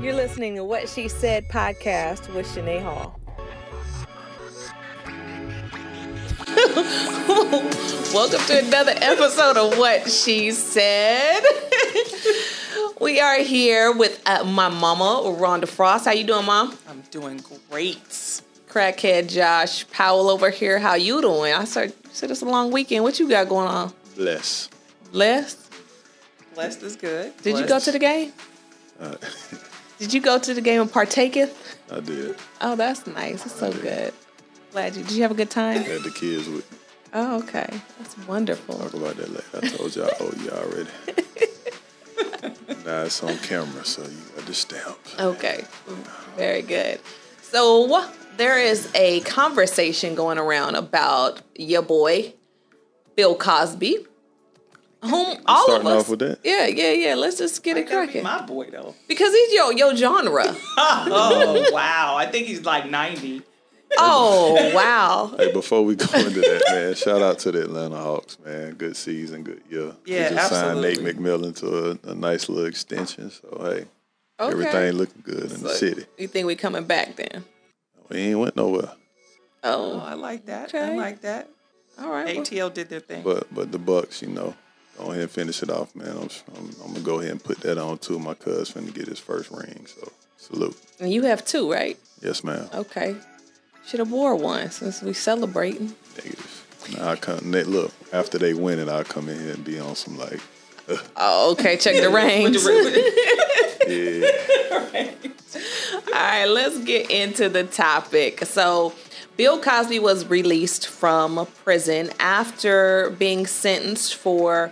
You're 0.00 0.14
listening 0.14 0.54
to 0.56 0.64
What 0.64 0.88
She 0.88 1.08
Said 1.08 1.48
podcast 1.48 2.32
with 2.34 2.46
Shanae 2.46 2.82
Hall. 2.82 3.18
Welcome 8.14 8.40
to 8.46 8.58
another 8.66 8.92
episode 8.96 9.56
of 9.56 9.78
What 9.78 10.10
She 10.10 10.50
Said. 10.52 11.42
we 13.00 13.20
are 13.20 13.38
here 13.38 13.92
with 13.92 14.20
uh, 14.26 14.44
my 14.44 14.68
mama, 14.68 15.22
Rhonda 15.38 15.66
Frost. 15.66 16.04
How 16.04 16.12
you 16.12 16.24
doing, 16.24 16.44
Mom? 16.44 16.76
I'm 16.88 17.02
doing 17.10 17.40
great. 17.70 17.98
Crackhead 18.68 19.30
Josh 19.30 19.88
Powell 19.90 20.28
over 20.28 20.50
here. 20.50 20.78
How 20.78 20.94
you 20.94 21.20
doing? 21.20 21.54
I 21.54 21.64
said, 21.64 21.94
said 22.12 22.30
it's 22.30 22.42
a 22.42 22.44
long 22.44 22.70
weekend. 22.70 23.04
What 23.04 23.18
you 23.18 23.28
got 23.28 23.48
going 23.48 23.68
on? 23.68 23.92
Bless. 24.16 24.68
Blessed? 25.12 25.58
Blessed 26.54 26.82
is 26.82 26.96
good. 26.96 27.36
Did 27.42 27.58
you 27.58 27.66
go 27.66 27.78
to 27.78 27.92
the 27.92 27.98
game? 27.98 28.32
Uh, 29.00 29.16
Did 30.04 30.12
you 30.12 30.20
go 30.20 30.38
to 30.38 30.52
the 30.52 30.60
game 30.60 30.82
and 30.82 30.92
partaketh? 30.92 31.78
I 31.90 32.00
did. 32.00 32.36
Oh, 32.60 32.76
that's 32.76 33.06
nice. 33.06 33.42
That's 33.42 33.58
so 33.58 33.72
good. 33.72 34.12
Glad 34.70 34.96
you. 34.96 35.02
Did 35.02 35.12
you 35.12 35.22
have 35.22 35.30
a 35.30 35.34
good 35.34 35.48
time? 35.48 35.80
Had 35.80 36.02
the 36.02 36.10
kids 36.10 36.46
with 36.46 36.70
me. 36.70 36.78
Oh, 37.14 37.38
okay. 37.38 37.66
That's 37.98 38.18
wonderful. 38.28 38.76
Talk 38.76 38.92
about 38.92 39.16
that 39.16 39.30
later. 39.30 39.44
I 39.62 39.68
told 39.68 39.96
y'all, 39.96 40.10
oh, 40.20 40.30
you 40.42 40.50
already. 40.50 40.90
now 42.84 43.04
it's 43.04 43.22
on 43.22 43.38
camera, 43.38 43.82
so 43.86 44.02
you 44.02 44.18
got 44.36 44.44
the 44.44 44.52
stamp. 44.52 44.98
Okay. 45.18 45.64
Very 46.36 46.60
good. 46.60 47.00
So 47.40 48.06
there 48.36 48.58
is 48.58 48.90
a 48.94 49.20
conversation 49.20 50.14
going 50.14 50.36
around 50.36 50.74
about 50.74 51.40
your 51.54 51.80
boy, 51.80 52.34
Bill 53.16 53.34
Cosby. 53.34 54.06
Whom 55.04 55.36
all 55.46 55.64
starting 55.64 55.86
of 55.86 55.92
us. 55.92 56.02
off 56.04 56.08
with 56.10 56.18
that? 56.20 56.38
Yeah, 56.44 56.66
yeah, 56.66 56.92
yeah. 56.92 57.14
Let's 57.14 57.36
just 57.38 57.62
get 57.62 57.76
it 57.76 57.88
Gotta 57.88 58.06
be 58.06 58.12
cracking. 58.12 58.22
my 58.24 58.42
boy 58.44 58.70
though. 58.70 58.94
Because 59.08 59.32
he's 59.32 59.52
your 59.52 59.72
your 59.72 59.94
genre. 59.96 60.44
Oh 60.78 61.68
wow! 61.72 62.14
I 62.16 62.26
think 62.26 62.46
he's 62.46 62.64
like 62.64 62.88
90. 62.88 63.42
Oh 63.98 64.72
wow. 64.74 65.34
Hey, 65.38 65.52
before 65.52 65.84
we 65.84 65.94
go 65.96 66.06
into 66.18 66.40
that, 66.40 66.62
man, 66.70 66.94
shout 66.94 67.22
out 67.22 67.38
to 67.40 67.52
the 67.52 67.62
Atlanta 67.62 67.96
Hawks, 67.96 68.38
man. 68.44 68.74
Good 68.74 68.96
season, 68.96 69.42
good 69.44 69.62
year. 69.70 69.92
Yeah, 70.04 70.30
they 70.30 70.34
just 70.36 70.50
signed 70.50 70.80
Nate. 70.80 70.98
McMillan 70.98 71.54
to 71.60 71.90
a, 72.08 72.10
a 72.10 72.14
nice 72.14 72.48
little 72.48 72.66
extension. 72.66 73.30
So 73.30 73.48
hey, 73.62 73.86
Okay. 74.40 74.52
everything 74.52 74.92
looking 74.94 75.22
good 75.22 75.44
in 75.52 75.62
the 75.62 75.68
So, 75.68 75.74
city. 75.74 76.04
You 76.18 76.26
think 76.26 76.46
we 76.46 76.56
coming 76.56 76.84
back 76.84 77.14
then? 77.16 77.44
We 78.08 78.18
ain't 78.18 78.38
went 78.40 78.56
nowhere. 78.56 78.90
Oh, 79.62 79.92
Oh, 79.94 79.98
I 80.00 80.14
like 80.14 80.46
that. 80.46 80.74
Okay. 80.74 80.92
I 80.92 80.96
like 80.96 81.20
that. 81.22 81.48
all 82.00 82.10
right. 82.10 82.34
well, 82.34 82.44
ATL 82.44 82.74
did 82.74 82.88
their 82.88 83.00
thing. 83.00 83.22
But 83.22 83.52
but 83.54 83.70
the 83.70 83.78
Bucks, 83.78 84.22
you 84.22 84.28
know, 84.28 84.54
go 84.98 85.10
ahead 85.10 85.22
and 85.22 85.30
finish 85.30 85.62
it 85.62 85.70
off, 85.70 85.94
man. 85.94 86.08
I'm 86.08 86.28
I'm, 86.56 86.70
I'm 86.82 86.92
gonna 86.92 87.00
go 87.00 87.20
ahead 87.20 87.32
and 87.32 87.42
put 87.42 87.60
that 87.60 87.78
on 87.78 87.98
too. 87.98 88.18
My 88.18 88.34
cousin 88.34 88.84
finna 88.84 88.94
get 88.94 89.08
his 89.08 89.18
first 89.18 89.50
ring, 89.50 89.86
so 89.86 90.12
salute. 90.36 90.76
And 91.00 91.12
you 91.12 91.22
have 91.22 91.44
two, 91.44 91.70
right? 91.70 91.98
Yes, 92.22 92.44
ma'am. 92.44 92.68
Okay. 92.74 93.16
Should 93.86 94.00
have 94.00 94.10
wore 94.10 94.34
one 94.34 94.70
since 94.70 95.02
we 95.02 95.12
celebrating. 95.12 95.94
Negative. 96.16 96.60
Now 96.96 97.08
I 97.10 97.16
come. 97.16 97.50
They, 97.50 97.64
look, 97.64 97.92
after 98.12 98.38
they 98.38 98.54
win 98.54 98.78
it, 98.78 98.88
I'll 98.88 99.04
come 99.04 99.28
in 99.28 99.38
here 99.38 99.52
and 99.52 99.64
be 99.64 99.78
on 99.78 99.94
some 99.94 100.18
like, 100.18 100.40
Oh, 101.16 101.52
okay. 101.52 101.76
Check 101.76 101.96
the 102.00 102.10
rings. 102.10 102.64
yeah, 103.86 105.10
All 106.06 106.20
right, 106.20 106.46
let's 106.46 106.78
get 106.84 107.10
into 107.10 107.48
the 107.48 107.64
topic. 107.64 108.44
So, 108.44 108.92
Bill 109.36 109.60
Cosby 109.60 109.98
was 109.98 110.26
released 110.26 110.86
from 110.86 111.46
prison 111.64 112.10
after 112.20 113.10
being 113.18 113.46
sentenced 113.46 114.14
for 114.14 114.70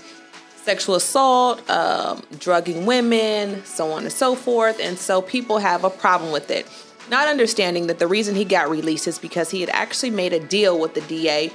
sexual 0.55 0.95
assault, 0.95 1.69
um, 1.69 2.23
drugging 2.39 2.87
women, 2.87 3.65
so 3.65 3.91
on 3.91 4.05
and 4.05 4.13
so 4.13 4.37
forth. 4.37 4.79
And 4.81 4.97
so, 4.97 5.21
people 5.21 5.59
have 5.59 5.83
a 5.83 5.91
problem 5.91 6.31
with 6.31 6.51
it. 6.51 6.69
Not 7.11 7.27
understanding 7.27 7.89
that 7.89 7.99
the 7.99 8.07
reason 8.07 8.37
he 8.37 8.45
got 8.45 8.71
released 8.71 9.09
is 9.09 9.19
because 9.19 9.51
he 9.51 9.61
had 9.61 9.71
actually 9.71 10.11
made 10.11 10.33
a 10.33 10.39
deal 10.39 10.78
with 10.78 10.95
the 10.95 11.01
DA 11.03 11.53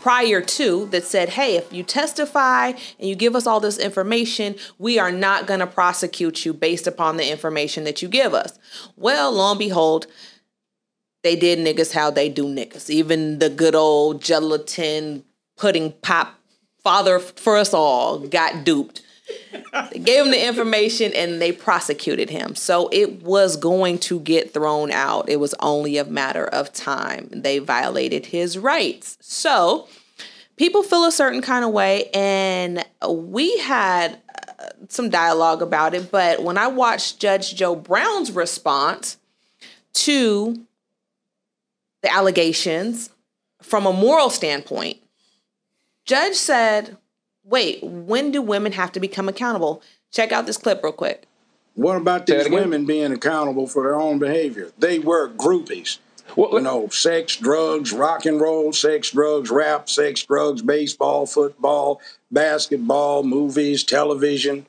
prior 0.00 0.40
to 0.40 0.86
that 0.86 1.02
said, 1.02 1.30
hey, 1.30 1.56
if 1.56 1.72
you 1.72 1.82
testify 1.82 2.68
and 2.68 3.08
you 3.08 3.16
give 3.16 3.34
us 3.34 3.44
all 3.44 3.58
this 3.58 3.76
information, 3.76 4.54
we 4.78 5.00
are 5.00 5.10
not 5.10 5.48
going 5.48 5.58
to 5.58 5.66
prosecute 5.66 6.44
you 6.44 6.54
based 6.54 6.86
upon 6.86 7.16
the 7.16 7.28
information 7.28 7.82
that 7.82 8.00
you 8.00 8.06
give 8.06 8.32
us. 8.32 8.56
Well, 8.96 9.32
lo 9.32 9.50
and 9.50 9.58
behold, 9.58 10.06
they 11.26 11.36
did 11.36 11.58
niggas 11.58 11.92
how 11.92 12.10
they 12.10 12.28
do 12.28 12.44
niggas. 12.44 12.88
Even 12.88 13.40
the 13.40 13.50
good 13.50 13.74
old 13.74 14.22
gelatin 14.22 15.24
pudding 15.56 15.92
pop 16.02 16.38
father 16.84 17.18
for 17.18 17.56
us 17.56 17.74
all 17.74 18.20
got 18.20 18.64
duped. 18.64 19.02
They 19.90 19.98
gave 19.98 20.24
him 20.24 20.30
the 20.30 20.46
information 20.46 21.12
and 21.12 21.42
they 21.42 21.50
prosecuted 21.50 22.30
him. 22.30 22.54
So 22.54 22.88
it 22.92 23.22
was 23.22 23.56
going 23.56 23.98
to 24.00 24.20
get 24.20 24.54
thrown 24.54 24.92
out. 24.92 25.28
It 25.28 25.40
was 25.40 25.52
only 25.58 25.98
a 25.98 26.04
matter 26.04 26.46
of 26.46 26.72
time. 26.72 27.28
They 27.32 27.58
violated 27.58 28.26
his 28.26 28.56
rights. 28.56 29.18
So 29.20 29.88
people 30.56 30.84
feel 30.84 31.04
a 31.04 31.12
certain 31.12 31.42
kind 31.42 31.64
of 31.64 31.72
way. 31.72 32.08
And 32.14 32.84
we 33.08 33.58
had 33.58 34.20
uh, 34.60 34.68
some 34.88 35.10
dialogue 35.10 35.60
about 35.60 35.94
it. 35.94 36.12
But 36.12 36.44
when 36.44 36.56
I 36.56 36.68
watched 36.68 37.18
Judge 37.18 37.56
Joe 37.56 37.74
Brown's 37.74 38.30
response 38.30 39.16
to 39.94 40.64
the 42.06 42.12
allegations 42.12 43.10
from 43.62 43.84
a 43.84 43.92
moral 43.92 44.30
standpoint, 44.30 44.98
Judge 46.04 46.36
said, 46.36 46.96
wait, 47.42 47.82
when 47.82 48.30
do 48.30 48.40
women 48.40 48.72
have 48.72 48.92
to 48.92 49.00
become 49.00 49.28
accountable? 49.28 49.82
Check 50.12 50.30
out 50.30 50.46
this 50.46 50.56
clip 50.56 50.82
real 50.84 50.92
quick. 50.92 51.24
What 51.74 51.96
about 51.96 52.26
these 52.26 52.46
again? 52.46 52.52
women 52.60 52.86
being 52.86 53.12
accountable 53.12 53.66
for 53.66 53.82
their 53.82 53.96
own 53.96 54.20
behavior? 54.20 54.70
They 54.78 55.00
were 55.00 55.28
groupies. 55.28 55.98
Well, 56.36 56.54
You 56.54 56.60
know, 56.60 56.88
sex, 56.88 57.36
drugs, 57.36 57.92
rock 57.92 58.24
and 58.24 58.40
roll, 58.40 58.72
sex, 58.72 59.10
drugs, 59.10 59.50
rap, 59.50 59.88
sex, 59.88 60.22
drugs, 60.22 60.62
baseball, 60.62 61.26
football, 61.26 62.00
basketball, 62.30 63.24
movies, 63.24 63.82
television. 63.84 64.66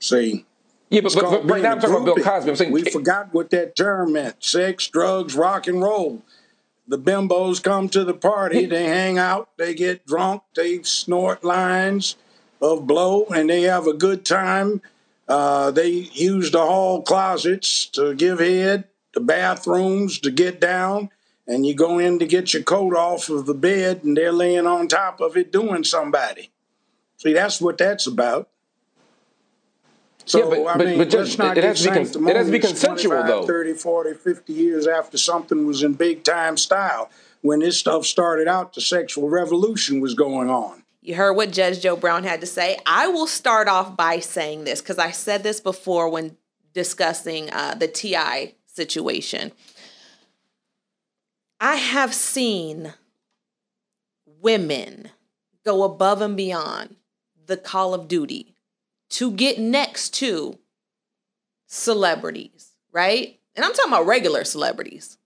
See, 0.00 0.44
yeah, 0.90 1.00
but, 1.00 1.14
but, 1.14 1.30
but 1.30 1.50
right 1.50 1.62
now 1.62 1.72
I'm 1.72 1.80
talking 1.80 1.96
about 1.96 2.16
Bill. 2.16 2.24
Cosby. 2.24 2.50
I'm 2.50 2.56
saying 2.56 2.72
we 2.72 2.84
forgot 2.84 3.32
what 3.32 3.50
that 3.50 3.76
term 3.76 4.12
meant: 4.12 4.42
sex, 4.44 4.86
drugs, 4.88 5.34
rock 5.34 5.66
and 5.66 5.82
roll. 5.82 6.22
The 6.86 6.98
bimbos 6.98 7.62
come 7.62 7.88
to 7.90 8.04
the 8.04 8.12
party, 8.12 8.66
they 8.66 8.84
hang 8.84 9.16
out, 9.16 9.48
they 9.56 9.74
get 9.74 10.06
drunk, 10.06 10.42
they 10.54 10.82
snort 10.82 11.42
lines 11.42 12.16
of 12.60 12.86
blow, 12.86 13.24
and 13.26 13.48
they 13.48 13.62
have 13.62 13.86
a 13.86 13.94
good 13.94 14.24
time. 14.24 14.82
Uh, 15.26 15.70
they 15.70 15.88
use 15.88 16.50
the 16.50 16.60
hall 16.60 17.00
closets 17.00 17.86
to 17.86 18.14
give 18.14 18.38
head, 18.38 18.84
the 19.14 19.20
bathrooms 19.20 20.18
to 20.18 20.30
get 20.30 20.60
down, 20.60 21.08
and 21.46 21.64
you 21.64 21.74
go 21.74 21.98
in 21.98 22.18
to 22.18 22.26
get 22.26 22.52
your 22.52 22.62
coat 22.62 22.94
off 22.94 23.30
of 23.30 23.46
the 23.46 23.54
bed, 23.54 24.04
and 24.04 24.14
they're 24.14 24.32
laying 24.32 24.66
on 24.66 24.86
top 24.86 25.22
of 25.22 25.38
it 25.38 25.50
doing 25.50 25.84
somebody. 25.84 26.50
See, 27.16 27.32
that's 27.32 27.62
what 27.62 27.78
that's 27.78 28.06
about. 28.06 28.50
So, 30.26 30.38
Yeah, 30.38 30.44
but- 30.44 30.66
I 30.66 30.76
but- 30.78 30.86
mean, 30.86 30.98
but 30.98 31.10
Judge, 31.10 31.28
let's 31.28 31.38
not 31.38 31.58
it 31.58 31.64
has 31.64 31.82
to 31.82 31.90
be 31.90 31.94
con- 31.94 32.28
it 32.28 32.36
has 32.36 32.46
to 32.46 32.52
be 32.52 32.58
consensual, 32.58 33.22
though. 33.24 33.46
30, 33.46 33.74
40, 33.74 34.14
50 34.14 34.52
years 34.52 34.86
after 34.86 35.18
something 35.18 35.66
was 35.66 35.82
in 35.82 35.94
big 35.94 36.24
time 36.24 36.56
style. 36.56 37.10
When 37.42 37.60
this 37.60 37.78
stuff 37.78 38.06
started 38.06 38.48
out, 38.48 38.72
the 38.72 38.80
sexual 38.80 39.28
revolution 39.28 40.00
was 40.00 40.14
going 40.14 40.48
on. 40.48 40.82
You 41.02 41.16
heard 41.16 41.34
what 41.34 41.50
Judge 41.50 41.82
Joe 41.82 41.96
Brown 41.96 42.24
had 42.24 42.40
to 42.40 42.46
say. 42.46 42.78
I 42.86 43.08
will 43.08 43.26
start 43.26 43.68
off 43.68 43.94
by 43.94 44.20
saying 44.20 44.64
this 44.64 44.80
because 44.80 44.98
I 44.98 45.10
said 45.10 45.42
this 45.42 45.60
before 45.60 46.08
when 46.08 46.38
discussing 46.72 47.52
uh, 47.52 47.74
the 47.74 47.86
TI 47.86 48.54
situation. 48.66 49.52
I 51.60 51.76
have 51.76 52.14
seen 52.14 52.94
women 54.26 55.10
go 55.64 55.82
above 55.84 56.22
and 56.22 56.36
beyond 56.36 56.96
the 57.46 57.58
call 57.58 57.92
of 57.92 58.08
duty 58.08 58.53
to 59.14 59.30
get 59.30 59.58
next 59.58 60.10
to 60.14 60.58
celebrities, 61.66 62.72
right? 62.92 63.38
And 63.54 63.64
I'm 63.64 63.72
talking 63.72 63.92
about 63.92 64.06
regular 64.06 64.44
celebrities. 64.44 65.18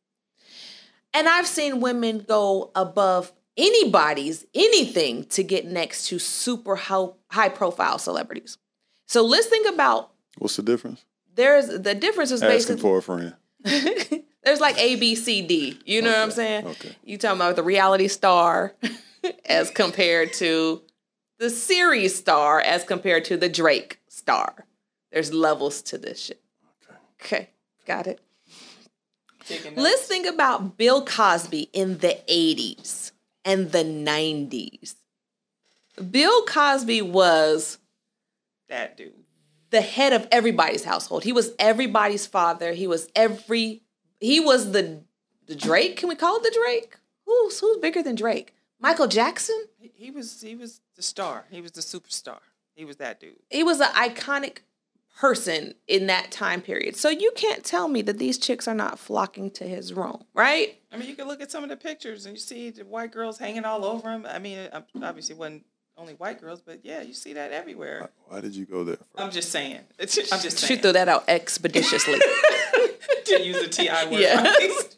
And 1.15 1.27
I've 1.27 1.47
seen 1.47 1.81
women 1.81 2.25
go 2.29 2.71
above 2.75 3.33
anybody's 3.57 4.45
anything 4.55 5.25
to 5.25 5.43
get 5.43 5.67
next 5.67 6.07
to 6.09 6.19
super 6.19 6.77
high 6.77 7.49
profile 7.49 7.99
celebrities. 7.99 8.59
So 9.07 9.25
let's 9.25 9.47
think 9.47 9.67
about 9.67 10.11
what's 10.37 10.57
the 10.57 10.63
difference? 10.63 11.05
there's 11.35 11.69
the 11.69 11.95
difference 11.95 12.31
is 12.31 12.43
Asking 12.43 12.55
basically 12.57 12.83
for 12.83 12.99
a 12.99 13.03
friend. 13.03 13.35
there's 14.45 14.61
like 14.61 14.79
A, 14.79 14.97
B, 14.97 15.15
C, 15.15 15.41
D. 15.41 15.79
You 15.87 16.03
know 16.03 16.11
what 16.11 16.19
I'm 16.19 16.31
saying? 16.31 16.67
okay. 16.67 16.95
You 17.05 17.17
talking 17.17 17.39
about 17.39 17.57
the 17.57 17.63
reality 17.63 18.09
star 18.09 18.75
as 19.47 19.71
compared 19.71 20.35
to 20.35 20.83
the 21.39 21.51
series 21.51 22.17
star 22.17 22.61
as 22.61 22.85
compared 22.85 23.25
to 23.27 23.37
the 23.37 23.49
Drake 23.49 24.01
star. 24.09 24.67
There's 25.13 25.33
levels 25.33 25.83
to 25.83 25.99
this 25.99 26.21
shit. 26.21 26.41
Okay, 27.23 27.51
got 27.87 28.07
it. 28.07 28.21
Let's 29.77 30.03
think 30.03 30.27
about 30.27 30.77
Bill 30.77 31.05
Cosby 31.05 31.71
in 31.73 31.99
the 31.99 32.19
80s 32.29 33.13
and 33.45 33.73
the 33.73 33.83
90s. 33.83 34.95
Bill 36.11 36.45
Cosby 36.45 37.01
was 37.03 37.79
that 38.69 38.97
dude. 38.97 39.15
the 39.71 39.81
head 39.81 40.13
of 40.13 40.29
everybody's 40.31 40.85
household. 40.85 41.25
He 41.25 41.33
was 41.33 41.53
everybody's 41.59 42.27
father. 42.27 42.73
He 42.75 42.87
was 42.87 43.09
every 43.17 43.83
he 44.21 44.39
was 44.39 44.73
the 44.73 45.03
the 45.47 45.57
Drake. 45.57 45.97
Can 45.97 46.09
we 46.11 46.15
call 46.15 46.37
it 46.37 46.43
the 46.43 46.55
Drake? 46.55 46.97
Who's 47.25 47.59
who's 47.59 47.79
bigger 47.79 48.03
than 48.03 48.15
Drake? 48.17 48.55
Michael 48.81 49.07
Jackson? 49.07 49.61
He, 49.79 49.91
he 49.95 50.11
was 50.11 50.41
he 50.41 50.55
was 50.55 50.81
the 50.97 51.03
star. 51.03 51.45
He 51.51 51.61
was 51.61 51.73
the 51.73 51.81
superstar. 51.81 52.39
He 52.75 52.85
was 52.85 52.97
that 52.97 53.21
dude. 53.21 53.37
He 53.51 53.63
was 53.63 53.81
an 53.81 53.89
iconic 53.89 54.59
person 55.19 55.75
in 55.89 56.07
that 56.07 56.31
time 56.31 56.63
period. 56.63 56.95
So 56.97 57.09
you 57.09 57.33
can't 57.35 57.65
tell 57.65 57.89
me 57.89 58.03
that 58.03 58.19
these 58.19 58.39
chicks 58.39 58.69
are 58.69 58.75
not 58.75 59.01
flocking 59.01 59.51
to 59.53 59.65
his 59.65 59.93
room, 59.93 60.25
right? 60.33 60.79
I 60.93 60.97
mean, 60.97 61.09
you 61.09 61.17
can 61.17 61.27
look 61.27 61.41
at 61.41 61.51
some 61.51 61.65
of 61.65 61.71
the 61.71 61.77
pictures 61.77 62.25
and 62.25 62.37
you 62.37 62.41
see 62.41 62.71
the 62.71 62.85
white 62.85 63.11
girls 63.11 63.39
hanging 63.39 63.65
all 63.65 63.85
over 63.85 64.11
him. 64.11 64.27
I 64.29 64.39
mean, 64.39 64.59
uh, 64.73 64.83
obviously, 65.03 65.35
it 65.35 65.39
wasn't 65.39 65.65
only 65.97 66.15
white 66.15 66.41
girls, 66.41 66.61
but 66.61 66.85
yeah, 66.85 67.03
you 67.03 67.13
see 67.13 67.33
that 67.33 67.51
everywhere. 67.51 68.11
Why 68.29 68.41
did 68.41 68.55
you 68.55 68.65
go 68.65 68.85
there? 68.85 68.97
First? 68.97 69.09
I'm 69.17 69.31
just 69.33 69.51
saying. 69.51 69.81
It's, 69.99 70.17
I'm 70.33 70.41
just 70.41 70.59
saying. 70.59 70.69
She 70.69 70.81
threw 70.81 70.93
that 70.93 71.09
out 71.09 71.25
expeditiously. 71.27 72.21
to 73.25 73.43
use 73.43 73.61
the 73.61 73.69
Ti 73.69 73.89
word. 74.11 74.13
Yeah. 74.21 74.43
right? 74.43 74.97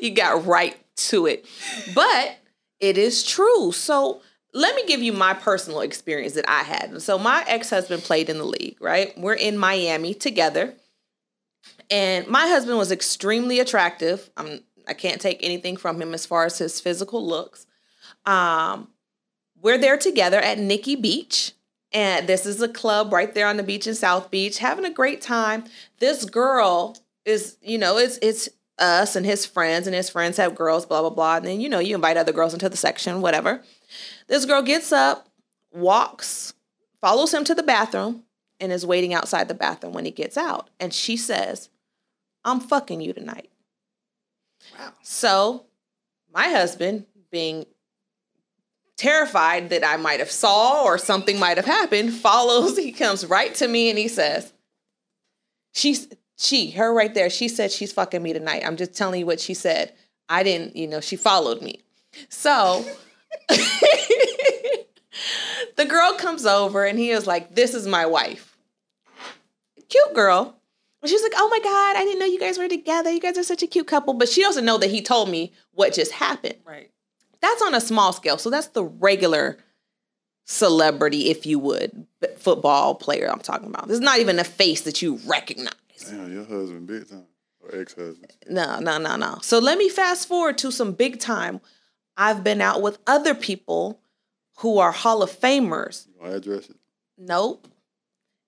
you 0.00 0.10
got 0.10 0.44
right 0.46 0.76
to 0.96 1.26
it. 1.26 1.46
But 1.94 2.38
it 2.84 2.98
is 2.98 3.24
true. 3.24 3.72
So 3.72 4.20
let 4.52 4.76
me 4.76 4.84
give 4.86 5.02
you 5.02 5.14
my 5.14 5.32
personal 5.32 5.80
experience 5.80 6.34
that 6.34 6.48
I 6.48 6.62
had. 6.62 7.00
So 7.00 7.18
my 7.18 7.42
ex-husband 7.48 8.02
played 8.02 8.28
in 8.28 8.36
the 8.36 8.44
league, 8.44 8.76
right? 8.78 9.16
We're 9.18 9.32
in 9.32 9.56
Miami 9.56 10.12
together. 10.12 10.74
And 11.90 12.26
my 12.28 12.46
husband 12.46 12.76
was 12.76 12.92
extremely 12.92 13.58
attractive. 13.58 14.30
I'm 14.36 14.60
I 14.86 14.92
can't 14.92 15.18
take 15.18 15.42
anything 15.42 15.78
from 15.78 16.00
him 16.00 16.12
as 16.12 16.26
far 16.26 16.44
as 16.44 16.58
his 16.58 16.78
physical 16.78 17.26
looks. 17.26 17.66
Um, 18.26 18.88
we're 19.62 19.78
there 19.78 19.96
together 19.96 20.38
at 20.38 20.58
Nikki 20.58 20.94
Beach. 20.94 21.52
And 21.90 22.26
this 22.26 22.44
is 22.44 22.60
a 22.60 22.68
club 22.68 23.14
right 23.14 23.32
there 23.32 23.46
on 23.46 23.56
the 23.56 23.62
beach 23.62 23.86
in 23.86 23.94
South 23.94 24.30
Beach, 24.30 24.58
having 24.58 24.84
a 24.84 24.90
great 24.90 25.22
time. 25.22 25.64
This 26.00 26.26
girl 26.26 26.98
is, 27.24 27.56
you 27.62 27.78
know, 27.78 27.96
it's 27.96 28.18
it's 28.20 28.50
us 28.78 29.16
and 29.16 29.24
his 29.24 29.46
friends, 29.46 29.86
and 29.86 29.94
his 29.94 30.10
friends 30.10 30.36
have 30.36 30.54
girls, 30.54 30.86
blah, 30.86 31.00
blah, 31.00 31.10
blah. 31.10 31.36
And 31.36 31.46
then, 31.46 31.60
you 31.60 31.68
know, 31.68 31.78
you 31.78 31.94
invite 31.94 32.16
other 32.16 32.32
girls 32.32 32.54
into 32.54 32.68
the 32.68 32.76
section, 32.76 33.20
whatever. 33.20 33.62
This 34.26 34.44
girl 34.44 34.62
gets 34.62 34.92
up, 34.92 35.28
walks, 35.72 36.54
follows 37.00 37.32
him 37.32 37.44
to 37.44 37.54
the 37.54 37.62
bathroom, 37.62 38.24
and 38.60 38.72
is 38.72 38.86
waiting 38.86 39.14
outside 39.14 39.48
the 39.48 39.54
bathroom 39.54 39.92
when 39.92 40.04
he 40.04 40.10
gets 40.10 40.36
out. 40.36 40.70
And 40.80 40.92
she 40.92 41.16
says, 41.16 41.68
I'm 42.44 42.60
fucking 42.60 43.00
you 43.00 43.12
tonight. 43.12 43.50
Wow. 44.78 44.92
So 45.02 45.66
my 46.32 46.48
husband, 46.48 47.06
being 47.30 47.66
terrified 48.96 49.70
that 49.70 49.84
I 49.84 49.96
might 49.96 50.20
have 50.20 50.30
saw 50.30 50.84
or 50.84 50.98
something 50.98 51.38
might 51.38 51.56
have 51.56 51.66
happened, 51.66 52.12
follows, 52.12 52.76
he 52.76 52.92
comes 52.92 53.26
right 53.26 53.54
to 53.56 53.68
me 53.68 53.90
and 53.90 53.98
he 53.98 54.08
says, 54.08 54.52
She's 55.72 56.08
she, 56.36 56.70
her 56.72 56.92
right 56.92 57.14
there, 57.14 57.30
she 57.30 57.48
said 57.48 57.70
she's 57.70 57.92
fucking 57.92 58.22
me 58.22 58.32
tonight. 58.32 58.62
I'm 58.66 58.76
just 58.76 58.94
telling 58.94 59.20
you 59.20 59.26
what 59.26 59.40
she 59.40 59.54
said. 59.54 59.92
I 60.28 60.42
didn't, 60.42 60.76
you 60.76 60.86
know, 60.86 61.00
she 61.00 61.16
followed 61.16 61.62
me. 61.62 61.82
So 62.28 62.84
the 63.48 64.86
girl 65.88 66.14
comes 66.14 66.46
over 66.46 66.84
and 66.84 66.98
he 66.98 67.10
is 67.10 67.26
like, 67.26 67.54
This 67.54 67.74
is 67.74 67.86
my 67.86 68.06
wife. 68.06 68.56
Cute 69.88 70.14
girl. 70.14 70.56
And 71.02 71.10
she's 71.10 71.22
like, 71.22 71.32
Oh 71.36 71.48
my 71.48 71.58
God, 71.58 71.96
I 71.96 72.04
didn't 72.04 72.18
know 72.18 72.26
you 72.26 72.40
guys 72.40 72.58
were 72.58 72.68
together. 72.68 73.10
You 73.10 73.20
guys 73.20 73.38
are 73.38 73.44
such 73.44 73.62
a 73.62 73.66
cute 73.66 73.86
couple. 73.86 74.14
But 74.14 74.28
she 74.28 74.42
doesn't 74.42 74.64
know 74.64 74.78
that 74.78 74.90
he 74.90 75.02
told 75.02 75.28
me 75.28 75.52
what 75.72 75.92
just 75.92 76.12
happened. 76.12 76.56
Right. 76.64 76.90
That's 77.40 77.62
on 77.62 77.74
a 77.74 77.80
small 77.80 78.12
scale. 78.12 78.38
So 78.38 78.50
that's 78.50 78.68
the 78.68 78.84
regular 78.84 79.58
celebrity, 80.46 81.30
if 81.30 81.46
you 81.46 81.58
would, 81.58 82.06
football 82.38 82.94
player 82.94 83.30
I'm 83.30 83.40
talking 83.40 83.68
about. 83.68 83.88
This 83.88 83.96
is 83.96 84.00
not 84.00 84.18
even 84.18 84.38
a 84.38 84.44
face 84.44 84.82
that 84.82 85.02
you 85.02 85.18
recognize. 85.26 85.74
Damn, 86.10 86.32
your 86.32 86.44
husband 86.44 86.86
big 86.86 87.08
time 87.08 87.26
or 87.60 87.74
ex 87.80 87.94
husband. 87.94 88.32
No, 88.48 88.78
no, 88.80 88.98
no, 88.98 89.16
no. 89.16 89.38
So 89.42 89.58
let 89.58 89.78
me 89.78 89.88
fast 89.88 90.28
forward 90.28 90.58
to 90.58 90.70
some 90.70 90.92
big 90.92 91.18
time. 91.20 91.60
I've 92.16 92.44
been 92.44 92.60
out 92.60 92.82
with 92.82 92.98
other 93.06 93.34
people 93.34 94.00
who 94.58 94.78
are 94.78 94.92
Hall 94.92 95.22
of 95.22 95.30
Famers. 95.30 96.06
You 96.08 96.14
gonna 96.22 96.36
address 96.36 96.68
it? 96.70 96.76
Nope. 97.18 97.66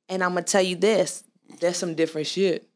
And 0.08 0.22
I'm 0.22 0.30
gonna 0.30 0.42
tell 0.42 0.62
you 0.62 0.76
this: 0.76 1.24
there's 1.60 1.76
some 1.76 1.94
different 1.94 2.26
shit. 2.26 2.68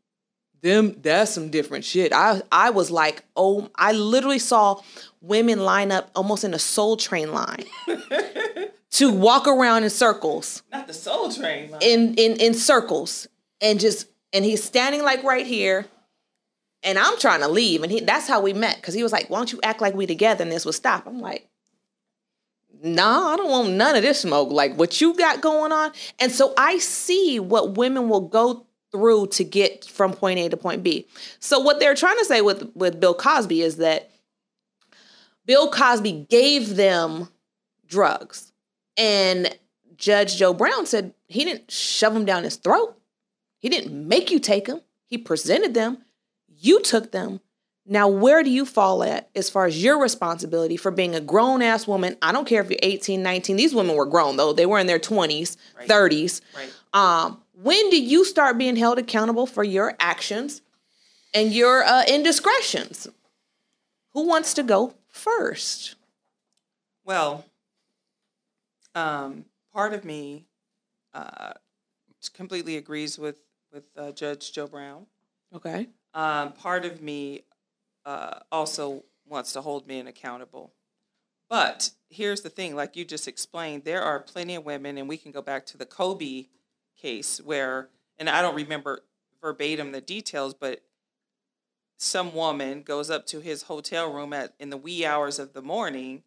Them, 0.62 0.94
that's 1.00 1.30
some 1.30 1.48
different 1.48 1.86
shit. 1.86 2.12
I, 2.12 2.42
I 2.52 2.68
was 2.68 2.90
like, 2.90 3.24
oh, 3.34 3.70
I 3.76 3.92
literally 3.92 4.38
saw 4.38 4.82
women 5.22 5.60
line 5.60 5.90
up 5.90 6.10
almost 6.14 6.44
in 6.44 6.52
a 6.52 6.58
Soul 6.58 6.98
Train 6.98 7.32
line 7.32 7.64
to 8.90 9.10
walk 9.10 9.46
around 9.48 9.84
in 9.84 9.90
circles, 9.90 10.62
Not 10.70 10.86
the 10.86 10.92
Soul 10.92 11.30
Train. 11.32 11.70
line. 11.70 11.80
in 11.82 12.14
in 12.16 12.36
in 12.40 12.52
circles, 12.54 13.26
and 13.62 13.80
just 13.80 14.06
and 14.32 14.44
he's 14.44 14.62
standing 14.62 15.02
like 15.02 15.22
right 15.24 15.46
here, 15.46 15.86
and 16.82 16.98
I'm 16.98 17.18
trying 17.18 17.40
to 17.40 17.48
leave, 17.48 17.82
and 17.82 17.92
he 17.92 18.00
that's 18.00 18.28
how 18.28 18.40
we 18.40 18.52
met 18.52 18.76
because 18.76 18.94
he 18.94 19.02
was 19.02 19.12
like, 19.12 19.28
why 19.28 19.38
don't 19.38 19.52
you 19.52 19.60
act 19.62 19.80
like 19.80 19.94
we 19.94 20.06
together 20.06 20.42
and 20.42 20.52
this 20.52 20.64
will 20.64 20.72
stop? 20.72 21.06
I'm 21.06 21.20
like, 21.20 21.48
nah, 22.82 23.32
I 23.32 23.36
don't 23.36 23.50
want 23.50 23.70
none 23.70 23.96
of 23.96 24.02
this 24.02 24.20
smoke. 24.20 24.50
Like 24.50 24.76
what 24.76 25.00
you 25.00 25.14
got 25.14 25.40
going 25.40 25.72
on. 25.72 25.92
And 26.18 26.32
so 26.32 26.54
I 26.56 26.78
see 26.78 27.38
what 27.38 27.76
women 27.76 28.08
will 28.08 28.28
go 28.28 28.66
through 28.92 29.28
to 29.28 29.44
get 29.44 29.84
from 29.84 30.12
point 30.12 30.38
A 30.38 30.48
to 30.48 30.56
point 30.56 30.82
B. 30.82 31.06
So 31.38 31.60
what 31.60 31.80
they're 31.80 31.94
trying 31.94 32.18
to 32.18 32.24
say 32.24 32.40
with 32.40 32.70
with 32.74 33.00
Bill 33.00 33.14
Cosby 33.14 33.62
is 33.62 33.76
that 33.76 34.10
Bill 35.46 35.70
Cosby 35.70 36.26
gave 36.28 36.76
them 36.76 37.28
drugs. 37.86 38.52
And 38.96 39.56
Judge 39.96 40.36
Joe 40.36 40.54
Brown 40.54 40.86
said 40.86 41.14
he 41.28 41.44
didn't 41.44 41.70
shove 41.70 42.14
them 42.14 42.24
down 42.24 42.44
his 42.44 42.56
throat. 42.56 42.96
He 43.60 43.68
didn't 43.68 44.08
make 44.08 44.30
you 44.30 44.40
take 44.40 44.66
them. 44.66 44.80
He 45.06 45.16
presented 45.18 45.74
them. 45.74 45.98
You 46.48 46.80
took 46.82 47.12
them. 47.12 47.40
Now, 47.86 48.08
where 48.08 48.42
do 48.42 48.50
you 48.50 48.64
fall 48.66 49.02
at 49.02 49.30
as 49.34 49.48
far 49.50 49.66
as 49.66 49.82
your 49.82 50.00
responsibility 50.00 50.76
for 50.76 50.90
being 50.90 51.14
a 51.14 51.20
grown 51.20 51.62
ass 51.62 51.86
woman? 51.86 52.16
I 52.22 52.32
don't 52.32 52.46
care 52.46 52.62
if 52.62 52.70
you're 52.70 52.78
18, 52.82 53.22
19. 53.22 53.56
These 53.56 53.74
women 53.74 53.96
were 53.96 54.06
grown 54.06 54.36
though. 54.36 54.52
They 54.52 54.66
were 54.66 54.78
in 54.78 54.86
their 54.86 54.98
20s, 54.98 55.56
Right. 55.76 55.88
30s. 55.88 56.40
Right. 56.56 56.72
Um, 56.92 57.40
when 57.62 57.90
do 57.90 58.00
you 58.00 58.24
start 58.24 58.58
being 58.58 58.76
held 58.76 58.98
accountable 58.98 59.46
for 59.46 59.64
your 59.64 59.94
actions 60.00 60.62
and 61.34 61.52
your 61.52 61.82
uh, 61.84 62.04
indiscretions? 62.06 63.06
Who 64.12 64.26
wants 64.26 64.54
to 64.54 64.62
go 64.62 64.94
first? 65.08 65.96
Well, 67.04 67.44
um, 68.94 69.44
part 69.72 69.92
of 69.94 70.04
me 70.04 70.46
uh, 71.14 71.52
completely 72.34 72.76
agrees 72.76 73.18
with 73.18 73.36
with 73.72 73.84
uh, 73.96 74.12
Judge 74.12 74.52
Joe 74.52 74.66
Brown. 74.66 75.06
Okay. 75.54 75.88
Um, 76.14 76.52
part 76.52 76.84
of 76.84 77.02
me 77.02 77.44
uh, 78.04 78.40
also 78.50 79.04
wants 79.26 79.52
to 79.52 79.60
hold 79.60 79.86
men 79.86 80.06
accountable. 80.06 80.72
But 81.48 81.90
here's 82.08 82.42
the 82.42 82.50
thing: 82.50 82.74
like 82.74 82.96
you 82.96 83.04
just 83.04 83.28
explained, 83.28 83.84
there 83.84 84.02
are 84.02 84.20
plenty 84.20 84.54
of 84.54 84.64
women, 84.64 84.98
and 84.98 85.08
we 85.08 85.16
can 85.16 85.32
go 85.32 85.42
back 85.42 85.66
to 85.66 85.78
the 85.78 85.86
Kobe 85.86 86.46
case 87.00 87.40
where, 87.40 87.88
and 88.18 88.28
I 88.28 88.42
don't 88.42 88.54
remember 88.54 89.02
verbatim 89.40 89.92
the 89.92 90.00
details, 90.00 90.54
but 90.54 90.82
some 91.96 92.34
woman 92.34 92.82
goes 92.82 93.10
up 93.10 93.26
to 93.26 93.40
his 93.40 93.64
hotel 93.64 94.12
room 94.12 94.32
at 94.32 94.54
in 94.58 94.70
the 94.70 94.76
wee 94.76 95.04
hours 95.04 95.38
of 95.38 95.52
the 95.52 95.62
morning. 95.62 96.22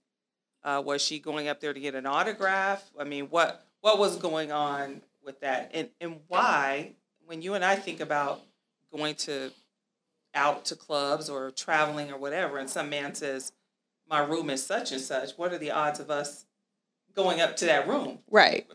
Uh, 0.64 0.82
was 0.86 1.02
she 1.02 1.20
going 1.20 1.48
up 1.48 1.60
there 1.60 1.74
to 1.74 1.80
get 1.80 1.96
an 1.96 2.06
autograph? 2.06 2.84
I 2.98 3.04
mean, 3.04 3.26
what 3.26 3.66
what 3.82 4.00
was 4.00 4.18
going 4.18 4.52
on 4.52 5.02
with 5.24 5.42
that, 5.42 5.72
and 5.74 5.90
and 6.00 6.20
why? 6.28 6.94
When 7.25 7.42
you 7.42 7.53
and 7.53 7.63
I 7.63 7.75
think 7.75 8.00
about 8.00 8.42
going 8.92 9.15
to 9.15 9.51
out 10.36 10.65
to 10.65 10.75
clubs 10.75 11.30
or 11.30 11.51
traveling 11.51 12.12
or 12.12 12.18
whatever, 12.18 12.58
and 12.58 12.70
some 12.70 12.89
man 12.89 13.15
says, 13.15 13.53
"My 14.10 14.20
room 14.20 14.50
is 14.50 14.65
such 14.65 14.92
and 14.92 15.01
such," 15.01 15.32
what 15.38 15.53
are 15.53 15.58
the 15.58 15.72
odds 15.72 16.00
of 16.00 16.10
us 16.10 16.46
going 17.15 17.42
up 17.42 17.56
to 17.58 17.65
that 17.65 17.88
room? 17.88 18.20
Right. 18.30 18.68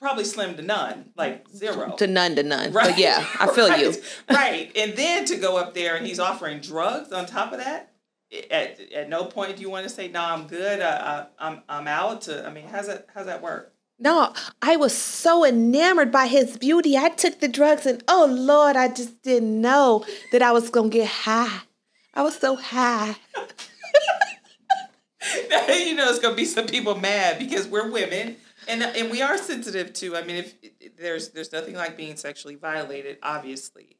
Probably 0.00 0.24
slim 0.24 0.56
to 0.56 0.62
none, 0.62 1.12
like 1.16 1.48
zero. 1.48 1.94
To 1.96 2.06
none 2.06 2.34
to 2.36 2.42
none. 2.42 2.72
Right. 2.72 2.90
But 2.90 2.98
yeah, 2.98 3.24
I 3.38 3.46
feel 3.48 3.76
you. 3.78 3.92
Right. 4.28 4.36
right. 4.36 4.72
And 4.76 4.94
then 4.94 5.24
to 5.26 5.36
go 5.36 5.56
up 5.56 5.74
there 5.74 5.94
and 5.94 6.06
he's 6.06 6.18
offering 6.18 6.60
drugs 6.60 7.12
on 7.12 7.26
top 7.26 7.52
of 7.52 7.58
that. 7.58 7.90
At, 8.50 8.80
at 8.92 9.08
no 9.10 9.26
point 9.26 9.56
do 9.56 9.62
you 9.62 9.70
want 9.70 9.84
to 9.84 9.90
say, 9.90 10.08
"No, 10.08 10.22
I'm 10.22 10.46
good. 10.46 10.80
I, 10.80 11.26
I, 11.38 11.48
I'm 11.48 11.62
I'm 11.68 11.86
out." 11.86 12.22
To 12.22 12.46
I 12.46 12.50
mean, 12.50 12.66
how's 12.66 12.86
that 12.86 13.06
how's 13.14 13.26
that 13.26 13.42
work? 13.42 13.71
No, 14.02 14.34
I 14.60 14.74
was 14.74 14.92
so 14.98 15.44
enamored 15.46 16.10
by 16.10 16.26
his 16.26 16.58
beauty. 16.58 16.98
I 16.98 17.08
took 17.08 17.38
the 17.38 17.46
drugs 17.46 17.86
and 17.86 18.02
oh 18.08 18.26
Lord, 18.28 18.74
I 18.74 18.88
just 18.88 19.22
didn't 19.22 19.60
know 19.60 20.04
that 20.32 20.42
I 20.42 20.50
was 20.50 20.70
gonna 20.70 20.88
get 20.88 21.06
high. 21.06 21.60
I 22.12 22.22
was 22.22 22.36
so 22.36 22.56
high. 22.56 23.14
you 25.68 25.94
know, 25.94 26.10
it's 26.10 26.18
gonna 26.18 26.34
be 26.34 26.44
some 26.44 26.66
people 26.66 26.96
mad 26.96 27.38
because 27.38 27.68
we're 27.68 27.92
women 27.92 28.38
and 28.66 28.82
and 28.82 29.08
we 29.08 29.22
are 29.22 29.38
sensitive 29.38 29.92
too. 29.92 30.16
I 30.16 30.24
mean, 30.24 30.46
if 30.80 30.96
there's 30.96 31.28
there's 31.28 31.52
nothing 31.52 31.76
like 31.76 31.96
being 31.96 32.16
sexually 32.16 32.56
violated, 32.56 33.18
obviously, 33.22 33.98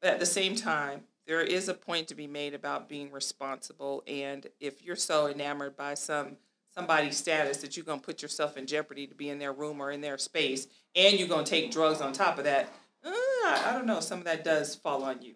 but 0.00 0.12
at 0.12 0.20
the 0.20 0.26
same 0.26 0.54
time, 0.54 1.02
there 1.26 1.40
is 1.40 1.68
a 1.68 1.74
point 1.74 2.06
to 2.06 2.14
be 2.14 2.28
made 2.28 2.54
about 2.54 2.88
being 2.88 3.10
responsible. 3.10 4.04
And 4.06 4.46
if 4.60 4.84
you're 4.84 4.94
so 4.94 5.26
enamored 5.26 5.76
by 5.76 5.94
some 5.94 6.36
somebody's 6.74 7.16
status 7.16 7.58
that 7.58 7.76
you're 7.76 7.84
gonna 7.84 8.00
put 8.00 8.22
yourself 8.22 8.56
in 8.56 8.66
jeopardy 8.66 9.06
to 9.06 9.14
be 9.14 9.28
in 9.28 9.38
their 9.38 9.52
room 9.52 9.80
or 9.80 9.90
in 9.90 10.00
their 10.00 10.18
space, 10.18 10.66
and 10.94 11.18
you're 11.18 11.28
gonna 11.28 11.44
take 11.44 11.70
drugs 11.70 12.00
on 12.00 12.12
top 12.12 12.38
of 12.38 12.44
that, 12.44 12.68
I, 13.50 13.66
I 13.68 13.72
don't 13.72 13.86
know. 13.86 14.00
Some 14.00 14.18
of 14.18 14.24
that 14.24 14.44
does 14.44 14.74
fall 14.74 15.02
on 15.02 15.22
you. 15.22 15.34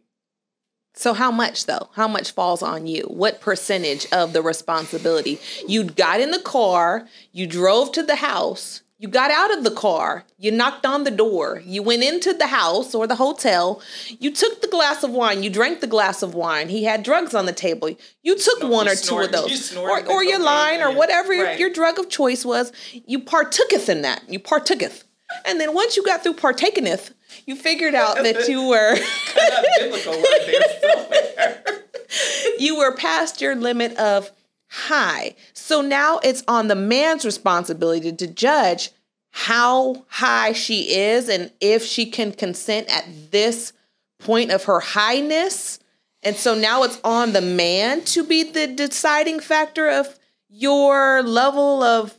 So 0.96 1.12
how 1.12 1.32
much 1.32 1.66
though? 1.66 1.90
How 1.94 2.06
much 2.06 2.30
falls 2.30 2.62
on 2.62 2.86
you? 2.86 3.02
What 3.02 3.40
percentage 3.40 4.06
of 4.12 4.32
the 4.32 4.42
responsibility? 4.42 5.40
You 5.66 5.84
got 5.84 6.20
in 6.20 6.30
the 6.30 6.38
car, 6.38 7.08
you 7.32 7.46
drove 7.46 7.90
to 7.92 8.02
the 8.02 8.16
house, 8.16 8.82
you 9.04 9.10
got 9.10 9.30
out 9.30 9.52
of 9.54 9.64
the 9.64 9.70
car, 9.70 10.24
you 10.38 10.50
knocked 10.50 10.86
on 10.86 11.04
the 11.04 11.10
door, 11.10 11.62
you 11.66 11.82
went 11.82 12.02
into 12.02 12.32
the 12.32 12.46
house 12.46 12.94
or 12.94 13.06
the 13.06 13.16
hotel, 13.16 13.82
you 14.18 14.32
took 14.32 14.62
the 14.62 14.66
glass 14.66 15.02
of 15.02 15.10
wine, 15.10 15.42
you 15.42 15.50
drank 15.50 15.80
the 15.82 15.86
glass 15.86 16.22
of 16.22 16.32
wine, 16.34 16.70
he 16.70 16.84
had 16.84 17.02
drugs 17.02 17.34
on 17.34 17.44
the 17.44 17.52
table. 17.52 17.90
You 18.22 18.34
took 18.34 18.60
Snort- 18.60 18.72
one 18.72 18.86
you 18.86 18.92
or 18.92 18.96
two 18.96 19.18
of 19.18 19.30
those. 19.30 19.62
snorted 19.66 20.08
Or, 20.08 20.14
or 20.14 20.24
your 20.24 20.38
line 20.38 20.80
or 20.80 20.90
whatever 20.90 21.34
your- 21.34 21.44
Right. 21.44 21.58
your 21.58 21.68
drug 21.68 21.98
of 21.98 22.08
choice 22.08 22.46
was, 22.46 22.72
you 23.06 23.18
partooketh 23.20 23.90
in 23.90 24.00
that. 24.00 24.22
You 24.26 24.38
partooketh. 24.38 25.02
And 25.44 25.60
then 25.60 25.74
once 25.74 25.98
you 25.98 26.02
got 26.02 26.22
through 26.22 26.34
partakingeth, 26.36 27.12
you 27.44 27.56
figured 27.56 27.94
out 27.94 28.16
that 28.22 28.48
you 28.48 28.66
were 28.68 28.94
That 28.94 29.66
biblical 29.80 30.12
word 30.12 30.24
there 30.46 30.80
somewhere. 30.80 31.62
you 32.58 32.78
were 32.78 32.96
past 32.96 33.42
your 33.42 33.54
limit 33.54 33.94
of 33.98 34.30
high. 34.70 35.36
So 35.52 35.80
now 35.82 36.18
it's 36.24 36.42
on 36.48 36.68
the 36.68 36.74
man's 36.74 37.24
responsibility 37.24 38.10
to 38.12 38.26
judge 38.26 38.90
how 39.36 40.04
high 40.06 40.52
she 40.52 40.94
is 40.94 41.28
and 41.28 41.50
if 41.60 41.84
she 41.84 42.06
can 42.06 42.30
consent 42.30 42.88
at 42.88 43.32
this 43.32 43.72
point 44.20 44.52
of 44.52 44.62
her 44.64 44.78
highness. 44.78 45.80
And 46.22 46.36
so 46.36 46.54
now 46.54 46.84
it's 46.84 47.00
on 47.02 47.32
the 47.32 47.40
man 47.40 48.02
to 48.04 48.22
be 48.22 48.44
the 48.44 48.68
deciding 48.68 49.40
factor 49.40 49.90
of 49.90 50.20
your 50.48 51.20
level 51.24 51.82
of 51.82 52.16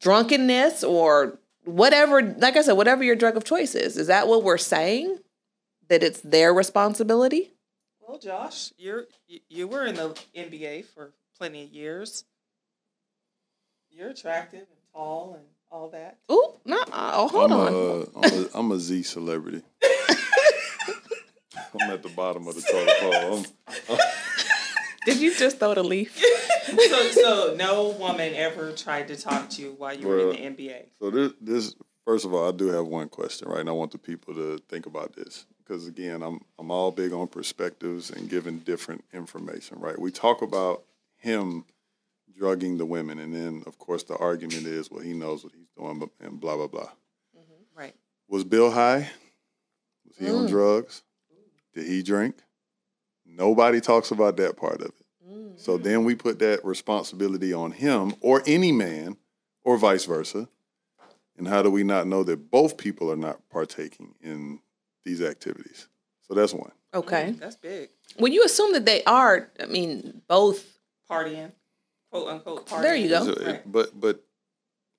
drunkenness 0.00 0.82
or 0.82 1.38
whatever, 1.66 2.22
like 2.22 2.56
I 2.56 2.62
said, 2.62 2.72
whatever 2.78 3.04
your 3.04 3.14
drug 3.14 3.36
of 3.36 3.44
choice 3.44 3.74
is. 3.74 3.98
Is 3.98 4.06
that 4.06 4.26
what 4.26 4.42
we're 4.42 4.56
saying? 4.56 5.18
That 5.88 6.02
it's 6.02 6.22
their 6.22 6.54
responsibility? 6.54 7.52
Well, 8.00 8.18
Josh, 8.18 8.72
you're 8.78 9.04
you, 9.50 9.68
were 9.68 9.84
in 9.84 9.96
the 9.96 10.18
NBA 10.34 10.86
for 10.86 11.12
plenty 11.36 11.64
of 11.64 11.68
years. 11.68 12.24
You're 13.90 14.08
attractive 14.08 14.60
and 14.60 14.80
tall 14.94 15.34
and 15.34 15.44
all 15.74 15.88
that. 15.88 16.18
Ooh, 16.30 16.52
no, 16.64 16.82
oh, 16.92 17.28
hold 17.28 17.50
I'm 17.50 17.60
on. 17.60 17.72
A, 17.72 17.76
uh, 17.76 18.06
I'm, 18.22 18.32
a, 18.32 18.48
I'm 18.54 18.72
a 18.72 18.78
Z 18.78 19.02
celebrity. 19.02 19.62
I'm 21.80 21.90
at 21.90 22.04
the 22.04 22.10
bottom 22.10 22.46
of 22.46 22.54
the 22.54 22.62
totem 22.62 22.94
pole. 23.00 23.44
I'm, 23.90 23.98
Did 25.04 25.16
you 25.18 25.34
just 25.34 25.58
throw 25.58 25.74
the 25.74 25.82
leaf? 25.82 26.22
So, 26.64 27.10
so 27.10 27.54
no 27.56 27.90
woman 27.90 28.34
ever 28.34 28.72
tried 28.72 29.06
to 29.08 29.16
talk 29.16 29.50
to 29.50 29.62
you 29.62 29.74
while 29.76 29.94
you 29.94 30.08
were 30.08 30.32
in 30.32 30.56
the 30.56 30.64
NBA. 30.64 30.86
So 30.98 31.10
this, 31.10 31.32
this, 31.40 31.74
first 32.04 32.24
of 32.24 32.34
all, 32.34 32.48
I 32.48 32.52
do 32.52 32.68
have 32.68 32.86
one 32.86 33.08
question, 33.10 33.48
right? 33.48 33.60
And 33.60 33.68
I 33.68 33.72
want 33.72 33.92
the 33.92 33.98
people 33.98 34.34
to 34.34 34.58
think 34.68 34.86
about 34.86 35.14
this 35.14 35.46
because 35.58 35.86
again, 35.86 36.22
I'm 36.22 36.40
I'm 36.58 36.70
all 36.70 36.90
big 36.90 37.12
on 37.12 37.28
perspectives 37.28 38.10
and 38.10 38.28
giving 38.28 38.60
different 38.60 39.04
information, 39.12 39.78
right? 39.78 39.96
We 39.96 40.10
talk 40.10 40.42
about 40.42 40.82
him 41.18 41.64
drugging 42.36 42.78
the 42.78 42.86
women, 42.86 43.18
and 43.18 43.34
then 43.34 43.62
of 43.66 43.78
course 43.78 44.02
the 44.04 44.16
argument 44.16 44.66
is, 44.66 44.90
well, 44.90 45.00
he 45.00 45.12
knows 45.12 45.44
what 45.44 45.52
he's 45.54 45.68
doing, 45.76 46.08
and 46.20 46.40
blah 46.40 46.56
blah 46.56 46.66
blah. 46.66 46.82
Mm-hmm. 47.36 47.78
Right. 47.78 47.94
Was 48.28 48.44
Bill 48.44 48.70
high? 48.70 49.10
Was 50.06 50.16
he 50.18 50.28
on 50.30 50.46
mm. 50.46 50.48
drugs? 50.48 51.02
Did 51.74 51.86
he 51.86 52.02
drink? 52.02 52.36
Nobody 53.26 53.80
talks 53.80 54.10
about 54.10 54.36
that 54.36 54.56
part 54.56 54.80
of 54.80 54.86
it. 54.88 54.94
So 55.56 55.74
mm-hmm. 55.74 55.82
then 55.82 56.04
we 56.04 56.14
put 56.14 56.38
that 56.40 56.64
responsibility 56.64 57.52
on 57.52 57.72
him 57.72 58.14
or 58.20 58.42
any 58.46 58.72
man 58.72 59.16
or 59.64 59.76
vice 59.76 60.04
versa. 60.04 60.48
And 61.36 61.48
how 61.48 61.62
do 61.62 61.70
we 61.70 61.82
not 61.82 62.06
know 62.06 62.22
that 62.24 62.50
both 62.50 62.76
people 62.76 63.10
are 63.10 63.16
not 63.16 63.40
partaking 63.50 64.14
in 64.20 64.60
these 65.04 65.20
activities? 65.20 65.88
So 66.22 66.34
that's 66.34 66.54
one. 66.54 66.70
Okay. 66.92 67.32
That's 67.38 67.56
big. 67.56 67.90
When 68.18 68.32
you 68.32 68.44
assume 68.44 68.72
that 68.74 68.84
they 68.84 69.02
are, 69.04 69.50
I 69.60 69.66
mean, 69.66 70.22
both. 70.28 70.78
Partying, 71.10 71.52
quote 72.14 72.28
unquote 72.28 72.66
partying. 72.66 72.82
There 72.82 72.94
you 72.96 73.08
go. 73.08 73.24
So 73.24 73.44
Right. 73.44 73.62
But 73.70 73.98
but 73.98 74.22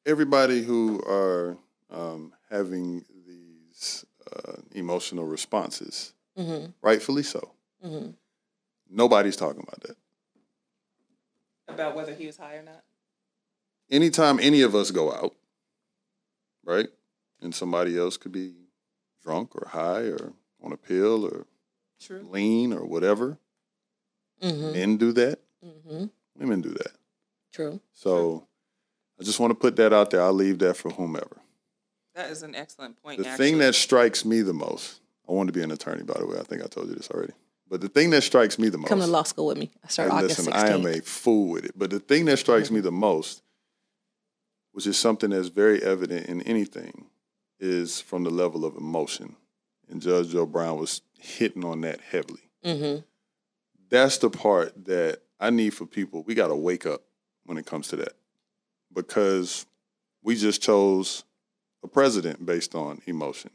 everybody 0.05 0.61
who 0.63 1.01
are 1.07 1.57
um, 1.89 2.33
having 2.49 3.05
these 3.25 4.05
uh, 4.35 4.53
emotional 4.73 5.25
responses, 5.25 6.13
Mm-hmm. 6.37 6.71
rightfully 6.81 7.23
so, 7.23 7.51
Mm-hmm. 7.85 8.09
nobody's 8.89 9.37
talking 9.37 9.61
about 9.61 9.79
that. 9.81 9.95
About 11.69 11.95
whether 11.95 12.13
he 12.13 12.25
was 12.27 12.35
high 12.37 12.55
or 12.55 12.63
not. 12.63 12.83
anytime 13.89 14.39
any 14.41 14.61
of 14.61 14.75
us 14.75 14.91
go 14.91 15.11
out, 15.13 15.33
right, 16.65 16.87
and 17.41 17.55
somebody 17.55 17.97
else 17.97 18.17
could 18.17 18.31
be 18.33 18.53
drunk 19.23 19.55
or 19.55 19.69
high 19.69 20.03
or 20.03 20.33
on 20.61 20.71
a 20.73 20.77
pill 20.77 21.23
or 21.25 21.45
True. 22.01 22.27
lean 22.29 22.73
or 22.73 22.85
whatever, 22.85 23.37
Mm-hmm. 24.41 24.71
men 24.73 24.97
do 24.97 25.13
that, 25.13 25.39
Mm-hmm. 25.65 26.05
women 26.37 26.61
do 26.61 26.69
that. 26.71 26.91
True. 27.55 27.79
So 27.93 28.45
I 29.19 29.23
just 29.23 29.39
want 29.39 29.51
to 29.51 29.55
put 29.55 29.77
that 29.77 29.93
out 29.93 30.11
there. 30.11 30.21
I'll 30.21 30.33
leave 30.33 30.59
that 30.59 30.75
for 30.75 30.89
whomever. 30.89 31.37
That 32.13 32.29
is 32.29 32.43
an 32.43 32.53
excellent 32.53 33.01
point. 33.01 33.23
The 33.23 33.29
actually. 33.29 33.45
thing 33.45 33.57
that 33.59 33.75
strikes 33.75 34.25
me 34.25 34.41
the 34.41 34.53
most, 34.53 34.99
I 35.27 35.31
want 35.31 35.47
to 35.47 35.53
be 35.53 35.63
an 35.63 35.71
attorney, 35.71 36.03
by 36.03 36.19
the 36.19 36.27
way. 36.27 36.37
I 36.37 36.43
think 36.43 36.63
I 36.63 36.67
told 36.67 36.89
you 36.89 36.95
this 36.95 37.09
already. 37.09 37.31
But 37.69 37.79
the 37.79 37.87
thing 37.87 38.09
that 38.09 38.23
strikes 38.23 38.59
me 38.59 38.67
the 38.67 38.77
most, 38.77 38.89
Come 38.89 38.99
to 38.99 39.07
law 39.07 39.23
school 39.23 39.47
with 39.47 39.57
me. 39.57 39.71
I 39.83 39.87
start 39.87 40.09
And 40.09 40.17
August 40.19 40.39
listen, 40.39 40.53
16th. 40.53 40.65
I 40.65 40.69
am 40.69 40.85
a 40.85 41.01
fool 41.01 41.49
with 41.49 41.65
it. 41.65 41.71
But 41.77 41.91
the 41.91 41.99
thing 41.99 42.25
that 42.25 42.37
strikes 42.37 42.69
me 42.69 42.81
the 42.81 42.91
most, 42.91 43.41
which 44.73 44.85
is 44.85 44.99
something 44.99 45.29
that's 45.29 45.47
very 45.47 45.81
evident 45.81 46.27
in 46.27 46.41
anything, 46.41 47.05
is 47.59 48.01
from 48.01 48.23
the 48.23 48.29
level 48.29 48.65
of 48.65 48.75
emotion. 48.75 49.37
And 49.89 50.01
Judge 50.01 50.29
Joe 50.29 50.45
Brown 50.45 50.77
was 50.77 51.01
hitting 51.17 51.63
on 51.63 51.81
that 51.81 52.01
heavily. 52.01 52.49
mm-hmm. 52.63 53.01
That's 53.89 54.17
the 54.17 54.29
part 54.29 54.85
that 54.85 55.21
I 55.39 55.51
need 55.51 55.69
for 55.69 55.85
people. 55.85 56.23
We 56.23 56.33
got 56.33 56.47
to 56.47 56.55
wake 56.55 56.85
up 56.85 57.03
when 57.45 57.57
it 57.57 57.65
comes 57.65 57.87
to 57.89 57.95
that 57.97 58.13
because 58.93 59.65
we 60.23 60.35
just 60.35 60.61
chose 60.61 61.23
a 61.83 61.87
president 61.87 62.45
based 62.45 62.75
on 62.75 63.01
emotion. 63.05 63.51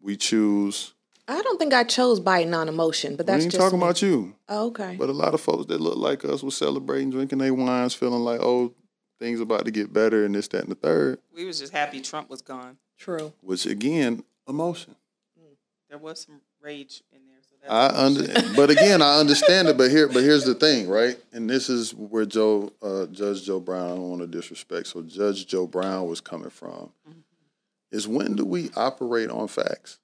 We 0.00 0.16
choose. 0.16 0.94
I 1.28 1.40
don't 1.40 1.58
think 1.58 1.72
I 1.72 1.84
chose 1.84 2.18
by 2.20 2.44
on 2.44 2.68
emotion, 2.68 3.16
but 3.16 3.26
that's 3.26 3.44
We 3.44 3.44
that's 3.44 3.44
ain't 3.44 3.52
just 3.52 3.62
talking 3.62 3.78
me. 3.78 3.84
about 3.84 4.02
you. 4.02 4.34
Oh, 4.48 4.66
okay. 4.66 4.96
But 4.98 5.08
a 5.08 5.12
lot 5.12 5.34
of 5.34 5.40
folks 5.40 5.66
that 5.66 5.80
look 5.80 5.96
like 5.96 6.24
us 6.24 6.42
was 6.42 6.56
celebrating, 6.56 7.10
drinking 7.10 7.38
their 7.38 7.54
wines, 7.54 7.94
feeling 7.94 8.20
like, 8.22 8.40
oh, 8.40 8.74
things 9.20 9.40
about 9.40 9.64
to 9.64 9.70
get 9.70 9.92
better 9.92 10.24
and 10.24 10.34
this, 10.34 10.48
that, 10.48 10.62
and 10.62 10.70
the 10.70 10.74
third. 10.74 11.20
we 11.34 11.44
was 11.44 11.60
just 11.60 11.72
happy 11.72 12.00
Trump 12.00 12.28
was 12.28 12.42
gone. 12.42 12.76
True. 12.98 13.32
Which 13.40 13.66
again, 13.66 14.24
emotion. 14.48 14.96
Mm. 15.40 15.54
There 15.88 15.98
was 15.98 16.22
some 16.22 16.40
rage 16.60 17.02
I 17.68 17.86
under, 18.06 18.24
but 18.56 18.70
again, 18.70 19.02
I 19.02 19.18
understand 19.18 19.68
it. 19.68 19.76
But 19.76 19.90
here, 19.90 20.08
but 20.08 20.22
here's 20.22 20.44
the 20.44 20.54
thing, 20.54 20.88
right? 20.88 21.16
And 21.32 21.48
this 21.48 21.68
is 21.68 21.94
where 21.94 22.26
Joe, 22.26 22.72
uh, 22.82 23.06
Judge 23.06 23.44
Joe 23.44 23.60
Brown, 23.60 23.84
I 23.84 23.94
don't 23.94 24.10
want 24.10 24.20
to 24.22 24.26
disrespect. 24.26 24.88
So 24.88 25.02
Judge 25.02 25.46
Joe 25.46 25.66
Brown 25.66 26.08
was 26.08 26.20
coming 26.20 26.50
from. 26.50 26.90
Is 27.92 28.08
when 28.08 28.36
do 28.36 28.44
we 28.44 28.70
operate 28.74 29.30
on 29.30 29.48
facts? 29.48 29.98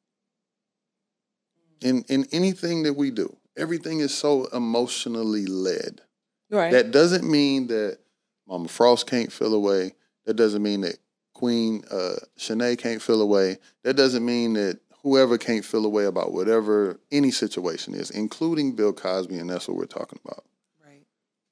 In 1.80 2.04
in 2.08 2.26
anything 2.32 2.84
that 2.84 2.94
we 2.94 3.10
do, 3.10 3.36
everything 3.56 4.00
is 4.00 4.14
so 4.14 4.46
emotionally 4.46 5.46
led. 5.46 6.02
Right. 6.50 6.72
That 6.72 6.90
doesn't 6.90 7.28
mean 7.28 7.66
that 7.68 7.98
Mama 8.46 8.68
Frost 8.68 9.06
can't 9.06 9.32
feel 9.32 9.54
away. 9.54 9.94
That 10.26 10.34
doesn't 10.34 10.62
mean 10.62 10.82
that 10.82 10.98
Queen 11.34 11.84
uh, 11.90 12.16
Shanae 12.38 12.78
can't 12.78 13.02
feel 13.02 13.20
away. 13.20 13.58
That 13.84 13.94
doesn't 13.94 14.24
mean 14.24 14.54
that 14.54 14.80
whoever 15.02 15.38
can't 15.38 15.64
feel 15.64 15.84
a 15.84 15.88
way 15.88 16.04
about 16.04 16.32
whatever 16.32 16.98
any 17.10 17.30
situation 17.30 17.94
is, 17.94 18.10
including 18.10 18.72
Bill 18.72 18.92
Cosby, 18.92 19.38
and 19.38 19.48
that's 19.48 19.68
what 19.68 19.76
we're 19.76 19.86
talking 19.86 20.18
about. 20.24 20.44
right. 20.84 21.02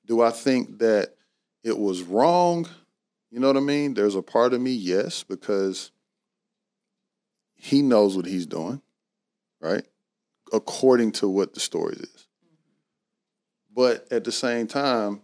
Do 0.07 0.21
I 0.21 0.31
think 0.31 0.79
that 0.79 1.15
it 1.63 1.79
was 1.79 2.03
wrong? 2.03 2.69
You 3.31 3.41
know 3.41 3.49
what 3.49 3.57
I 3.57 3.61
mean? 3.61 3.95
There's 3.95 4.15
a 4.15 4.23
part 4.23 4.53
of 4.55 4.61
me, 4.61 4.73
yes, 4.73 5.23
because 5.23 5.91
he 7.55 7.83
knows 7.83 8.17
what 8.17 8.27
he's 8.27 8.47
doing, 8.47 8.81
right? 9.61 9.85
According 10.53 11.13
to 11.13 11.29
what 11.29 11.55
the 11.55 11.61
story 11.61 11.97
is. 11.97 12.29
Mm-hmm. 12.45 13.75
But 13.75 14.07
at 14.13 14.25
the 14.25 14.33
same 14.33 14.67
time, 14.67 15.23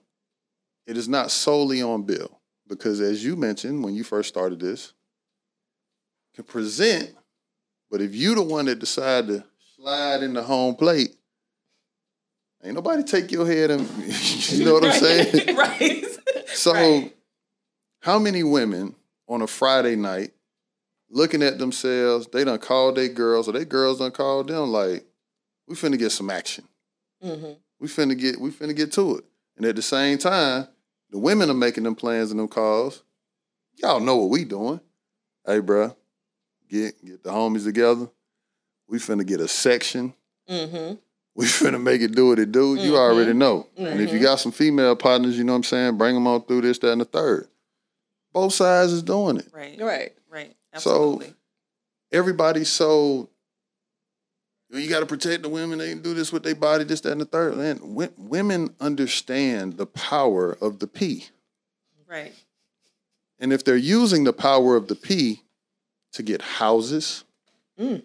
it 0.87 0.97
is 0.97 1.09
not 1.09 1.31
solely 1.31 1.83
on 1.83 2.03
Bill 2.03 2.41
because, 2.67 3.01
as 3.01 3.25
you 3.25 3.37
mentioned 3.37 3.85
when 3.85 3.95
you 3.95 4.03
first 4.03 4.29
started 4.29 4.61
this, 4.61 4.95
can 6.35 6.45
present, 6.45 7.15
but 7.93 8.01
if 8.01 8.15
you 8.15 8.35
the 8.35 8.43
one 8.43 8.65
that 8.65 8.81
decide 8.81 9.29
to 9.29 9.45
slide 9.77 10.23
in 10.25 10.33
the 10.33 10.43
home 10.43 10.75
plate, 10.75 11.15
ain't 12.65 12.75
nobody 12.75 13.03
take 13.05 13.31
your 13.31 13.47
head 13.47 13.71
and 13.71 13.89
you 14.51 14.65
know 14.65 14.75
what 14.75 14.85
I'm 14.85 14.93
saying. 14.93 15.57
right. 15.57 16.05
So, 16.47 16.73
Right. 16.73 17.15
how 18.01 18.19
many 18.19 18.43
women 18.43 18.95
on 19.29 19.43
a 19.43 19.47
Friday 19.47 19.95
night 19.97 20.33
looking 21.11 21.43
at 21.43 21.59
themselves, 21.59 22.27
they 22.33 22.45
done 22.45 22.59
called 22.59 22.97
their 22.97 23.09
girls 23.09 23.49
or 23.49 23.53
their 23.53 23.65
girls 23.65 23.99
done 23.99 24.11
called 24.11 24.49
them 24.49 24.71
like, 24.71 25.05
we 25.69 25.77
finna 25.77 25.99
get 25.99 26.11
some 26.13 26.31
action. 26.31 26.65
mm-hmm. 27.23 27.53
We 27.79 27.89
finna 27.89 28.19
get 28.19 28.41
we 28.41 28.51
finna 28.51 28.77
get 28.77 28.93
to 28.93 29.19
it. 29.19 29.25
And 29.57 29.67
at 29.67 29.77
the 29.77 29.83
same 29.83 30.17
time, 30.19 30.69
the 31.11 31.19
women 31.19 31.51
are 31.51 31.55
making 31.55 31.85
them 31.85 31.95
plans 31.95 32.31
and 32.31 32.41
them 32.41 32.49
calls. 32.49 33.03
Y'all 33.75 34.01
know 34.01 34.17
what 34.17 34.31
we 34.31 34.45
doing. 34.45 34.81
Hey, 35.47 35.61
bruh, 35.61 35.95
get 36.73 37.05
get 37.05 37.23
the 37.23 37.31
homies 37.31 37.65
together. 37.65 38.09
We 38.89 38.99
finna 38.99 39.27
get 39.27 39.41
a 39.41 39.49
section. 39.49 40.15
Mm-hmm. 40.49 40.95
We 41.35 41.47
finna 41.47 41.81
make 41.81 42.01
it 42.03 42.15
do 42.15 42.29
what 42.29 42.39
it 42.39 42.53
do. 42.53 42.75
You 42.75 42.97
already 42.97 43.33
know. 43.33 43.67
And 43.77 44.01
if 44.01 44.13
you 44.13 44.19
got 44.19 44.41
some 44.41 44.53
female 44.53 44.97
partners, 44.97 45.39
you 45.39 45.45
know 45.45 45.53
what 45.53 45.59
I'm 45.59 45.63
saying, 45.65 45.97
bring 45.99 46.15
them 46.15 46.27
on 46.27 46.43
through 46.45 46.63
this, 46.63 46.79
that, 46.81 46.93
and 46.93 47.01
the 47.01 47.05
third. 47.07 47.49
Both 48.33 48.55
sides 48.55 48.93
is 48.93 49.03
doing 49.03 49.37
it. 49.39 49.49
Right. 49.53 49.79
Right. 49.81 50.13
Right. 50.31 50.55
So- 50.77 51.13
Absolutely. 51.15 51.35
Everybody's 52.13 52.69
so 52.69 53.31
you 54.71 54.89
got 54.89 55.01
to 55.01 55.07
protect 55.07 55.43
the 55.43 55.49
women. 55.49 55.79
They 55.79 55.91
can 55.91 56.03
do 56.03 56.13
this 56.15 56.33
with 56.33 56.43
their 56.43 56.55
body, 56.55 56.85
this, 56.85 57.01
that, 57.03 57.13
and 57.13 57.21
the 57.21 57.25
third. 57.27 57.55
And 57.55 57.81
wo- 57.95 58.13
women 58.19 58.75
understand 58.81 59.77
the 59.79 59.87
power 59.87 60.57
of 60.61 60.79
the 60.79 60.87
P. 60.87 61.27
right. 62.07 62.33
And 63.39 63.53
if 63.53 63.65
they're 63.65 63.77
using 63.77 64.25
the 64.25 64.33
power 64.33 64.77
of 64.77 64.87
the 64.89 64.95
P 64.95 65.43
to 66.13 66.23
get 66.23 66.43
houses, 66.43 67.25
mm. 67.79 68.03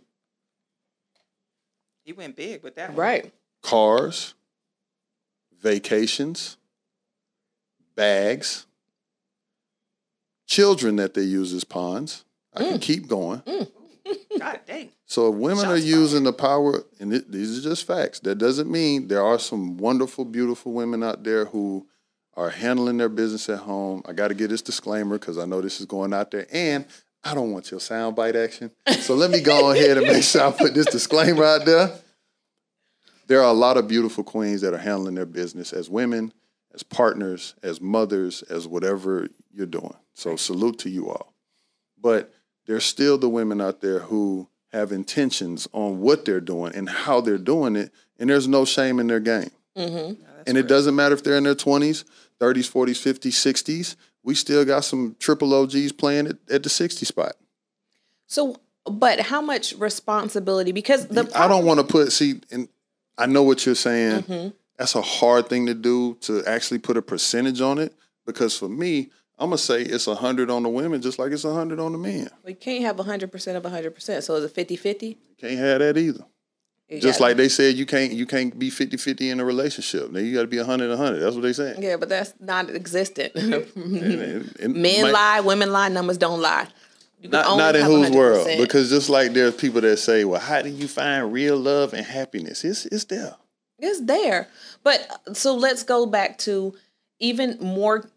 He 2.08 2.14
went 2.14 2.38
big 2.38 2.64
with 2.64 2.76
that 2.76 2.92
one. 2.92 2.98
Right. 2.98 3.34
cars, 3.62 4.34
vacations, 5.62 6.56
bags, 7.96 8.66
children 10.46 10.96
that 10.96 11.16
they 11.16 11.24
use 11.24 11.52
as 11.52 11.66
pawns. 11.66 12.24
I 12.54 12.60
can 12.60 12.78
mm. 12.78 12.82
keep 12.82 13.10
going. 13.10 13.42
Mm. 13.42 13.70
God 14.40 14.60
dang. 14.66 14.90
So 15.06 15.34
if 15.34 15.36
women 15.36 15.66
are 15.66 15.76
Shots 15.78 15.86
using 15.86 16.24
the 16.24 16.32
power, 16.32 16.86
and 17.02 17.14
it, 17.14 17.30
these 17.30 17.60
are 17.60 17.70
just 17.70 17.86
facts, 17.86 18.22
that 18.22 18.38
doesn't 18.38 18.72
mean 18.72 19.10
there 19.10 19.24
are 19.24 19.38
some 19.38 19.78
wonderful, 19.78 20.24
beautiful 20.24 20.72
women 20.72 21.04
out 21.04 21.26
there 21.26 21.44
who 21.44 21.88
are 22.38 22.50
handling 22.50 22.98
their 22.98 23.10
business 23.10 23.50
at 23.50 23.60
home. 23.60 24.02
I 24.06 24.14
got 24.14 24.30
to 24.30 24.34
get 24.34 24.50
this 24.50 24.62
disclaimer 24.62 25.18
because 25.18 25.38
I 25.38 25.44
know 25.44 25.60
this 25.60 25.82
is 25.82 25.86
going 25.86 26.14
out 26.14 26.32
there, 26.32 26.48
and 26.54 26.86
I 27.28 27.34
don't 27.34 27.52
want 27.52 27.72
your 27.72 27.82
soundbite 27.82 28.42
action. 28.42 28.72
So 29.02 29.16
let 29.16 29.30
me 29.30 29.42
go 29.42 29.72
ahead 29.72 29.98
and 29.98 30.08
make 30.08 30.24
sure 30.24 30.44
I 30.44 30.52
put 30.52 30.74
this 30.74 30.86
disclaimer 30.86 31.44
out 31.44 31.66
there. 31.66 31.92
There 33.28 33.42
are 33.42 33.50
a 33.50 33.54
lot 33.54 33.76
of 33.76 33.88
beautiful 33.88 34.24
queens 34.24 34.62
that 34.62 34.74
are 34.74 34.78
handling 34.78 35.16
their 35.16 35.26
business 35.26 35.74
as 35.74 35.90
women, 35.90 36.32
as 36.74 36.84
partners, 36.84 37.54
as 37.62 37.82
mothers, 37.82 38.44
as 38.44 38.66
whatever 38.66 39.28
you're 39.52 39.66
doing. 39.66 39.96
So 40.14 40.38
salute 40.38 40.80
to 40.80 40.90
you 40.90 41.10
all. 41.10 41.34
But 42.00 42.34
there's 42.66 42.86
still 42.86 43.18
the 43.18 43.28
women 43.28 43.60
out 43.60 43.82
there 43.82 44.00
who 44.00 44.48
have 44.72 44.94
intentions 44.94 45.68
on 45.74 46.00
what 46.00 46.24
they're 46.24 46.40
doing 46.40 46.76
and 46.76 46.88
how 46.88 47.20
they're 47.20 47.38
doing 47.38 47.76
it, 47.76 47.92
and 48.18 48.30
there's 48.30 48.48
no 48.48 48.64
shame 48.64 49.00
in 49.00 49.08
their 49.08 49.20
game. 49.20 49.52
Mm-hmm. 49.76 50.24
and 50.48 50.58
it 50.58 50.68
doesn't 50.68 50.96
matter 50.96 51.14
if 51.14 51.24
they're 51.24 51.38
in 51.38 51.44
their 51.44 51.54
20s, 51.54 52.04
30s, 52.40 52.72
40s, 52.72 53.20
50s, 53.20 53.54
60s. 53.54 53.96
We 54.28 54.36
still 54.36 54.66
got 54.66 54.84
some 54.84 55.16
triple 55.20 55.54
OGs 55.54 55.94
playing 55.94 56.28
at, 56.28 56.36
at 56.52 56.64
the 56.64 56.68
60 56.70 57.06
spot. 57.06 57.38
So, 58.26 58.58
but 58.86 59.22
how 59.22 59.40
much 59.40 59.74
responsibility? 59.78 60.74
Because 60.74 61.08
the 61.08 61.32
I 61.34 61.48
don't 61.48 61.66
want 61.66 61.80
to 61.80 61.86
put, 61.86 62.12
see, 62.12 62.42
and 62.52 62.68
I 63.18 63.26
know 63.26 63.44
what 63.44 63.66
you're 63.66 63.74
saying. 63.74 64.24
Mhm. 64.24 64.54
That's 64.78 64.96
a 64.96 65.02
hard 65.02 65.48
thing 65.48 65.66
to 65.68 65.74
do 65.74 66.16
to 66.22 66.44
actually 66.46 66.80
put 66.80 66.98
a 66.98 67.02
percentage 67.02 67.62
on 67.62 67.80
it 67.80 67.94
because 68.26 68.58
for 68.58 68.68
me, 68.68 69.12
I'm 69.40 69.50
going 69.52 69.58
to 69.58 69.64
say 69.64 69.82
it's 69.82 70.08
100 70.08 70.50
on 70.50 70.64
the 70.64 70.70
women 70.70 71.02
just 71.02 71.20
like 71.20 71.32
it's 71.32 71.46
100 71.46 71.80
on 71.80 71.94
the 71.94 71.98
men. 71.98 72.30
we 72.44 72.54
can't 72.54 72.84
have 72.84 73.00
hundred 73.00 73.32
percent 73.32 73.56
of 73.56 73.64
hundred 73.64 73.96
percent. 73.96 74.26
So 74.26 74.36
is 74.36 74.44
it 74.44 74.54
50-50? 74.68 75.16
Can't 75.40 75.58
have 75.58 75.80
that 75.80 75.98
either. 75.98 76.26
You 76.90 77.02
Just 77.02 77.20
like 77.20 77.36
they 77.36 77.50
said, 77.50 77.76
you 77.76 77.86
can't 77.86 78.14
you 78.14 78.26
can't 78.26 78.58
be 78.58 78.70
50-50 78.72 79.30
in 79.32 79.40
a 79.42 79.46
relationship. 79.46 80.10
Now 80.10 80.20
you 80.20 80.34
got 80.34 80.42
to 80.44 80.48
be 80.48 80.58
100 80.58 80.88
100. 80.90 81.20
That's 81.20 81.36
what 81.36 81.42
they 81.42 81.52
saying. 81.52 81.82
Yeah, 81.82 81.98
but 81.98 82.08
that's 82.08 82.34
not 82.40 82.70
existent. 82.70 83.36
Men 83.76 85.02
might- 85.02 85.12
lie, 85.12 85.40
women 85.42 85.72
lie, 85.74 85.90
numbers 85.90 86.18
don't 86.18 86.42
lie. 86.42 86.68
Not, 87.24 87.58
not 87.58 87.76
in 87.76 87.84
whose 87.84 88.12
world? 88.12 88.48
100%. 88.48 88.60
Because 88.62 88.90
just 88.90 89.10
like 89.10 89.34
there's 89.34 89.56
people 89.56 89.82
that 89.82 89.98
say, 89.98 90.24
"Well, 90.24 90.40
how 90.40 90.62
do 90.62 90.70
you 90.70 90.88
find 90.88 91.34
real 91.34 91.58
love 91.58 91.94
and 91.94 92.06
happiness?" 92.06 92.64
It's 92.64 92.86
it's 92.86 93.06
there. 93.06 93.36
It's 93.80 94.02
there. 94.02 94.48
But 94.84 95.08
uh, 95.28 95.34
so 95.34 95.56
let's 95.56 95.82
go 95.84 96.06
back 96.06 96.38
to 96.40 96.76
even 97.20 97.58
more 97.60 98.08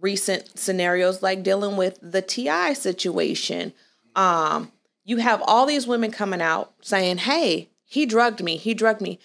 recent 0.00 0.58
scenarios 0.58 1.22
like 1.22 1.42
dealing 1.42 1.76
with 1.78 1.98
the 2.02 2.20
TI 2.22 2.74
situation. 2.74 3.72
Um, 4.14 4.70
you 5.04 5.16
have 5.16 5.42
all 5.46 5.64
these 5.66 5.86
women 5.86 6.10
coming 6.10 6.42
out 6.42 6.72
saying, 6.82 7.18
Hey, 7.18 7.69
he 7.90 8.06
drugged 8.06 8.40
me, 8.40 8.56
he 8.56 8.72
drugged 8.72 9.00
me. 9.00 9.18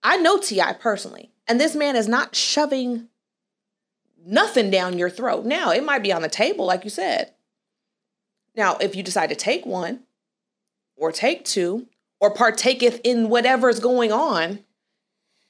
I 0.00 0.16
know 0.16 0.38
TI 0.38 0.74
personally, 0.78 1.32
and 1.48 1.60
this 1.60 1.74
man 1.74 1.96
is 1.96 2.06
not 2.06 2.36
shoving 2.36 3.08
nothing 4.24 4.70
down 4.70 4.96
your 4.96 5.10
throat. 5.10 5.44
Now, 5.44 5.72
it 5.72 5.82
might 5.82 6.04
be 6.04 6.12
on 6.12 6.22
the 6.22 6.28
table, 6.28 6.64
like 6.64 6.84
you 6.84 6.90
said. 6.90 7.32
Now, 8.54 8.76
if 8.76 8.94
you 8.94 9.02
decide 9.02 9.30
to 9.30 9.34
take 9.34 9.66
one 9.66 10.04
or 10.96 11.10
take 11.10 11.44
two 11.44 11.88
or 12.20 12.32
partaketh 12.32 13.00
in 13.02 13.28
whatever's 13.28 13.80
going 13.80 14.12
on, 14.12 14.60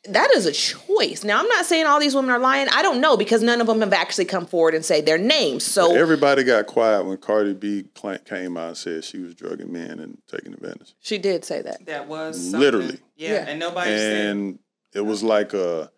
that 0.05 0.31
is 0.35 0.47
a 0.47 0.53
choice. 0.53 1.25
Now, 1.25 1.41
I'm 1.41 1.49
not 1.49 1.67
saying 1.67 1.87
all 1.87 2.01
these 2.01 2.15
women 2.15 2.31
are 2.31 2.39
lying. 2.39 2.69
I 2.73 2.81
don't 2.83 3.01
know 3.01 3.17
because 3.17 3.43
none 3.43 3.61
of 3.61 3.67
them 3.67 3.81
have 3.81 3.93
actually 3.93 4.25
come 4.25 4.47
forward 4.47 4.75
and 4.75 4.83
say 4.85 5.01
their 5.03 5.19
names. 5.19 5.65
So, 5.65 5.95
Everybody 5.95 6.43
got 6.43 6.67
quiet 6.67 7.05
when 7.05 7.19
Cardi 7.19 7.53
B 7.53 7.85
cla- 7.95 8.19
came 8.19 8.57
out 8.57 8.69
and 8.69 8.77
said 8.77 9.05
she 9.05 9.19
was 9.19 9.35
drugging 9.35 9.73
men 9.73 10.01
and 10.01 10.17
taking 10.27 10.55
advantage. 10.55 10.95
she 11.01 11.19
did 11.19 11.45
say 11.45 11.61
that. 11.63 11.85
That 11.87 12.09
was 12.09 12.37
something. 12.41 12.61
Literally. 12.61 12.99
Yeah. 13.17 13.31
Yeah. 13.33 13.45
And 13.49 13.61
nobody 13.61 13.91
said. 13.91 14.27
and 14.27 14.59
it 14.95 15.03
was 15.03 15.23
like 15.23 15.53
a 15.53 15.91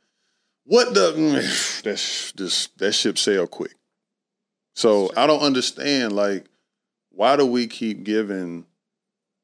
what 0.64 0.94
the 0.94 1.12
that 1.84 1.98
sh- 1.98 2.32
this 2.32 2.66
that 2.78 2.92
ship 2.92 3.18
sailed 3.18 3.50
quick. 3.52 3.74
So 4.74 5.10
I 5.16 5.26
don't 5.26 5.40
understand 5.42 6.14
like 6.14 6.46
why 7.10 7.36
do 7.36 7.46
we 7.46 7.66
keep 7.68 8.02
giving 8.04 8.66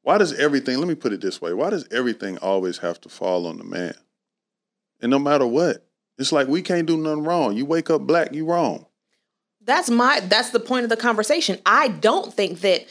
why 0.01 0.17
does 0.17 0.33
everything 0.33 0.79
let 0.79 0.87
me 0.87 0.95
put 0.95 1.13
it 1.13 1.21
this 1.21 1.39
way 1.39 1.53
why 1.53 1.69
does 1.69 1.87
everything 1.91 2.37
always 2.39 2.79
have 2.79 2.99
to 3.01 3.09
fall 3.09 3.45
on 3.45 3.57
the 3.57 3.63
man 3.63 3.93
and 5.01 5.09
no 5.09 5.19
matter 5.19 5.45
what 5.45 5.85
it's 6.17 6.31
like 6.31 6.47
we 6.47 6.61
can't 6.61 6.87
do 6.87 6.97
nothing 6.97 7.23
wrong 7.23 7.55
you 7.55 7.65
wake 7.65 7.89
up 7.89 8.01
black 8.01 8.33
you 8.33 8.45
wrong 8.45 8.85
That's 9.63 9.89
my 9.89 10.19
that's 10.21 10.49
the 10.51 10.59
point 10.59 10.83
of 10.83 10.89
the 10.89 10.97
conversation. 10.97 11.59
I 11.65 11.89
don't 11.89 12.33
think 12.33 12.61
that 12.61 12.85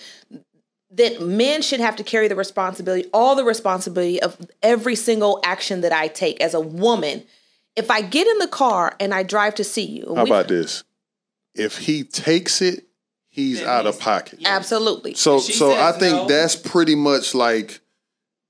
that 0.90 1.20
men 1.20 1.60
should 1.60 1.80
have 1.80 1.96
to 1.96 2.02
carry 2.02 2.28
the 2.28 2.36
responsibility, 2.36 3.08
all 3.12 3.34
the 3.36 3.44
responsibility 3.44 4.22
of 4.22 4.38
every 4.62 4.94
single 4.94 5.38
action 5.44 5.82
that 5.82 5.92
I 5.92 6.08
take 6.08 6.40
as 6.40 6.54
a 6.54 6.60
woman. 6.60 7.24
If 7.76 7.90
I 7.90 8.00
get 8.00 8.26
in 8.26 8.38
the 8.38 8.48
car 8.48 8.94
and 8.98 9.12
I 9.12 9.22
drive 9.22 9.54
to 9.56 9.64
see 9.64 9.84
you, 9.84 10.14
how 10.16 10.24
we- 10.24 10.30
about 10.30 10.48
this 10.48 10.84
if 11.54 11.78
he 11.78 12.04
takes 12.04 12.62
it 12.62 12.84
he's 13.28 13.58
Then 13.60 13.68
out 13.68 13.86
of 13.86 13.98
pocket 14.00 14.38
Yeah. 14.40 14.56
absolutely. 14.56 15.14
So 15.14 15.40
so 15.40 15.72
I 15.72 15.92
think 15.92 16.14
no- 16.16 16.26
that's 16.28 16.56
pretty 16.56 16.94
much 16.94 17.34
like 17.34 17.80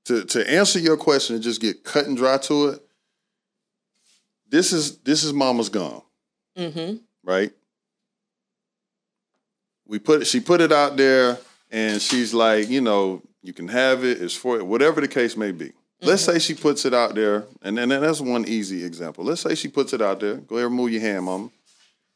to 0.04 0.24
to 0.26 0.48
answer 0.50 0.78
your 0.78 0.96
question 0.96 1.34
and 1.34 1.42
just 1.42 1.60
get 1.60 1.82
cut 1.84 2.06
and 2.06 2.16
dry 2.16 2.38
to 2.38 2.68
it. 2.68 2.87
This 4.48 4.72
is 4.72 4.98
this 4.98 5.24
is 5.24 5.32
Mama's 5.32 5.68
gum, 5.68 6.02
Mm-hmm. 6.56 6.96
right? 7.24 7.52
We 9.86 9.98
put 9.98 10.22
it, 10.22 10.24
she 10.26 10.40
put 10.40 10.60
it 10.60 10.72
out 10.72 10.96
there 10.96 11.38
and 11.70 12.00
she's 12.00 12.34
like, 12.34 12.68
you 12.68 12.80
know, 12.80 13.22
you 13.42 13.52
can 13.52 13.68
have 13.68 14.04
it, 14.04 14.20
it's 14.20 14.34
for 14.34 14.62
whatever 14.64 15.00
the 15.00 15.08
case 15.08 15.36
may 15.36 15.52
be. 15.52 15.72
Let's 16.00 16.22
say 16.22 16.38
she 16.38 16.54
puts 16.54 16.84
it 16.84 16.94
out 16.94 17.16
there, 17.16 17.44
and 17.60 17.76
then 17.76 17.90
and 17.90 18.04
that's 18.04 18.20
one 18.20 18.44
easy 18.46 18.84
example. 18.84 19.24
Let's 19.24 19.40
say 19.40 19.56
she 19.56 19.66
puts 19.66 19.92
it 19.92 20.00
out 20.00 20.20
there. 20.20 20.36
Go 20.36 20.54
ahead, 20.56 20.66
and 20.66 20.74
move 20.76 20.90
your 20.92 21.00
hand, 21.00 21.24
mama. 21.24 21.50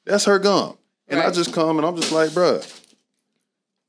That's 0.05 0.25
her 0.27 0.39
gum. 0.39 0.77
And 1.09 1.19
I 1.19 1.31
just 1.33 1.53
come 1.53 1.79
and 1.79 1.87
I'm 1.87 1.97
just 1.97 2.13
like, 2.13 2.31
bruh, 2.31 2.65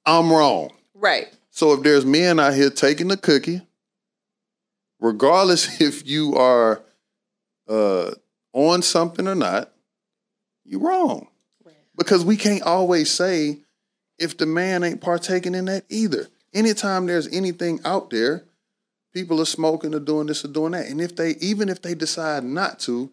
I'm 0.06 0.32
wrong. 0.32 0.72
Right. 0.96 1.28
So 1.52 1.74
if 1.74 1.84
there's 1.84 2.06
men 2.06 2.40
out 2.40 2.56
here 2.56 2.72
taking 2.72 3.08
the 3.08 3.18
cookie, 3.18 3.62
regardless 5.00 5.80
if 5.82 6.08
you 6.08 6.36
are 6.38 6.82
uh, 7.70 8.12
on 8.54 8.82
something 8.82 9.28
or 9.28 9.36
not, 9.36 9.72
you're 10.64 10.80
wrong. 10.82 11.28
Because 11.96 12.26
we 12.26 12.38
can't 12.38 12.64
always 12.64 13.12
say 13.12 13.60
if 14.18 14.38
the 14.38 14.46
man 14.46 14.84
ain't 14.84 15.02
partaking 15.02 15.54
in 15.54 15.66
that 15.66 15.84
either. 15.90 16.28
Anytime 16.54 17.06
there's 17.06 17.28
anything 17.28 17.80
out 17.86 18.10
there, 18.10 18.44
people 19.14 19.40
are 19.42 19.46
smoking 19.46 19.94
or 19.94 20.00
doing 20.00 20.28
this 20.28 20.44
or 20.46 20.48
doing 20.48 20.72
that. 20.72 20.88
And 20.88 21.00
if 21.02 21.16
they, 21.16 21.32
even 21.42 21.70
if 21.70 21.82
they 21.82 21.94
decide 21.94 22.44
not 22.44 22.80
to, 22.82 23.12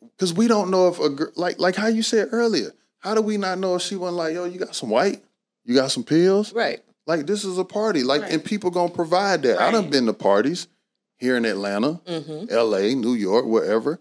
because 0.00 0.32
we 0.32 0.46
don't 0.46 0.70
know 0.70 0.86
if 0.88 1.00
a 1.00 1.08
girl, 1.08 1.32
like 1.34 1.58
like 1.58 1.74
how 1.74 1.88
you 1.88 2.02
said 2.02 2.28
earlier, 2.30 2.70
how 3.00 3.14
do 3.14 3.22
we 3.22 3.36
not 3.36 3.58
know 3.58 3.74
if 3.74 3.82
she 3.82 3.96
wasn't 3.96 4.18
like, 4.18 4.34
yo, 4.34 4.44
you 4.44 4.58
got 4.58 4.76
some 4.76 4.90
white, 4.90 5.20
you 5.64 5.74
got 5.74 5.90
some 5.90 6.04
pills, 6.04 6.52
Right. 6.52 6.80
like 7.06 7.26
this 7.26 7.44
is 7.44 7.58
a 7.58 7.64
party, 7.64 8.04
like, 8.04 8.22
Right. 8.22 8.32
and 8.32 8.44
people 8.44 8.70
gonna 8.70 8.92
provide 8.92 9.42
that. 9.42 9.60
I 9.60 9.72
done 9.72 9.90
been 9.90 10.06
to 10.06 10.12
parties 10.12 10.68
here 11.16 11.36
in 11.36 11.44
Atlanta, 11.44 12.00
Mm-hmm. 12.06 12.46
L.A., 12.50 12.94
New 12.94 13.14
York, 13.14 13.44
wherever, 13.46 13.98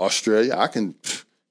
Australia. 0.00 0.54
I 0.56 0.66
can, 0.66 0.94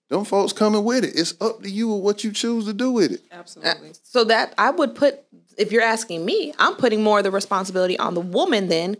them 0.09 0.25
folks 0.25 0.51
coming 0.51 0.83
with 0.83 1.05
it. 1.05 1.13
It's 1.15 1.35
up 1.39 1.62
to 1.63 1.69
you 1.69 1.88
what 1.88 2.23
you 2.23 2.31
choose 2.31 2.65
to 2.65 2.73
do 2.73 2.91
with 2.91 3.12
it. 3.12 3.21
Absolutely. 3.31 3.91
So 4.03 4.23
that 4.25 4.53
I 4.57 4.71
would 4.71 4.95
put, 4.95 5.21
if 5.57 5.71
you're 5.71 5.83
asking 5.83 6.25
me, 6.25 6.53
I'm 6.57 6.75
putting 6.75 7.03
more 7.03 7.19
of 7.19 7.23
the 7.23 7.31
responsibility 7.31 7.97
on 7.99 8.15
the 8.15 8.21
woman 8.21 8.67
then, 8.67 8.97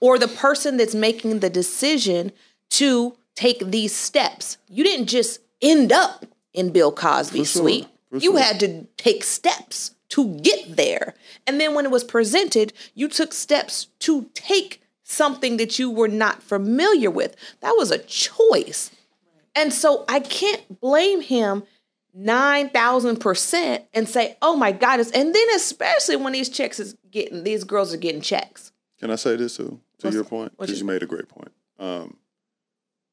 or 0.00 0.18
the 0.18 0.28
person 0.28 0.76
that's 0.76 0.94
making 0.94 1.40
the 1.40 1.50
decision 1.50 2.32
to 2.70 3.16
take 3.34 3.58
these 3.66 3.94
steps. 3.94 4.58
You 4.68 4.84
didn't 4.84 5.06
just 5.06 5.40
end 5.60 5.92
up 5.92 6.24
in 6.52 6.70
Bill 6.70 6.92
Cosby's 6.92 7.50
sure. 7.50 7.62
suite. 7.62 7.88
For 8.10 8.18
You 8.18 8.32
sure. 8.32 8.40
had 8.40 8.60
to 8.60 8.86
take 8.96 9.24
steps 9.24 9.94
to 10.10 10.36
get 10.38 10.76
there. 10.76 11.14
And 11.46 11.60
then 11.60 11.74
when 11.74 11.84
it 11.84 11.90
was 11.90 12.04
presented, 12.04 12.72
you 12.94 13.08
took 13.08 13.32
steps 13.32 13.88
to 14.00 14.30
take 14.34 14.80
something 15.04 15.58
that 15.58 15.78
you 15.78 15.90
were 15.90 16.08
not 16.08 16.42
familiar 16.42 17.10
with. 17.10 17.36
That 17.60 17.74
was 17.76 17.90
a 17.90 17.98
choice. 17.98 18.90
And 19.54 19.72
so 19.72 20.04
I 20.08 20.20
can't 20.20 20.80
blame 20.80 21.20
him 21.20 21.62
9,000% 22.18 23.84
and 23.92 24.08
say, 24.08 24.36
oh 24.42 24.56
my 24.56 24.72
God. 24.72 25.00
And 25.00 25.34
then 25.34 25.46
especially 25.54 26.16
when 26.16 26.32
these 26.32 26.48
checks 26.48 26.80
is 26.80 26.96
getting, 27.10 27.44
these 27.44 27.64
girls 27.64 27.92
are 27.94 27.98
getting 27.98 28.20
checks. 28.20 28.72
Can 28.98 29.10
I 29.10 29.16
say 29.16 29.36
this 29.36 29.56
too? 29.56 29.80
To 29.98 30.06
What's- 30.08 30.14
your 30.14 30.24
point, 30.24 30.52
because 30.58 30.78
you 30.78 30.84
made 30.86 31.02
a 31.02 31.06
great 31.06 31.28
point. 31.28 31.52
Um, 31.78 32.16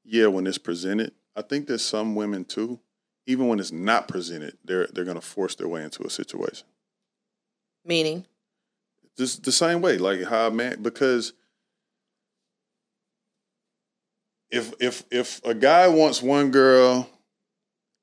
yeah, 0.03 0.27
when 0.27 0.47
it's 0.47 0.57
presented, 0.57 1.13
I 1.35 1.41
think 1.41 1.67
there's 1.67 1.85
some 1.85 2.15
women 2.15 2.45
too. 2.45 2.79
Even 3.27 3.47
when 3.47 3.59
it's 3.59 3.71
not 3.71 4.07
presented, 4.07 4.57
they're 4.65 4.87
they're 4.87 5.05
gonna 5.05 5.21
force 5.21 5.55
their 5.55 5.67
way 5.67 5.83
into 5.83 6.03
a 6.03 6.09
situation. 6.09 6.65
Meaning, 7.85 8.25
Just 9.17 9.43
the 9.43 9.51
same 9.51 9.81
way, 9.81 9.97
like 9.97 10.23
how 10.23 10.47
a 10.47 10.51
man 10.51 10.81
because 10.81 11.33
if 14.51 14.73
if 14.79 15.03
if 15.11 15.43
a 15.45 15.53
guy 15.53 15.87
wants 15.87 16.21
one 16.21 16.51
girl 16.51 17.09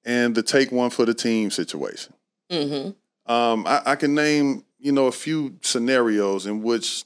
and 0.04 0.34
to 0.34 0.42
take 0.42 0.72
one 0.72 0.90
for 0.90 1.04
the 1.04 1.14
team 1.14 1.50
situation, 1.50 2.14
mm-hmm. 2.50 3.32
um, 3.32 3.66
I, 3.66 3.82
I 3.86 3.96
can 3.96 4.14
name 4.14 4.64
you 4.78 4.92
know 4.92 5.06
a 5.06 5.12
few 5.12 5.58
scenarios 5.62 6.46
in 6.46 6.62
which 6.62 7.04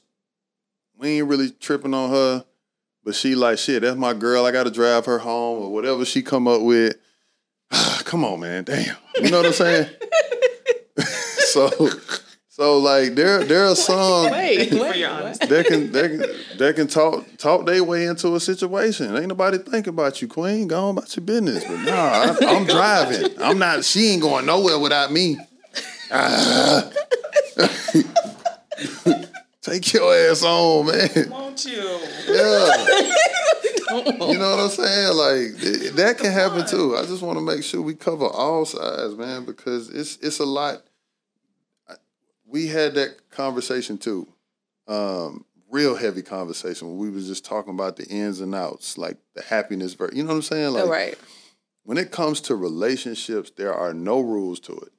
we 0.97 1.19
ain't 1.19 1.27
really 1.27 1.51
tripping 1.51 1.93
on 1.93 2.09
her, 2.09 2.45
but 3.03 3.15
she 3.15 3.35
like 3.35 3.57
shit. 3.57 3.81
That's 3.81 3.97
my 3.97 4.13
girl. 4.13 4.45
I 4.45 4.51
got 4.51 4.63
to 4.63 4.71
drive 4.71 5.05
her 5.05 5.19
home 5.19 5.63
or 5.63 5.73
whatever 5.73 6.05
she 6.05 6.21
come 6.21 6.47
up 6.47 6.61
with. 6.61 6.95
come 8.05 8.23
on, 8.23 8.39
man. 8.39 8.63
Damn. 8.63 8.95
You 9.21 9.29
know 9.29 9.37
what 9.37 9.47
I'm 9.47 9.53
saying? 9.53 9.89
so, 10.97 11.89
so 12.55 12.77
like 12.77 13.15
there 13.15 13.43
there 13.43 13.65
are 13.65 13.75
some 13.89 14.29
wait, 14.31 14.69
For 14.69 14.83
wait, 14.83 14.97
your 14.97 15.09
that 15.33 15.65
can 15.67 15.91
that 15.91 16.11
can 16.11 16.57
that 16.59 16.75
can 16.75 16.85
talk 16.85 17.25
talk 17.39 17.65
their 17.65 17.83
way 17.83 18.05
into 18.05 18.35
a 18.35 18.39
situation. 18.39 19.17
Ain't 19.17 19.27
nobody 19.27 19.57
thinking 19.57 19.91
about 19.91 20.21
you, 20.21 20.27
Queen. 20.27 20.67
Go 20.67 20.89
on 20.89 20.97
about 20.97 21.15
your 21.15 21.25
business. 21.25 21.63
But 21.63 21.79
nah, 21.79 21.91
I, 21.91 22.37
I'm 22.55 22.65
driving. 22.65 23.31
I'm 23.41 23.57
not. 23.57 23.83
She 23.83 24.09
ain't 24.09 24.21
going 24.21 24.45
nowhere 24.45 24.77
without 24.77 25.11
me. 25.11 25.39
Ah. 26.11 26.91
Take 29.63 29.91
your 29.91 30.13
ass 30.13 30.43
on, 30.43 30.85
man. 30.85 31.29
Won't 31.31 31.65
you? 31.65 31.99
Yeah. 32.27 32.85
you 34.27 34.37
know 34.37 34.51
what 34.51 34.59
I'm 34.59 34.69
saying? 34.69 35.15
Like 35.15 35.59
th- 35.59 35.93
that 35.93 36.19
can 36.19 36.31
happen 36.31 36.67
too. 36.67 36.97
I 36.97 37.01
just 37.07 37.23
want 37.23 37.39
to 37.39 37.43
make 37.43 37.63
sure 37.63 37.81
we 37.81 37.95
cover 37.95 38.27
all 38.27 38.65
sides, 38.65 39.15
man, 39.15 39.43
because 39.43 39.89
it's 39.89 40.17
it's 40.17 40.37
a 40.37 40.45
lot. 40.45 40.83
We 42.53 42.67
had 42.67 42.93
that 42.93 43.31
conversation 43.31 43.97
too, 43.97 44.27
um, 44.87 45.43
real 45.71 45.95
heavy 45.95 46.21
conversation 46.21 46.99
we 46.99 47.09
was 47.09 47.27
just 47.27 47.43
talking 47.43 47.73
about 47.73 47.95
the 47.95 48.05
ins 48.05 48.41
and 48.41 48.53
outs, 48.53 48.95
like 48.95 49.17
the 49.33 49.41
happiness. 49.41 49.95
Ver- 49.95 50.11
you 50.13 50.21
know 50.21 50.29
what 50.29 50.35
I'm 50.35 50.41
saying? 50.43 50.73
Like 50.73 50.85
right. 50.85 51.17
when 51.83 51.97
it 51.97 52.11
comes 52.11 52.41
to 52.41 52.55
relationships, 52.55 53.51
there 53.57 53.73
are 53.73 53.91
no 53.91 54.19
rules 54.21 54.59
to 54.61 54.73
it. 54.73 54.93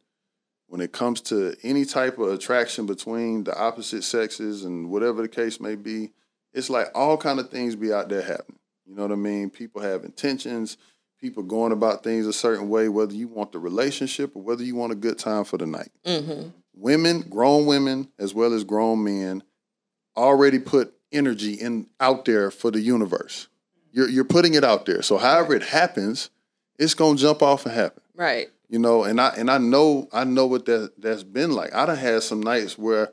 When 0.66 0.80
it 0.80 0.90
comes 0.90 1.20
to 1.22 1.54
any 1.62 1.84
type 1.84 2.18
of 2.18 2.32
attraction 2.32 2.86
between 2.86 3.44
the 3.44 3.56
opposite 3.56 4.02
sexes 4.02 4.64
and 4.64 4.90
whatever 4.90 5.22
the 5.22 5.28
case 5.28 5.60
may 5.60 5.76
be, 5.76 6.10
it's 6.52 6.68
like 6.68 6.88
all 6.92 7.16
kind 7.16 7.38
of 7.38 7.50
things 7.50 7.76
be 7.76 7.92
out 7.92 8.08
there 8.08 8.22
happening. 8.22 8.58
You 8.84 8.96
know 8.96 9.02
what 9.02 9.12
I 9.12 9.16
mean? 9.16 9.50
People 9.50 9.80
have 9.80 10.02
intentions, 10.02 10.76
people 11.20 11.44
going 11.44 11.70
about 11.70 12.02
things 12.02 12.26
a 12.26 12.32
certain 12.32 12.68
way, 12.68 12.88
whether 12.88 13.14
you 13.14 13.28
want 13.28 13.52
the 13.52 13.60
relationship 13.60 14.34
or 14.34 14.42
whether 14.42 14.64
you 14.64 14.74
want 14.74 14.90
a 14.90 14.96
good 14.96 15.20
time 15.20 15.44
for 15.44 15.56
the 15.56 15.66
night. 15.66 15.92
Mm-hmm. 16.04 16.48
Women, 16.76 17.20
grown 17.22 17.66
women, 17.66 18.08
as 18.18 18.34
well 18.34 18.52
as 18.52 18.64
grown 18.64 19.04
men, 19.04 19.42
already 20.16 20.58
put 20.58 20.94
energy 21.12 21.54
in 21.54 21.86
out 22.00 22.24
there 22.24 22.50
for 22.50 22.70
the 22.70 22.80
universe. 22.80 23.48
You're 23.92 24.08
you're 24.08 24.24
putting 24.24 24.54
it 24.54 24.64
out 24.64 24.86
there. 24.86 25.02
So 25.02 25.16
however 25.18 25.54
it 25.54 25.62
happens, 25.62 26.30
it's 26.78 26.94
gonna 26.94 27.16
jump 27.16 27.42
off 27.42 27.64
and 27.64 27.74
happen. 27.74 28.02
Right. 28.14 28.48
You 28.68 28.78
know, 28.78 29.04
and 29.04 29.20
I 29.20 29.28
and 29.36 29.50
I 29.50 29.58
know 29.58 30.08
I 30.12 30.24
know 30.24 30.46
what 30.46 30.66
that 30.66 30.92
that's 30.98 31.22
been 31.22 31.52
like. 31.52 31.74
I 31.74 31.86
done 31.86 31.96
had 31.96 32.22
some 32.22 32.42
nights 32.42 32.76
where, 32.76 33.10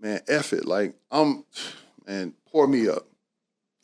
man, 0.00 0.20
F 0.26 0.52
it. 0.52 0.64
Like 0.64 0.94
I'm 1.10 1.44
man, 2.06 2.34
pour 2.50 2.66
me 2.66 2.88
up 2.88 3.06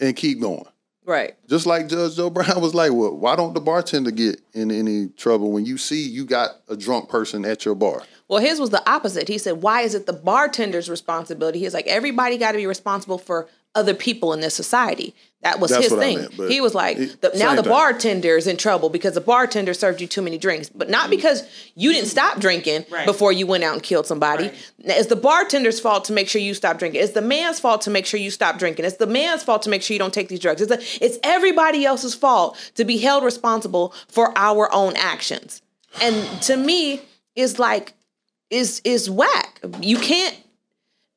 and 0.00 0.16
keep 0.16 0.40
going. 0.40 0.64
Right. 1.04 1.34
Just 1.48 1.66
like 1.66 1.88
Judge 1.88 2.16
Joe 2.16 2.30
Brown 2.30 2.60
was 2.60 2.74
like, 2.74 2.92
well, 2.92 3.16
why 3.16 3.34
don't 3.34 3.54
the 3.54 3.60
bartender 3.60 4.10
get 4.10 4.40
in 4.52 4.70
any 4.70 5.08
trouble 5.08 5.50
when 5.50 5.64
you 5.64 5.76
see 5.76 6.08
you 6.08 6.24
got 6.24 6.50
a 6.68 6.76
drunk 6.76 7.08
person 7.08 7.44
at 7.44 7.64
your 7.64 7.74
bar? 7.74 8.02
Well, 8.28 8.40
his 8.40 8.60
was 8.60 8.70
the 8.70 8.88
opposite. 8.88 9.28
He 9.28 9.36
said, 9.36 9.62
"Why 9.62 9.82
is 9.82 9.94
it 9.94 10.06
the 10.06 10.12
bartender's 10.14 10.88
responsibility?" 10.88 11.58
He's 11.58 11.74
like, 11.74 11.86
"Everybody 11.86 12.38
got 12.38 12.52
to 12.52 12.58
be 12.58 12.66
responsible 12.66 13.18
for 13.18 13.46
other 13.74 13.94
people 13.94 14.32
in 14.32 14.40
this 14.40 14.54
society." 14.54 15.14
That 15.42 15.58
was 15.58 15.72
That's 15.72 15.84
his 15.84 15.92
what 15.92 16.00
I 16.00 16.02
thing. 16.04 16.18
meant, 16.18 16.52
he 16.52 16.60
was 16.60 16.72
like, 16.72 16.98
it- 16.98 17.20
the, 17.20 17.32
"Now 17.34 17.56
the 17.56 17.64
thing. 17.64 17.72
bartender 17.72 18.36
is 18.36 18.46
in 18.46 18.56
trouble 18.56 18.90
because 18.90 19.14
the 19.14 19.20
bartender 19.20 19.74
served 19.74 20.00
you 20.00 20.06
too 20.06 20.22
many 20.22 20.38
drinks, 20.38 20.68
but 20.68 20.88
not 20.88 21.02
mm-hmm. 21.02 21.10
because 21.10 21.42
you 21.74 21.92
didn't 21.92 22.10
stop 22.10 22.38
drinking 22.38 22.86
Right. 22.88 23.04
before 23.04 23.32
you 23.32 23.44
went 23.44 23.64
out 23.64 23.72
and 23.72 23.82
killed 23.82 24.06
somebody. 24.06 24.44
Right. 24.44 24.54
It's 24.84 25.08
the 25.08 25.16
bartender's 25.16 25.80
fault 25.80 26.04
to 26.04 26.12
make 26.12 26.28
sure 26.28 26.40
you 26.40 26.54
stop 26.54 26.78
drinking. 26.78 27.02
It's 27.02 27.14
the 27.14 27.22
man's 27.22 27.58
fault 27.58 27.82
to 27.82 27.90
make 27.90 28.06
sure 28.06 28.20
you 28.20 28.30
stop 28.30 28.56
drinking. 28.56 28.84
It's 28.84 28.98
the 28.98 29.06
man's 29.08 29.42
fault 29.42 29.62
to 29.62 29.70
make 29.70 29.82
sure 29.82 29.94
you 29.94 29.98
don't 29.98 30.14
take 30.14 30.28
these 30.28 30.38
drugs. 30.38 30.62
It's 30.62 30.70
a, 30.70 31.04
it's 31.04 31.18
everybody 31.24 31.84
else's 31.84 32.14
fault 32.14 32.56
to 32.76 32.84
be 32.84 32.98
held 32.98 33.24
responsible 33.24 33.94
for 34.06 34.32
our 34.36 34.72
own 34.72 34.94
actions." 34.96 35.60
And 36.00 36.40
to 36.42 36.56
me, 36.56 37.00
it's 37.34 37.58
like 37.58 37.94
is 38.48 38.80
is 38.84 39.10
whack. 39.10 39.60
You 39.80 39.98
can't 39.98 40.36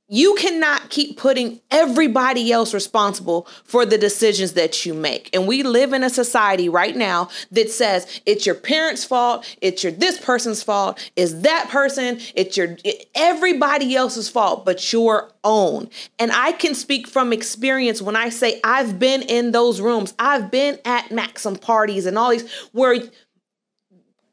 you 0.08 0.36
cannot 0.36 0.90
keep 0.90 1.18
putting 1.18 1.60
everybody 1.72 2.52
else 2.52 2.74
responsible 2.74 3.48
for 3.64 3.86
the 3.86 3.98
decisions 3.98 4.54
that 4.54 4.86
you 4.86 4.94
make. 4.94 5.30
And 5.34 5.48
we 5.48 5.64
live 5.64 5.94
in 5.94 6.04
a 6.04 6.10
society 6.12 6.70
right 6.70 6.96
now 6.96 7.30
that 7.52 7.72
says 7.72 8.22
it's 8.26 8.46
your 8.46 8.56
parents' 8.56 9.04
fault, 9.04 9.46
it's 9.62 9.84
your 9.84 9.92
this 9.92 10.20
person's 10.20 10.62
fault, 10.62 11.00
is 11.16 11.42
that 11.42 11.70
person, 11.70 12.20
it's 12.36 12.56
your 12.56 12.78
it- 12.84 13.10
everybody 13.16 13.96
else's 13.96 14.30
fault 14.30 14.64
but 14.64 14.94
your 14.94 15.32
own. 15.44 15.90
And 16.20 16.32
I 16.32 16.52
can 16.52 16.76
speak 16.76 17.08
from 17.08 17.34
experience 17.34 18.02
when 18.02 18.16
I 18.16 18.30
say 18.30 18.60
I've 18.64 19.00
been 19.00 19.24
in 19.24 19.52
those 19.52 19.82
rooms. 19.82 20.14
I've 20.20 20.52
been 20.52 20.78
at 20.86 21.12
Maxim 21.12 21.56
parties 21.56 22.06
and 22.06 22.18
all 22.18 22.30
these 22.30 22.50
where 22.74 22.98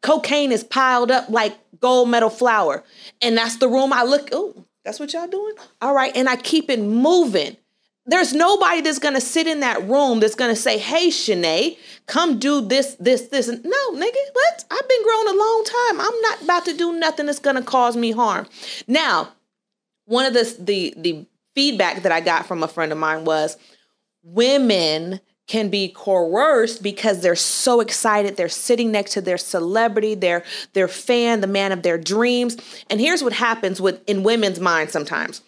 cocaine 0.02 0.52
is 0.52 0.64
piled 0.64 1.10
up 1.10 1.30
like 1.30 1.56
gold 1.80 2.10
medal 2.10 2.30
flour. 2.30 2.84
And 3.22 3.36
that's 3.36 3.56
the 3.56 3.68
room 3.68 3.92
I 3.92 4.02
look, 4.02 4.28
oh, 4.32 4.66
that's 4.84 4.98
what 5.00 5.12
y'all 5.12 5.28
doing? 5.28 5.54
All 5.80 5.94
right. 5.94 6.14
And 6.16 6.28
I 6.28 6.36
keep 6.36 6.70
it 6.70 6.80
moving. 6.80 7.56
There's 8.04 8.32
nobody 8.32 8.80
that's 8.80 8.98
gonna 8.98 9.20
sit 9.20 9.46
in 9.46 9.60
that 9.60 9.82
room 9.88 10.18
that's 10.18 10.34
gonna 10.34 10.56
say, 10.56 10.76
hey, 10.76 11.08
Shanae, 11.08 11.78
come 12.06 12.40
do 12.40 12.60
this, 12.60 12.96
this, 12.98 13.28
this. 13.28 13.46
And 13.46 13.62
no, 13.64 13.90
nigga, 13.92 14.16
what? 14.32 14.64
I've 14.70 14.88
been 14.88 15.02
grown 15.04 15.28
a 15.28 15.38
long 15.38 15.64
time. 15.64 16.00
I'm 16.00 16.20
not 16.22 16.42
about 16.42 16.64
to 16.64 16.76
do 16.76 16.98
nothing 16.98 17.26
that's 17.26 17.38
gonna 17.38 17.62
cause 17.62 17.96
me 17.96 18.10
harm. 18.10 18.48
Now, 18.88 19.32
one 20.06 20.26
of 20.26 20.34
the 20.34 20.56
the 20.58 20.94
the 20.96 21.26
feedback 21.54 22.02
that 22.02 22.10
I 22.10 22.20
got 22.20 22.46
from 22.46 22.64
a 22.64 22.68
friend 22.68 22.90
of 22.90 22.98
mine 22.98 23.24
was 23.24 23.56
women 24.24 25.20
can 25.46 25.68
be 25.68 25.88
coerced 25.88 26.82
because 26.82 27.20
they're 27.20 27.34
so 27.34 27.80
excited. 27.80 28.36
They're 28.36 28.48
sitting 28.48 28.90
next 28.90 29.12
to 29.12 29.20
their 29.20 29.38
celebrity 29.38 30.14
their 30.14 30.44
their 30.72 30.88
fan 30.88 31.40
the 31.40 31.46
man 31.46 31.72
of 31.72 31.82
their 31.82 31.98
dreams. 31.98 32.56
And 32.88 33.00
here's 33.00 33.22
what 33.22 33.32
happens 33.32 33.80
with 33.80 34.00
in 34.08 34.22
women's 34.22 34.60
minds 34.60 34.92
sometimes. 34.92 35.42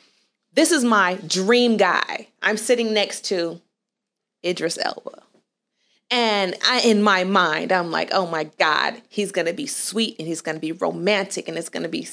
This 0.52 0.70
is 0.70 0.85
my 0.85 1.18
dream 1.26 1.76
guy. 1.76 2.28
I'm 2.42 2.57
sitting 2.57 2.92
next 2.92 3.24
to 3.26 3.61
Idris 4.44 4.78
Elba 4.78 5.23
and 6.11 6.55
I, 6.67 6.81
in 6.81 7.03
my 7.03 7.25
mind, 7.25 7.73
I'm 7.73 7.90
like, 7.90 8.11
oh 8.12 8.27
my 8.27 8.45
God, 8.59 9.01
he's 9.09 9.33
gonna 9.33 9.55
be 9.55 9.67
sweet 9.67 10.17
and 10.19 10.29
he's 10.29 10.43
gonna 10.43 10.59
be 10.59 10.73
romantic 10.73 11.49
and 11.49 11.57
it's 11.57 11.69
gonna 11.69 11.88
be, 11.88 12.07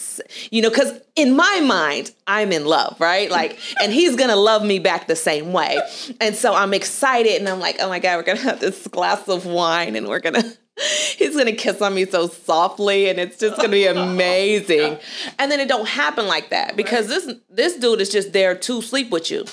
you 0.49 0.61
know, 0.61 0.69
because 0.69 0.99
in 1.15 1.35
my 1.35 1.61
mind, 1.63 2.11
I'm 2.25 2.51
in 2.51 2.65
love, 2.65 2.99
right? 2.99 3.29
Like, 3.29 3.59
and 3.81 3.91
he's 3.91 4.15
gonna 4.15 4.37
love 4.37 4.63
me 4.63 4.79
back 4.79 5.07
the 5.07 5.15
same 5.15 5.51
way. 5.51 5.77
And 6.21 6.35
so 6.35 6.53
I'm 6.53 6.73
excited 6.73 7.39
and 7.39 7.49
I'm 7.49 7.59
like, 7.59 7.77
oh 7.79 7.89
my 7.89 7.99
God, 7.99 8.17
we're 8.17 8.23
gonna 8.23 8.39
have 8.39 8.59
this 8.61 8.87
glass 8.87 9.27
of 9.27 9.45
wine 9.45 9.95
and 9.95 10.07
we're 10.07 10.19
gonna, 10.19 10.43
he's 11.17 11.35
gonna 11.35 11.51
kiss 11.51 11.81
on 11.81 11.93
me 11.93 12.05
so 12.05 12.27
softly 12.27 13.09
and 13.09 13.19
it's 13.19 13.37
just 13.37 13.57
gonna 13.57 13.69
be 13.69 13.87
amazing. 13.87 14.97
And 15.37 15.51
then 15.51 15.59
it 15.59 15.67
don't 15.67 15.87
happen 15.87 16.27
like 16.27 16.49
that 16.49 16.77
because 16.77 17.07
this 17.07 17.29
this 17.49 17.75
dude 17.75 17.99
is 17.99 18.09
just 18.09 18.31
there 18.31 18.55
to 18.55 18.81
sleep 18.81 19.11
with 19.11 19.29
you. 19.29 19.45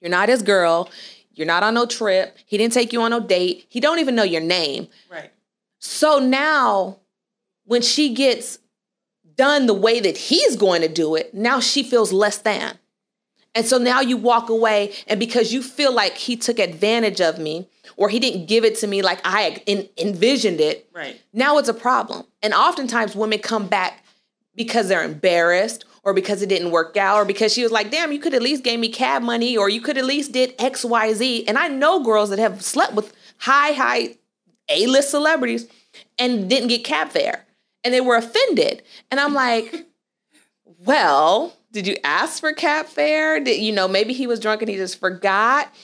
You're 0.00 0.10
not 0.10 0.28
his 0.28 0.42
girl. 0.42 0.90
You're 1.36 1.46
not 1.46 1.62
on 1.62 1.74
no 1.74 1.86
trip. 1.86 2.36
He 2.46 2.58
didn't 2.58 2.72
take 2.72 2.92
you 2.92 3.00
on 3.02 3.10
no 3.12 3.20
date. 3.20 3.66
He 3.68 3.78
don't 3.78 3.98
even 4.00 4.14
know 4.14 4.22
your 4.24 4.40
name. 4.40 4.88
Right. 5.10 5.30
So 5.78 6.18
now 6.18 6.98
when 7.64 7.82
she 7.82 8.14
gets 8.14 8.58
done 9.36 9.66
the 9.66 9.74
way 9.74 10.00
that 10.00 10.16
he's 10.16 10.56
going 10.56 10.80
to 10.82 10.88
do 10.88 11.14
it, 11.14 11.34
now 11.34 11.60
she 11.60 11.82
feels 11.82 12.12
less 12.12 12.38
than. 12.38 12.78
And 13.54 13.64
so 13.66 13.78
now 13.78 14.00
you 14.00 14.16
walk 14.18 14.50
away, 14.50 14.92
and 15.06 15.18
because 15.18 15.50
you 15.52 15.62
feel 15.62 15.90
like 15.92 16.16
he 16.18 16.36
took 16.36 16.58
advantage 16.58 17.20
of 17.22 17.38
me 17.38 17.66
or 17.96 18.10
he 18.10 18.18
didn't 18.18 18.46
give 18.46 18.64
it 18.64 18.76
to 18.76 18.86
me 18.86 19.00
like 19.00 19.18
I 19.24 19.62
en- 19.66 19.88
envisioned 19.96 20.60
it, 20.60 20.88
Right. 20.92 21.20
now 21.32 21.56
it's 21.56 21.68
a 21.68 21.74
problem. 21.74 22.26
And 22.42 22.52
oftentimes 22.52 23.14
women 23.16 23.38
come 23.38 23.66
back 23.66 24.04
because 24.54 24.88
they're 24.88 25.04
embarrassed 25.04 25.84
or 26.06 26.14
because 26.14 26.40
it 26.40 26.48
didn't 26.48 26.70
work 26.70 26.96
out 26.96 27.16
or 27.16 27.24
because 27.24 27.52
she 27.52 27.64
was 27.64 27.72
like, 27.72 27.90
damn, 27.90 28.12
you 28.12 28.20
could 28.20 28.32
at 28.32 28.40
least 28.40 28.62
gave 28.62 28.78
me 28.78 28.88
cab 28.88 29.22
money 29.22 29.56
or 29.56 29.68
you 29.68 29.80
could 29.80 29.98
at 29.98 30.04
least 30.04 30.30
did 30.30 30.56
XYZ. 30.56 31.44
And 31.48 31.58
I 31.58 31.66
know 31.66 32.02
girls 32.04 32.30
that 32.30 32.38
have 32.38 32.62
slept 32.62 32.94
with 32.94 33.12
high, 33.38 33.72
high 33.72 34.14
A-list 34.70 35.10
celebrities 35.10 35.66
and 36.16 36.48
didn't 36.48 36.68
get 36.68 36.84
cab 36.84 37.08
fare. 37.08 37.44
And 37.82 37.92
they 37.92 38.00
were 38.00 38.14
offended. 38.14 38.84
And 39.10 39.18
I'm 39.18 39.34
like, 39.34 39.84
well, 40.78 41.56
did 41.72 41.88
you 41.88 41.96
ask 42.04 42.38
for 42.38 42.52
cab 42.52 42.86
fare? 42.86 43.40
Did 43.42 43.60
you 43.60 43.72
know 43.72 43.88
maybe 43.88 44.12
he 44.12 44.28
was 44.28 44.38
drunk 44.38 44.62
and 44.62 44.70
he 44.70 44.76
just 44.76 45.00
forgot? 45.00 45.74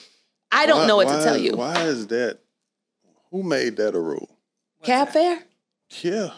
I 0.53 0.65
don't 0.65 0.79
Why- 0.81 0.87
know 0.87 0.95
what 0.95 1.09
to 1.09 1.21
tell 1.23 1.35
is- 1.35 1.41
you. 1.41 1.57
Why 1.57 1.83
is 1.83 2.07
that? 2.07 2.39
Who 3.31 3.43
made 3.43 3.75
that 3.75 3.93
a 3.93 3.99
rule? 3.99 4.29
Cab 4.83 5.09
fare? 5.09 5.43
Yeah. 6.01 6.29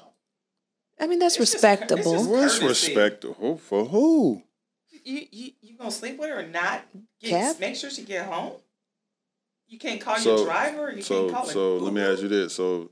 I 1.00 1.08
mean, 1.08 1.20
that's 1.20 1.36
It's 1.38 1.52
just- 1.52 1.56
it's 1.56 1.64
respectable. 1.64 2.14
just- 2.14 2.30
What's 2.30 2.62
respectable 2.62 3.58
for 3.58 3.86
who? 3.86 4.44
You 5.04 5.22
you 5.32 5.52
you 5.62 5.78
gonna 5.78 5.92
sleep 5.92 6.18
with 6.18 6.30
her 6.30 6.40
or 6.40 6.48
not? 6.48 6.82
Get, 7.22 7.30
Cab? 7.30 7.60
Make 7.60 7.76
sure 7.76 7.90
she 7.90 8.02
get 8.04 8.26
home. 8.26 8.54
You 9.68 9.78
can't 9.78 10.00
call 10.02 10.18
So- 10.18 10.38
your 10.38 10.46
driver. 10.46 10.92
You 10.92 11.02
So 11.02 11.24
can't 11.26 11.34
call 11.36 11.46
so 11.48 11.78
an 11.78 11.84
let 11.84 11.94
me 11.94 12.02
ask 12.02 12.22
you 12.22 12.28
this. 12.28 12.54
So 12.54 12.90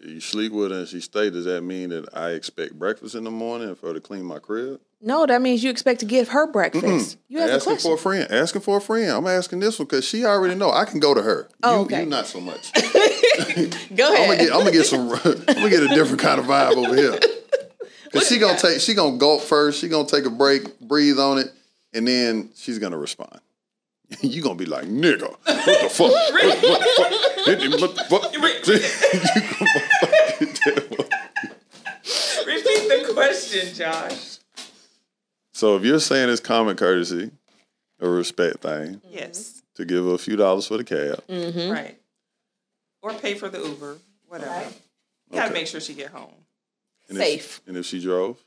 you 0.00 0.20
sleep 0.20 0.52
with 0.52 0.70
her 0.70 0.78
and 0.80 0.88
she 0.88 1.00
stay, 1.00 1.30
does 1.30 1.46
that 1.46 1.62
mean 1.62 1.88
that 1.88 2.06
I 2.16 2.30
expect 2.30 2.78
breakfast 2.78 3.16
in 3.16 3.24
the 3.24 3.30
morning 3.32 3.74
for 3.74 3.88
her 3.88 3.94
to 3.94 4.00
clean 4.00 4.24
my 4.24 4.38
crib? 4.38 4.80
No, 5.00 5.26
that 5.26 5.42
means 5.42 5.64
you 5.64 5.70
expect 5.70 5.98
to 6.00 6.06
give 6.06 6.28
her 6.28 6.46
breakfast. 6.46 7.18
You 7.28 7.40
have 7.40 7.50
a 7.50 7.54
asking 7.54 7.72
question. 7.72 7.90
for 7.90 7.94
a 7.96 7.98
friend. 7.98 8.30
Asking 8.30 8.62
for 8.62 8.76
a 8.76 8.80
friend. 8.80 9.10
I'm 9.10 9.26
asking 9.26 9.58
this 9.60 9.78
one 9.78 9.86
because 9.86 10.04
she 10.04 10.24
already 10.24 10.54
know 10.54 10.70
I 10.70 10.84
can 10.84 11.00
go 11.00 11.12
to 11.14 11.22
her. 11.22 11.48
Oh, 11.64 11.78
you, 11.78 11.80
okay. 11.86 12.00
you 12.04 12.06
not 12.08 12.26
so 12.28 12.40
much. 12.40 12.70
Go 13.96 14.08
I'm 14.08 14.14
gonna 14.16 14.32
ahead. 14.32 14.38
get 14.38 14.52
I'm 14.52 14.58
gonna 14.60 14.70
get 14.72 14.86
some 14.86 15.10
I'm 15.24 15.44
gonna 15.54 15.70
get 15.70 15.82
a 15.82 15.88
different 15.88 16.20
kind 16.20 16.38
of 16.40 16.46
vibe 16.46 16.76
over 16.76 16.94
here. 16.94 17.18
Cause 18.12 18.28
she 18.28 18.38
gonna 18.38 18.58
take 18.58 18.80
she 18.80 18.94
gonna 18.94 19.16
gulp 19.18 19.42
first, 19.42 19.80
she 19.80 19.88
gonna 19.88 20.06
take 20.08 20.24
a 20.24 20.30
break, 20.30 20.78
breathe 20.80 21.18
on 21.18 21.38
it, 21.38 21.48
and 21.92 22.06
then 22.06 22.50
she's 22.54 22.78
gonna 22.78 22.96
respond. 22.98 23.40
you 24.20 24.40
gonna 24.42 24.54
be 24.54 24.66
like, 24.66 24.84
nigga, 24.86 25.22
what 25.30 25.42
the 25.46 25.88
fuck? 25.90 26.10
what, 26.10 26.32
what 26.32 26.60
the 26.60 26.68
fuck? 26.68 27.10
What 27.46 27.92
the 27.96 28.04
fuck? 28.08 28.32
You 28.32 28.40
gonna 28.40 28.54
fucking 30.00 30.54
tell- 30.54 31.08
Repeat 32.46 32.88
the 32.88 33.12
question, 33.14 33.74
Josh. 33.74 34.38
so 35.52 35.76
if 35.76 35.84
you're 35.84 35.98
saying 36.00 36.28
it's 36.28 36.40
common 36.40 36.76
courtesy, 36.76 37.30
a 38.00 38.08
respect 38.08 38.60
thing, 38.60 39.00
Yes. 39.10 39.62
to 39.76 39.84
give 39.84 40.06
a 40.06 40.18
few 40.18 40.36
dollars 40.36 40.66
for 40.66 40.76
the 40.76 40.84
cab, 40.84 41.22
Mm-hmm. 41.28 41.70
Right. 41.72 41.98
Or 43.04 43.12
pay 43.12 43.34
for 43.34 43.50
the 43.50 43.58
Uber, 43.58 43.98
whatever. 44.28 44.50
You 45.30 45.36
gotta 45.36 45.44
Okay. 45.50 45.52
make 45.60 45.66
sure 45.66 45.78
she 45.78 45.92
get 45.92 46.08
home. 46.10 46.32
and 47.10 47.18
Safe. 47.18 47.60
If, 47.62 47.68
and 47.68 47.76
if 47.76 47.84
she 47.84 48.00
drove, 48.00 48.38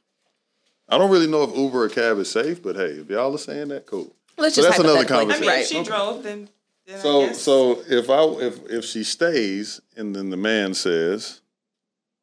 I 0.89 0.97
don't 0.97 1.11
really 1.11 1.27
know 1.27 1.43
if 1.43 1.55
Uber 1.55 1.83
or 1.83 1.89
cab 1.89 2.17
is 2.17 2.31
safe, 2.31 2.63
but 2.63 2.75
hey, 2.75 2.93
if 3.01 3.07
y'all 3.07 3.31
are 3.35 3.37
saying 3.37 3.67
that, 3.67 3.85
cool. 3.85 4.11
Let's 4.35 4.55
So 4.55 4.63
just 4.63 4.77
that's 4.77 4.79
another 4.83 5.03
hypothetically- 5.07 5.35
I 5.35 5.39
mean, 5.41 5.49
Right. 5.49 5.61
if 5.61 5.67
she 5.67 5.77
Okay. 5.77 5.83
drove, 5.87 6.23
then, 6.23 6.49
then 6.87 6.97
I 6.97 7.01
So 7.03 7.27
guess. 7.27 7.39
so 7.41 7.83
if 7.87 8.09
I 8.09 8.23
if 8.43 8.67
if 8.71 8.83
she 8.85 9.03
stays 9.03 9.79
and 9.95 10.15
then 10.15 10.31
the 10.31 10.37
man 10.37 10.73
says, 10.73 11.41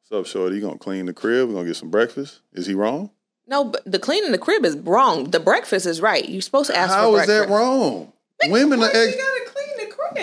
"What's 0.09 0.27
up, 0.27 0.29
shorty? 0.29 0.55
You 0.57 0.61
gonna 0.61 0.77
clean 0.77 1.05
the 1.05 1.13
crib? 1.13 1.47
We 1.47 1.53
gonna 1.55 1.67
get 1.67 1.77
some 1.77 1.89
breakfast?" 1.89 2.39
Is 2.51 2.65
he 2.65 2.73
wrong? 2.73 3.11
No, 3.47 3.63
but 3.63 3.81
the 3.89 3.99
cleaning 3.99 4.33
the 4.33 4.37
crib 4.37 4.65
is 4.65 4.75
wrong. 4.75 5.29
The 5.31 5.39
breakfast 5.39 5.85
is 5.85 6.01
right. 6.01 6.27
You're 6.27 6.41
supposed 6.41 6.69
to 6.69 6.75
ask 6.75 6.91
How 6.93 7.11
for 7.13 7.21
is 7.21 7.27
breakfast. 7.27 7.47
that 7.49 7.53
wrong? 7.55 8.11
Women 8.47 8.83
are 8.83 8.91
she 8.91 8.97
ex- 8.97 9.15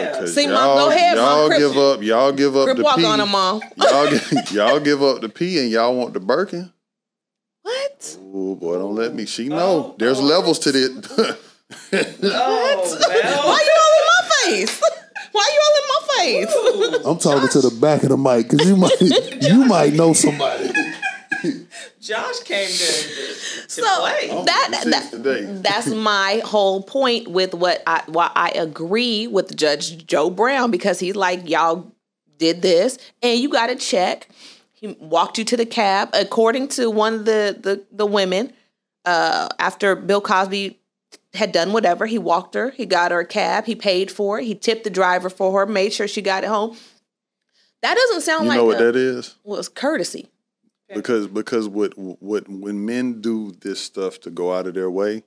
gotta 0.04 0.12
clean 0.12 0.12
the 0.12 0.18
crib? 0.18 0.26
'cause 0.26 0.34
See, 0.34 0.46
Mom, 0.46 0.54
y'all- 0.54 0.76
go 0.78 0.90
ahead, 0.90 1.16
Mom, 1.16 1.24
Y'all 1.38 1.48
crib- 1.48 1.58
give 1.60 1.76
up. 1.78 2.02
Y'all 2.02 2.32
give 2.32 2.56
up 2.56 2.64
Crib 2.64 2.76
the 2.78 2.82
walk 2.82 2.96
pee. 2.96 3.04
on 3.04 3.18
them, 3.18 3.30
mom. 3.30 3.60
y'all 3.76 4.06
gi- 4.10 4.54
y'all 4.54 4.80
give 4.80 5.02
up 5.02 5.20
the 5.20 5.28
pee 5.28 5.58
and 5.58 5.70
y'all 5.70 5.94
want 5.94 6.12
the 6.14 6.20
Birkin. 6.20 6.72
What? 7.62 8.16
Oh 8.34 8.54
boy, 8.56 8.74
don't 8.78 8.94
let 8.96 9.14
me. 9.14 9.24
She 9.26 9.48
know. 9.48 9.58
Oh, 9.58 9.94
There's 9.98 10.18
oh. 10.18 10.22
levels 10.24 10.58
to 10.60 10.72
this. 10.72 10.90
Oh, 11.92 12.98
well. 13.00 13.46
Why 13.46 13.60
you 13.64 13.72
all 13.80 13.94
in 13.98 14.06
my 14.06 14.56
face? 14.66 14.80
Why 15.32 15.50
you 15.52 15.60
all 15.64 15.76
in 15.78 15.88
my 15.88 16.00
face? 16.18 17.06
I'm 17.06 17.18
talking 17.18 17.48
to 17.48 17.60
the 17.60 17.70
back 17.80 18.02
of 18.02 18.10
the 18.10 18.16
mic 18.18 18.48
because 18.50 18.66
you 18.68 18.76
might 18.76 19.00
you 19.00 19.64
might 19.64 19.92
know 19.94 20.12
somebody. 20.12 20.70
Josh 22.02 22.40
came 22.40 22.66
to, 22.68 22.74
to 22.74 23.70
So 23.70 24.00
play. 24.00 24.26
that, 24.44 24.84
that 24.86 25.60
that's 25.62 25.86
my 25.86 26.42
whole 26.44 26.82
point 26.82 27.28
with 27.28 27.54
what 27.54 27.80
I 27.86 28.02
why 28.06 28.30
I 28.34 28.50
agree 28.50 29.28
with 29.28 29.56
Judge 29.56 30.04
Joe 30.06 30.28
Brown 30.28 30.72
because 30.72 30.98
he's 30.98 31.14
like 31.14 31.48
y'all 31.48 31.92
did 32.38 32.60
this 32.60 32.98
and 33.22 33.38
you 33.38 33.48
got 33.48 33.68
to 33.68 33.76
check. 33.76 34.28
He 34.72 34.88
walked 34.98 35.38
you 35.38 35.44
to 35.44 35.56
the 35.56 35.64
cab 35.64 36.10
according 36.12 36.68
to 36.68 36.90
one 36.90 37.14
of 37.14 37.24
the 37.24 37.56
the, 37.60 37.84
the 37.92 38.06
women. 38.06 38.52
Uh, 39.04 39.48
after 39.60 39.94
Bill 39.94 40.20
Cosby 40.20 40.78
had 41.34 41.52
done 41.52 41.72
whatever, 41.72 42.06
he 42.06 42.18
walked 42.18 42.54
her. 42.54 42.70
He 42.70 42.84
got 42.84 43.12
her 43.12 43.20
a 43.20 43.26
cab. 43.26 43.64
He 43.66 43.74
paid 43.76 44.10
for 44.10 44.40
it. 44.40 44.44
He 44.44 44.54
tipped 44.56 44.82
the 44.84 44.90
driver 44.90 45.30
for 45.30 45.56
her. 45.60 45.66
Made 45.66 45.92
sure 45.92 46.08
she 46.08 46.20
got 46.20 46.42
it 46.42 46.48
home. 46.48 46.76
That 47.82 47.94
doesn't 47.96 48.22
sound 48.22 48.44
You 48.44 48.48
like 48.50 48.56
know 48.58 48.64
what 48.64 48.80
a, 48.80 48.84
that 48.86 48.96
is? 48.96 49.36
was 49.44 49.68
courtesy. 49.68 50.28
Because 50.94 51.26
because 51.26 51.68
what 51.68 51.96
what 51.96 52.48
when 52.48 52.84
men 52.84 53.20
do 53.20 53.52
this 53.60 53.80
stuff 53.80 54.20
to 54.20 54.30
go 54.30 54.52
out 54.52 54.66
of 54.66 54.74
their 54.74 54.90
way, 54.90 55.24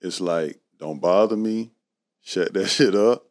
it's 0.00 0.20
like 0.20 0.58
don't 0.78 1.00
bother 1.00 1.36
me, 1.36 1.72
shut 2.22 2.52
that 2.54 2.66
shit 2.68 2.94
up, 2.94 3.26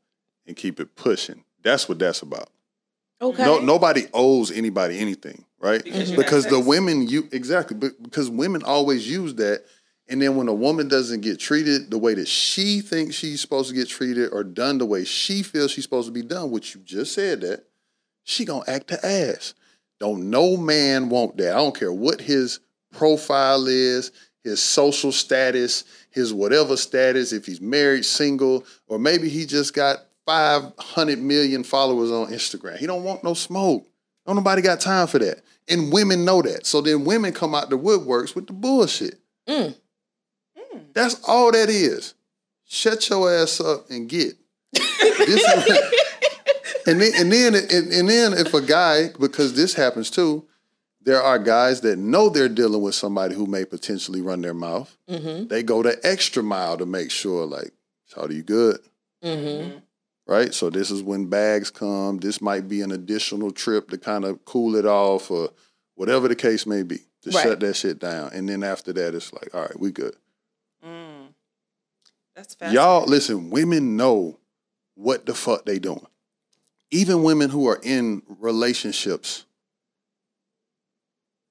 and 0.47 0.55
keep 0.55 0.79
it 0.79 0.95
pushing. 0.95 1.43
That's 1.63 1.89
what 1.89 1.99
that's 1.99 2.21
about. 2.21 2.49
Okay. 3.21 3.43
No, 3.43 3.59
nobody 3.59 4.07
owes 4.13 4.51
anybody 4.51 4.99
anything, 4.99 5.45
right? 5.59 5.83
Because 5.83 6.11
Because 6.11 6.45
the 6.45 6.59
women 6.59 7.07
you 7.07 7.27
exactly, 7.31 7.77
because 8.01 8.29
women 8.29 8.61
always 8.63 9.09
use 9.09 9.35
that, 9.35 9.63
and 10.07 10.21
then 10.21 10.35
when 10.35 10.47
a 10.47 10.53
woman 10.53 10.87
doesn't 10.87 11.21
get 11.21 11.39
treated 11.39 11.89
the 11.89 11.97
way 11.97 12.13
that 12.13 12.27
she 12.27 12.81
thinks 12.81 13.15
she's 13.15 13.41
supposed 13.41 13.69
to 13.69 13.75
get 13.75 13.87
treated, 13.87 14.31
or 14.31 14.43
done 14.43 14.77
the 14.77 14.85
way 14.85 15.05
she 15.05 15.43
feels 15.43 15.71
she's 15.71 15.85
supposed 15.85 16.07
to 16.07 16.11
be 16.11 16.21
done, 16.21 16.51
which 16.51 16.75
you 16.75 16.81
just 16.81 17.13
said 17.13 17.41
that, 17.41 17.65
she 18.23 18.43
gonna 18.43 18.65
act 18.67 18.87
the 18.87 19.05
ass. 19.05 19.53
Don't 19.99 20.29
no 20.29 20.57
man 20.57 21.09
want 21.09 21.37
that. 21.37 21.53
I 21.53 21.57
don't 21.57 21.77
care 21.77 21.93
what 21.93 22.19
his 22.21 22.59
profile 22.91 23.67
is, 23.67 24.11
his 24.43 24.61
social 24.61 25.11
status, 25.11 25.83
his 26.11 26.33
whatever 26.33 26.77
status, 26.77 27.31
if 27.33 27.45
he's 27.45 27.61
married, 27.61 28.05
single, 28.05 28.65
or 28.87 28.99
maybe 28.99 29.29
he 29.29 29.45
just 29.45 29.73
got 29.73 29.99
500 30.25 31.19
million 31.19 31.63
followers 31.63 32.11
on 32.11 32.27
Instagram. 32.27 32.77
He 32.77 32.87
don't 32.87 33.03
want 33.03 33.23
no 33.23 33.33
smoke. 33.33 33.87
Don't 34.25 34.35
nobody 34.35 34.61
got 34.61 34.79
time 34.79 35.07
for 35.07 35.19
that. 35.19 35.41
And 35.67 35.91
women 35.91 36.25
know 36.25 36.41
that. 36.41 36.65
So 36.65 36.81
then 36.81 37.05
women 37.05 37.31
come 37.33 37.53
out 37.55 37.69
the 37.69 37.77
woodworks 37.77 38.35
with 38.35 38.47
the 38.47 38.53
bullshit. 38.53 39.19
Mm. 39.47 39.75
That's 40.93 41.21
all 41.27 41.51
that 41.51 41.69
is. 41.69 42.13
Shut 42.65 43.07
your 43.09 43.31
ass 43.33 43.59
up 43.61 43.89
and 43.89 44.09
get. 44.09 44.33
This 45.17 45.41
is- 45.41 46.04
and 46.85 47.01
then 47.01 47.11
and 47.15 47.31
then 47.31 47.55
and, 47.55 47.91
and 47.91 48.09
then 48.09 48.33
if 48.33 48.53
a 48.53 48.61
guy, 48.61 49.09
because 49.19 49.53
this 49.53 49.73
happens 49.73 50.09
too, 50.09 50.45
there 51.01 51.21
are 51.21 51.39
guys 51.39 51.81
that 51.81 51.97
know 51.97 52.29
they're 52.29 52.49
dealing 52.49 52.81
with 52.81 52.95
somebody 52.95 53.35
who 53.35 53.45
may 53.45 53.65
potentially 53.65 54.21
run 54.21 54.41
their 54.41 54.53
mouth. 54.53 54.95
Mm-hmm. 55.09 55.47
They 55.47 55.63
go 55.63 55.83
the 55.83 55.99
extra 56.03 56.41
mile 56.43 56.77
to 56.77 56.85
make 56.85 57.11
sure, 57.11 57.45
like, 57.45 57.71
how 58.15 58.27
do 58.27 58.35
you 58.35 58.43
good? 58.43 58.79
Mm-hmm. 59.23 59.77
right? 60.27 60.53
So 60.53 60.69
this 60.69 60.91
is 60.91 61.01
when 61.01 61.27
bags 61.27 61.71
come. 61.71 62.17
This 62.19 62.41
might 62.41 62.67
be 62.67 62.81
an 62.81 62.91
additional 62.91 63.51
trip 63.51 63.89
to 63.89 63.97
kind 63.97 64.23
of 64.23 64.45
cool 64.45 64.75
it 64.75 64.85
off 64.85 65.31
or 65.31 65.49
whatever 65.95 66.27
the 66.27 66.35
case 66.35 66.65
may 66.65 66.83
be 66.83 66.99
to 67.23 67.31
Right. 67.31 67.43
shut 67.43 67.59
that 67.61 67.75
shit 67.75 67.99
down. 67.99 68.31
And 68.33 68.47
then 68.47 68.63
after 68.63 68.93
that, 68.93 69.15
it's 69.15 69.33
like, 69.33 69.53
all 69.55 69.61
right, 69.61 69.79
we 69.79 69.91
good. 69.91 70.15
Mm. 70.85 71.29
That's 72.35 72.53
fascinating. 72.53 72.75
Y'all, 72.75 73.05
listen, 73.05 73.49
women 73.49 73.95
know 73.95 74.37
what 74.95 75.25
the 75.25 75.33
fuck 75.33 75.65
they 75.65 75.79
doing. 75.79 76.05
Even 76.91 77.23
women 77.23 77.49
who 77.49 77.67
are 77.67 77.79
in 77.83 78.21
relationships. 78.27 79.45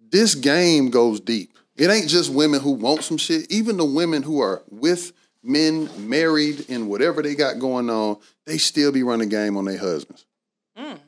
This 0.01 0.35
game 0.35 0.91
goes 0.91 1.21
deep. 1.21 1.59
It 1.77 1.91
ain't 1.91 2.09
just 2.09 2.33
women 2.33 2.61
who 2.61 2.73
want 2.73 3.03
some 3.03 3.17
shit. 3.17 3.51
Even 3.51 3.77
the 3.77 3.85
women 3.85 4.23
who 4.23 4.41
are 4.41 4.63
with 4.71 5.13
men, 5.43 5.89
married, 6.09 6.67
and 6.69 6.89
whatever 6.89 7.21
they 7.21 7.35
got 7.35 7.59
going 7.59 7.91
on, 7.91 8.19
they 8.47 8.59
still 8.59 8.93
be 8.93 9.03
running 9.03 9.29
game 9.29 9.57
on 9.57 9.65
their 9.65 9.79
husbands. 9.79 10.25
Mm. 10.79 10.99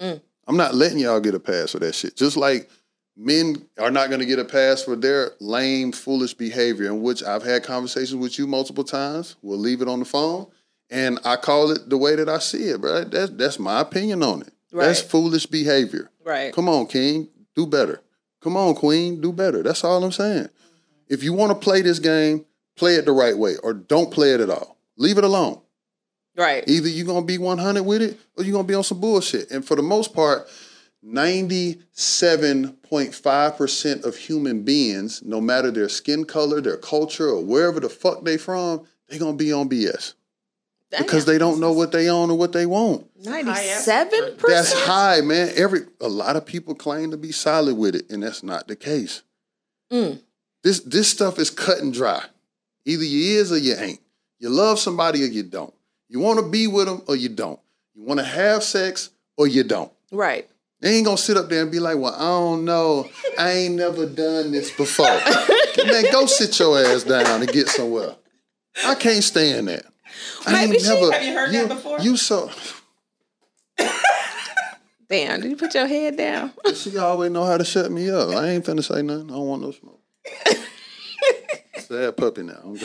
Mm. 0.00 0.20
I'm 0.46 0.56
not 0.56 0.74
letting 0.74 0.98
y'all 0.98 1.20
get 1.20 1.34
a 1.34 1.40
pass 1.40 1.72
for 1.72 1.78
that 1.78 1.94
shit. 1.94 2.16
Just 2.16 2.36
like 2.36 2.68
men 3.16 3.66
are 3.78 3.90
not 3.90 4.08
going 4.08 4.20
to 4.20 4.26
get 4.26 4.38
a 4.38 4.44
pass 4.44 4.82
for 4.82 4.96
their 4.96 5.32
lame, 5.40 5.92
foolish 5.92 6.34
behavior, 6.34 6.86
in 6.86 7.02
which 7.02 7.22
I've 7.22 7.44
had 7.44 7.62
conversations 7.62 8.16
with 8.16 8.38
you 8.38 8.46
multiple 8.46 8.84
times. 8.84 9.36
We'll 9.42 9.58
leave 9.58 9.82
it 9.82 9.88
on 9.88 10.00
the 10.00 10.04
phone, 10.04 10.48
and 10.92 11.18
I 11.24 11.36
call 11.36 11.70
it 11.70 11.88
the 11.88 11.96
way 11.96 12.14
that 12.14 12.28
I 12.28 12.38
see 12.38 12.68
it, 12.68 12.80
bro. 12.80 13.04
That's 13.04 13.32
that's 13.32 13.58
my 13.58 13.80
opinion 13.80 14.22
on 14.22 14.42
it. 14.42 14.52
That's 14.70 15.00
foolish 15.00 15.46
behavior. 15.46 16.10
Right. 16.24 16.54
Come 16.54 16.68
on, 16.68 16.86
King, 16.86 17.28
do 17.56 17.66
better. 17.66 18.00
Come 18.40 18.56
on, 18.56 18.74
Queen, 18.74 19.20
do 19.20 19.32
better. 19.32 19.62
That's 19.62 19.84
all 19.84 20.04
I'm 20.04 20.12
saying. 20.12 20.48
If 21.08 21.22
you 21.22 21.32
want 21.32 21.50
to 21.50 21.58
play 21.58 21.82
this 21.82 21.98
game, 21.98 22.44
play 22.76 22.96
it 22.96 23.04
the 23.04 23.12
right 23.12 23.36
way, 23.36 23.56
or 23.62 23.72
don't 23.72 24.10
play 24.10 24.32
it 24.32 24.40
at 24.40 24.50
all. 24.50 24.76
Leave 24.96 25.18
it 25.18 25.24
alone. 25.24 25.60
Right. 26.36 26.64
Either 26.66 26.88
you're 26.88 27.06
gonna 27.06 27.26
be 27.26 27.38
100 27.38 27.82
with 27.82 28.02
it 28.02 28.18
or 28.36 28.44
you're 28.44 28.52
gonna 28.52 28.68
be 28.68 28.74
on 28.74 28.84
some 28.84 29.00
bullshit. 29.00 29.50
And 29.50 29.64
for 29.64 29.76
the 29.76 29.82
most 29.82 30.14
part, 30.14 30.48
97.5% 31.04 34.04
of 34.04 34.16
human 34.16 34.62
beings, 34.62 35.22
no 35.24 35.40
matter 35.40 35.70
their 35.70 35.88
skin 35.88 36.24
color, 36.24 36.60
their 36.60 36.76
culture, 36.76 37.28
or 37.28 37.44
wherever 37.44 37.80
the 37.80 37.88
fuck 37.88 38.24
they 38.24 38.36
from, 38.36 38.86
they're 39.08 39.18
gonna 39.18 39.36
be 39.36 39.52
on 39.52 39.68
BS. 39.68 40.14
Because 40.98 41.24
they 41.24 41.38
don't 41.38 41.60
know 41.60 41.72
what 41.72 41.92
they 41.92 42.08
own 42.08 42.30
or 42.30 42.36
what 42.36 42.52
they 42.52 42.66
want. 42.66 43.06
Ninety-seven 43.24 44.36
percent. 44.36 44.40
That's 44.46 44.72
high, 44.72 45.20
man. 45.22 45.50
Every 45.56 45.80
a 46.00 46.08
lot 46.08 46.36
of 46.36 46.44
people 46.44 46.74
claim 46.74 47.10
to 47.12 47.16
be 47.16 47.32
solid 47.32 47.76
with 47.76 47.94
it, 47.94 48.10
and 48.10 48.22
that's 48.22 48.42
not 48.42 48.68
the 48.68 48.76
case. 48.76 49.22
Mm. 49.90 50.20
This 50.62 50.80
this 50.80 51.08
stuff 51.08 51.38
is 51.38 51.50
cut 51.50 51.78
and 51.78 51.92
dry. 51.92 52.24
Either 52.84 53.04
you 53.04 53.40
is 53.40 53.52
or 53.52 53.58
you 53.58 53.74
ain't. 53.76 54.00
You 54.38 54.48
love 54.48 54.78
somebody 54.78 55.22
or 55.22 55.26
you 55.26 55.44
don't. 55.44 55.72
You 56.08 56.20
want 56.20 56.40
to 56.40 56.48
be 56.48 56.66
with 56.66 56.86
them 56.86 57.02
or 57.06 57.16
you 57.16 57.28
don't. 57.28 57.60
You 57.94 58.04
want 58.04 58.20
to 58.20 58.26
have 58.26 58.62
sex 58.62 59.10
or 59.36 59.46
you 59.46 59.64
don't. 59.64 59.90
Right. 60.10 60.48
They 60.80 60.96
ain't 60.96 61.06
gonna 61.06 61.16
sit 61.16 61.36
up 61.36 61.48
there 61.48 61.62
and 61.62 61.70
be 61.70 61.78
like, 61.78 61.96
"Well, 61.96 62.14
I 62.14 62.24
don't 62.24 62.64
know. 62.64 63.08
I 63.38 63.52
ain't 63.52 63.76
never 63.76 64.04
done 64.04 64.50
this 64.50 64.70
before." 64.72 65.06
man, 65.86 66.04
go 66.10 66.26
sit 66.26 66.58
your 66.58 66.78
ass 66.78 67.04
down 67.04 67.40
and 67.40 67.52
get 67.52 67.68
somewhere. 67.68 68.16
I 68.84 68.96
can't 68.96 69.22
stand 69.22 69.68
that. 69.68 69.86
I 70.46 70.52
Maybe 70.66 70.78
she- 70.78 70.88
never. 70.88 71.12
have 71.12 71.22
you 71.22 71.34
heard 71.34 71.52
that 71.52 71.68
before? 71.68 72.00
You 72.00 72.16
so. 72.16 72.50
Damn. 75.08 75.40
Did 75.42 75.50
you 75.50 75.56
put 75.56 75.74
your 75.74 75.86
head 75.86 76.16
down? 76.16 76.52
She 76.74 76.96
always 76.96 77.30
know 77.30 77.44
how 77.44 77.58
to 77.58 77.64
shut 77.64 77.90
me 77.90 78.10
up. 78.10 78.30
I 78.30 78.48
ain't 78.48 78.64
finna 78.64 78.82
say 78.82 79.02
nothing. 79.02 79.30
I 79.30 79.34
don't 79.34 79.46
want 79.46 79.62
no 79.62 79.70
smoke. 79.72 80.00
Sad 81.78 82.16
puppy 82.16 82.42
now. 82.44 82.60
I'm. 82.64 82.78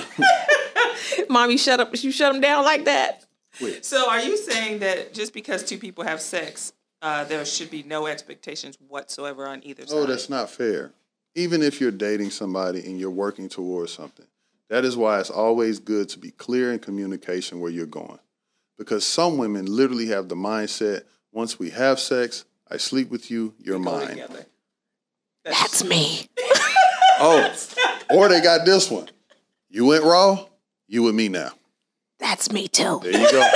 Mom, 1.30 1.50
you 1.52 1.58
shut 1.58 1.80
up. 1.80 1.92
You 2.04 2.12
shut 2.12 2.36
him 2.36 2.42
down 2.42 2.66
like 2.66 2.86
that. 2.86 3.26
Wait. 3.62 3.86
So 3.86 4.10
are 4.10 4.20
you 4.22 4.36
saying 4.38 4.80
that 4.80 5.14
just 5.14 5.34
because 5.34 5.64
two 5.64 5.78
people 5.78 6.04
have 6.04 6.20
sex, 6.22 6.74
uh, 7.02 7.24
there 7.24 7.44
should 7.46 7.72
be 7.72 7.84
no 7.84 8.08
expectations 8.08 8.78
whatsoever 8.88 9.48
on 9.48 9.62
either 9.64 9.86
side? 9.88 9.96
Oh, 9.98 10.06
that's 10.06 10.30
not 10.30 10.50
fair. 10.50 10.92
Even 11.36 11.62
if 11.62 11.80
you're 11.80 11.92
dating 11.92 12.32
somebody 12.32 12.86
and 12.86 13.00
you're 13.00 13.10
working 13.12 13.48
towards 13.48 13.94
something, 13.94 14.26
that 14.70 14.84
is 14.86 14.98
why 14.98 15.20
it's 15.20 15.30
always 15.30 15.80
good 15.80 16.10
to 16.10 16.20
be 16.20 16.32
clear 16.32 16.72
in 16.74 16.80
communication 16.80 17.60
where 17.60 17.72
you're 17.72 17.86
going. 17.86 18.20
Because 18.78 19.06
some 19.06 19.38
women 19.38 19.66
literally 19.66 20.08
have 20.08 20.30
the 20.30 20.36
mindset 20.36 21.04
once 21.32 21.58
we 21.60 21.70
have 21.72 22.00
sex, 22.00 22.46
I 22.70 22.78
sleep 22.78 23.10
with 23.10 23.32
you, 23.32 23.54
you're 23.60 23.80
mine. 23.80 24.10
together. 24.10 24.46
That's 25.44 25.84
me. 25.84 26.28
Oh, 27.20 27.52
or 28.12 28.30
they 28.30 28.42
got 28.42 28.64
this 28.64 28.92
one. 28.92 29.10
You 29.72 29.86
went 29.88 30.04
raw, 30.04 30.46
you 30.88 31.02
with 31.02 31.16
me 31.16 31.30
now. 31.30 31.50
That's 32.20 32.52
me 32.52 32.68
too. 32.68 33.00
There 33.02 33.12
you 33.20 33.32
go. 33.32 33.50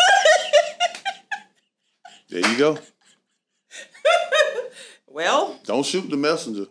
there 2.30 2.52
you 2.52 2.58
go. 2.58 2.78
Well, 5.08 5.60
Don't 5.66 5.86
shoot 5.86 6.10
the 6.10 6.16
messenger. 6.18 6.66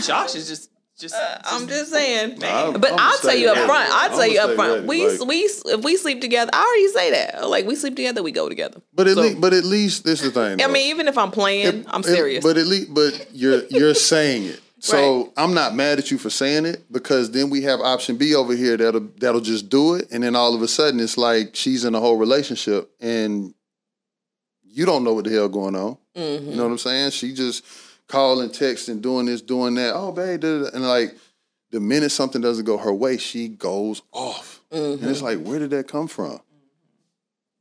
Josh 0.00 0.34
is 0.34 0.48
just 0.48 0.70
just. 1.02 1.14
I'm 1.44 1.68
just 1.68 1.90
saying. 1.90 2.38
Man. 2.38 2.72
But 2.80 2.92
I'ma 2.92 2.96
I'll 3.02 3.18
tell 3.18 3.36
you 3.36 3.48
up 3.50 3.56
ready. 3.56 3.66
front. 3.68 3.90
I'll 3.90 4.06
I'ma 4.06 4.16
tell 4.16 4.26
you 4.26 4.40
up 4.40 4.54
front. 4.54 4.72
ready. 4.72 4.86
We 4.86 5.08
Like- 5.18 5.28
we 5.28 5.36
if 5.40 5.84
we 5.84 5.96
sleep 5.96 6.20
together, 6.22 6.50
I 6.54 6.62
already 6.64 6.88
say 6.88 7.10
that. 7.10 7.48
Like 7.50 7.66
we 7.66 7.74
sleep 7.74 7.96
together, 7.96 8.22
we 8.22 8.32
go 8.32 8.48
together. 8.48 8.80
But 8.94 9.08
at 9.08 9.14
So- 9.16 9.20
least, 9.22 9.40
but 9.40 9.52
at 9.52 9.64
least 9.64 10.04
this 10.04 10.22
is 10.22 10.32
the 10.32 10.48
thing. 10.48 10.62
I 10.62 10.68
mean, 10.68 10.86
even 10.88 11.08
if 11.08 11.18
I'm 11.18 11.30
playing, 11.30 11.66
It- 11.80 11.86
I'm 11.88 12.00
it- 12.00 12.04
serious. 12.06 12.42
but 12.44 12.56
at 12.56 12.66
least, 12.66 12.94
but 12.94 13.26
you're 13.32 13.64
you're 13.68 13.94
saying 13.94 14.44
it. 14.44 14.60
So 14.84 15.32
I'm 15.36 15.54
not 15.54 15.76
mad 15.76 16.00
at 16.00 16.10
you 16.10 16.18
for 16.18 16.28
saying 16.28 16.66
it 16.66 16.82
because 16.90 17.30
then 17.30 17.50
we 17.50 17.62
have 17.62 17.78
option 17.80 18.16
B 18.16 18.34
over 18.34 18.52
here 18.56 18.76
that'll 18.76 19.08
that'll 19.20 19.40
just 19.40 19.68
do 19.68 19.94
it, 19.94 20.08
and 20.10 20.24
then 20.24 20.34
all 20.34 20.56
of 20.56 20.62
a 20.62 20.66
sudden 20.66 20.98
it's 20.98 21.16
like 21.16 21.54
she's 21.54 21.84
in 21.84 21.94
a 21.94 22.00
whole 22.00 22.16
relationship 22.16 22.90
and 23.00 23.54
you 24.64 24.84
don't 24.84 25.04
know 25.04 25.12
what 25.14 25.24
the 25.24 25.30
hell 25.30 25.48
going 25.48 25.76
on. 25.76 25.98
Mm-hmm. 26.16 26.50
You 26.50 26.56
know 26.56 26.64
what 26.64 26.72
I'm 26.72 26.78
saying? 26.78 27.10
She 27.12 27.32
just 27.32 27.64
calling, 28.12 28.50
texting, 28.50 29.00
doing 29.00 29.26
this, 29.26 29.40
doing 29.40 29.74
that. 29.74 29.94
Oh, 29.94 30.12
babe, 30.12 30.40
da, 30.40 30.58
da, 30.58 30.64
da. 30.64 30.70
and 30.76 30.86
like 30.86 31.16
the 31.70 31.80
minute 31.80 32.10
something 32.10 32.42
doesn't 32.42 32.66
go 32.66 32.76
her 32.76 32.92
way, 32.92 33.16
she 33.16 33.48
goes 33.48 34.02
off, 34.12 34.60
and 34.70 34.98
Mm-hmm. 34.98 35.08
it's 35.08 35.22
like, 35.22 35.38
where 35.40 35.58
did 35.58 35.70
that 35.70 35.88
come 35.88 36.06
from? 36.08 36.40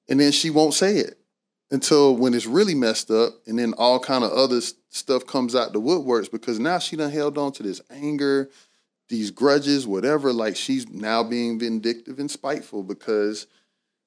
And 0.09 0.19
then 0.19 0.31
she 0.31 0.49
won't 0.49 0.73
say 0.73 0.97
it 0.97 1.17
until 1.71 2.15
when 2.17 2.33
it's 2.33 2.45
really 2.45 2.75
messed 2.75 3.09
up, 3.09 3.33
and 3.47 3.57
then 3.57 3.73
all 3.77 3.99
kind 3.99 4.23
of 4.25 4.31
other 4.31 4.59
stuff 4.89 5.25
comes 5.25 5.55
out 5.55 5.71
the 5.71 5.79
woodworks 5.79 6.29
because 6.29 6.59
now 6.59 6.79
she 6.79 6.97
done 6.97 7.11
held 7.11 7.37
on 7.37 7.53
to 7.53 7.63
this 7.63 7.79
anger, 7.89 8.49
these 9.07 9.31
grudges, 9.31 9.87
whatever. 9.87 10.33
Like 10.33 10.57
she's 10.57 10.89
now 10.89 11.23
being 11.23 11.57
vindictive 11.59 12.19
and 12.19 12.29
spiteful 12.29 12.83
because 12.83 13.47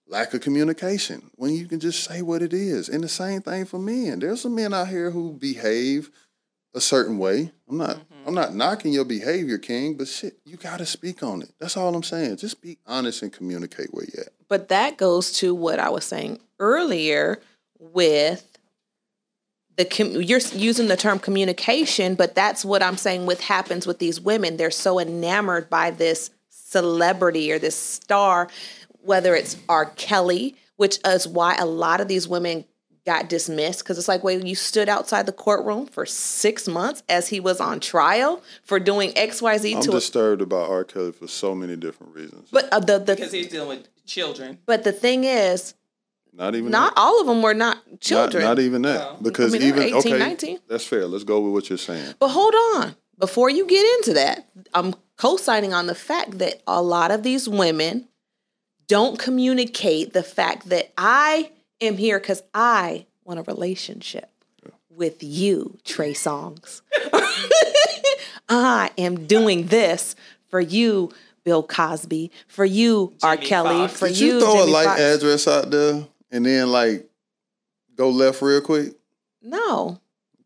lack 0.06 0.34
of 0.34 0.42
communication. 0.42 1.30
When 1.36 1.54
you 1.54 1.66
can 1.66 1.80
just 1.80 2.04
say 2.04 2.20
what 2.20 2.42
it 2.42 2.52
is, 2.52 2.90
and 2.90 3.02
the 3.02 3.08
same 3.08 3.40
thing 3.40 3.64
for 3.64 3.78
men. 3.78 4.18
There's 4.18 4.42
some 4.42 4.54
men 4.54 4.74
out 4.74 4.88
here 4.88 5.10
who 5.10 5.32
behave 5.32 6.10
a 6.74 6.80
certain 6.80 7.18
way. 7.18 7.52
I'm 7.68 7.78
not. 7.78 7.96
Mm-hmm. 7.96 8.14
I'm 8.26 8.34
not 8.34 8.54
knocking 8.54 8.92
your 8.92 9.04
behavior, 9.04 9.58
King, 9.58 9.94
but 9.94 10.08
shit, 10.08 10.38
you 10.46 10.56
got 10.56 10.78
to 10.78 10.86
speak 10.86 11.22
on 11.22 11.42
it. 11.42 11.50
That's 11.60 11.76
all 11.76 11.94
I'm 11.94 12.02
saying. 12.02 12.38
Just 12.38 12.62
be 12.62 12.78
honest 12.86 13.22
and 13.22 13.30
communicate 13.32 13.88
where 13.92 14.04
you 14.04 14.22
at. 14.22 14.28
but 14.48 14.68
that 14.70 14.96
goes 14.96 15.32
to 15.38 15.54
what 15.54 15.78
I 15.78 15.90
was 15.90 16.04
saying 16.04 16.40
earlier 16.58 17.40
with 17.78 18.58
the 19.76 19.84
com- 19.84 20.22
you're 20.22 20.40
using 20.54 20.88
the 20.88 20.96
term 20.96 21.18
communication, 21.18 22.14
but 22.14 22.34
that's 22.34 22.64
what 22.64 22.82
I'm 22.82 22.96
saying 22.96 23.26
with 23.26 23.40
happens 23.42 23.86
with 23.86 23.98
these 23.98 24.20
women. 24.20 24.56
They're 24.56 24.70
so 24.70 24.98
enamored 24.98 25.68
by 25.68 25.90
this 25.90 26.30
celebrity 26.48 27.52
or 27.52 27.58
this 27.58 27.76
star, 27.76 28.48
whether 29.02 29.34
it's 29.34 29.56
R. 29.68 29.86
Kelly, 29.96 30.56
which 30.76 30.98
is 31.04 31.28
why 31.28 31.56
a 31.56 31.66
lot 31.66 32.00
of 32.00 32.08
these 32.08 32.26
women 32.26 32.64
got 33.06 33.28
dismissed 33.28 33.80
because 33.80 33.98
it's 33.98 34.08
like, 34.08 34.24
wait, 34.24 34.44
you 34.46 34.54
stood 34.54 34.88
outside 34.88 35.26
the 35.26 35.32
courtroom 35.32 35.86
for 35.86 36.06
six 36.06 36.66
months 36.66 37.02
as 37.08 37.28
he 37.28 37.38
was 37.40 37.60
on 37.60 37.80
trial 37.80 38.42
for 38.62 38.80
doing 38.80 39.12
X, 39.16 39.42
Y, 39.42 39.56
Z 39.58 39.74
I'm 39.76 39.82
to. 39.82 39.90
disturbed 39.90 40.40
about 40.42 40.70
R. 40.70 40.84
Kelly 40.84 41.12
for 41.12 41.28
so 41.28 41.54
many 41.54 41.76
different 41.76 42.14
reasons. 42.14 42.48
but 42.50 42.68
uh, 42.72 42.80
the 42.80 43.00
because 43.00 43.32
he's 43.32 43.48
dealing 43.48 43.68
with 43.68 43.88
children. 44.06 44.58
but 44.66 44.84
the 44.84 44.92
thing 44.92 45.24
is, 45.24 45.74
Not 46.32 46.54
even 46.54 46.70
not 46.70 46.94
that. 46.94 47.00
all 47.00 47.20
of 47.20 47.26
them 47.26 47.42
were 47.42 47.54
not 47.54 47.78
children. 48.00 48.42
Not, 48.42 48.56
not 48.56 48.58
even 48.60 48.82
that. 48.82 48.98
Well, 48.98 49.18
because 49.22 49.54
I 49.54 49.58
mean, 49.58 49.68
even 49.68 49.82
18, 49.82 49.96
okay, 49.96 50.18
19. 50.18 50.58
that's 50.68 50.86
fair. 50.86 51.06
Let's 51.06 51.24
go 51.24 51.40
with 51.40 51.52
what 51.52 51.68
you're 51.68 51.78
saying. 51.78 52.14
But 52.18 52.28
hold 52.28 52.54
on. 52.76 52.96
Before 53.18 53.48
you 53.48 53.64
get 53.66 53.84
into 53.98 54.14
that, 54.14 54.48
I'm 54.74 54.94
co 55.16 55.36
signing 55.36 55.72
on 55.72 55.86
the 55.86 55.94
fact 55.94 56.38
that 56.38 56.62
a 56.66 56.82
lot 56.82 57.10
of 57.12 57.22
these 57.22 57.48
women 57.48 58.08
don't 58.88 59.18
communicate 59.18 60.12
the 60.12 60.22
fact 60.22 60.68
that 60.70 60.92
I 60.98 61.52
am 61.80 61.96
here 61.96 62.18
because 62.18 62.42
I 62.52 63.06
want 63.24 63.40
a 63.40 63.42
relationship 63.42 64.30
with 64.90 65.22
you, 65.22 65.78
Trey 65.84 66.12
Songz. 66.12 66.82
I 68.48 68.90
am 68.98 69.26
doing 69.26 69.66
this 69.66 70.14
for 70.48 70.60
you, 70.60 71.10
Bill 71.44 71.62
Cosby, 71.62 72.30
for 72.46 72.64
you, 72.64 73.14
R. 73.22 73.36
Kelly, 73.36 73.88
Fox. 73.88 73.98
for 73.98 74.08
Did 74.08 74.20
you, 74.20 74.26
you 74.34 74.40
throw 74.40 74.52
Jimmy 74.54 74.70
a 74.70 74.72
light 74.74 74.86
Fox. 74.86 75.00
address 75.00 75.48
out 75.48 75.70
there 75.70 76.06
and 76.30 76.46
then 76.46 76.70
like 76.70 77.08
go 77.96 78.10
left 78.10 78.42
real 78.42 78.60
quick? 78.60 78.94
No. 79.42 80.00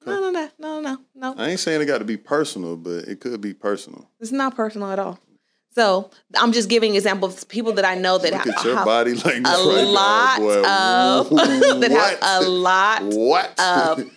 No, 0.07 0.21
no, 0.21 0.31
no, 0.31 0.51
no, 0.59 0.81
no, 0.81 0.99
no. 1.15 1.35
I 1.37 1.51
ain't 1.51 1.61
saying 1.61 1.83
it 1.83 1.87
got 1.87 1.99
to 1.99 2.05
be 2.05 2.17
personal, 2.17 2.77
but 2.77 3.05
it 3.05 3.21
could 3.21 3.43
be 3.43 3.53
personal. 3.53 4.09
It's 4.21 4.33
not 4.33 4.57
personal 4.57 4.91
at 4.91 4.99
all. 4.99 5.19
So 5.79 6.11
I'm 6.37 6.51
just 6.51 6.69
giving 6.69 6.97
examples 6.97 7.41
of 7.41 7.49
people 7.49 7.75
that 7.75 7.85
I 7.85 7.95
know 7.95 8.19
that 8.19 8.33
Look 8.33 8.41
ha- 8.41 8.59
at 8.59 8.65
your 8.65 8.75
have 8.75 8.85
body 8.85 9.13
a 9.13 9.15
right 9.15 9.41
lot 9.45 10.41
now, 10.41 11.21
of 11.21 11.31
that 11.81 11.91
have 11.93 12.19
a 12.21 12.49
lot 12.49 13.03
what? 13.05 13.61
of 13.61 14.11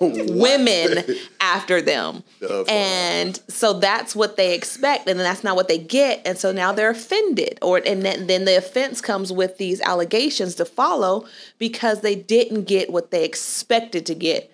women 0.00 1.04
after 1.40 1.80
them. 1.80 2.24
And 2.68 3.40
so 3.46 3.74
that's 3.74 4.16
what 4.16 4.36
they 4.36 4.56
expect, 4.56 5.06
and 5.06 5.16
then 5.16 5.24
that's 5.24 5.44
not 5.44 5.54
what 5.54 5.68
they 5.68 5.78
get, 5.78 6.20
and 6.26 6.36
so 6.36 6.50
now 6.50 6.72
they're 6.72 6.90
offended, 6.90 7.60
or 7.62 7.80
and 7.86 8.02
then, 8.02 8.26
then 8.26 8.44
the 8.44 8.58
offense 8.58 9.00
comes 9.00 9.32
with 9.32 9.56
these 9.56 9.80
allegations 9.82 10.56
to 10.56 10.64
follow 10.64 11.26
because 11.58 12.00
they 12.00 12.16
didn't 12.16 12.64
get 12.64 12.90
what 12.90 13.12
they 13.12 13.24
expected 13.24 14.04
to 14.06 14.16
get 14.16 14.50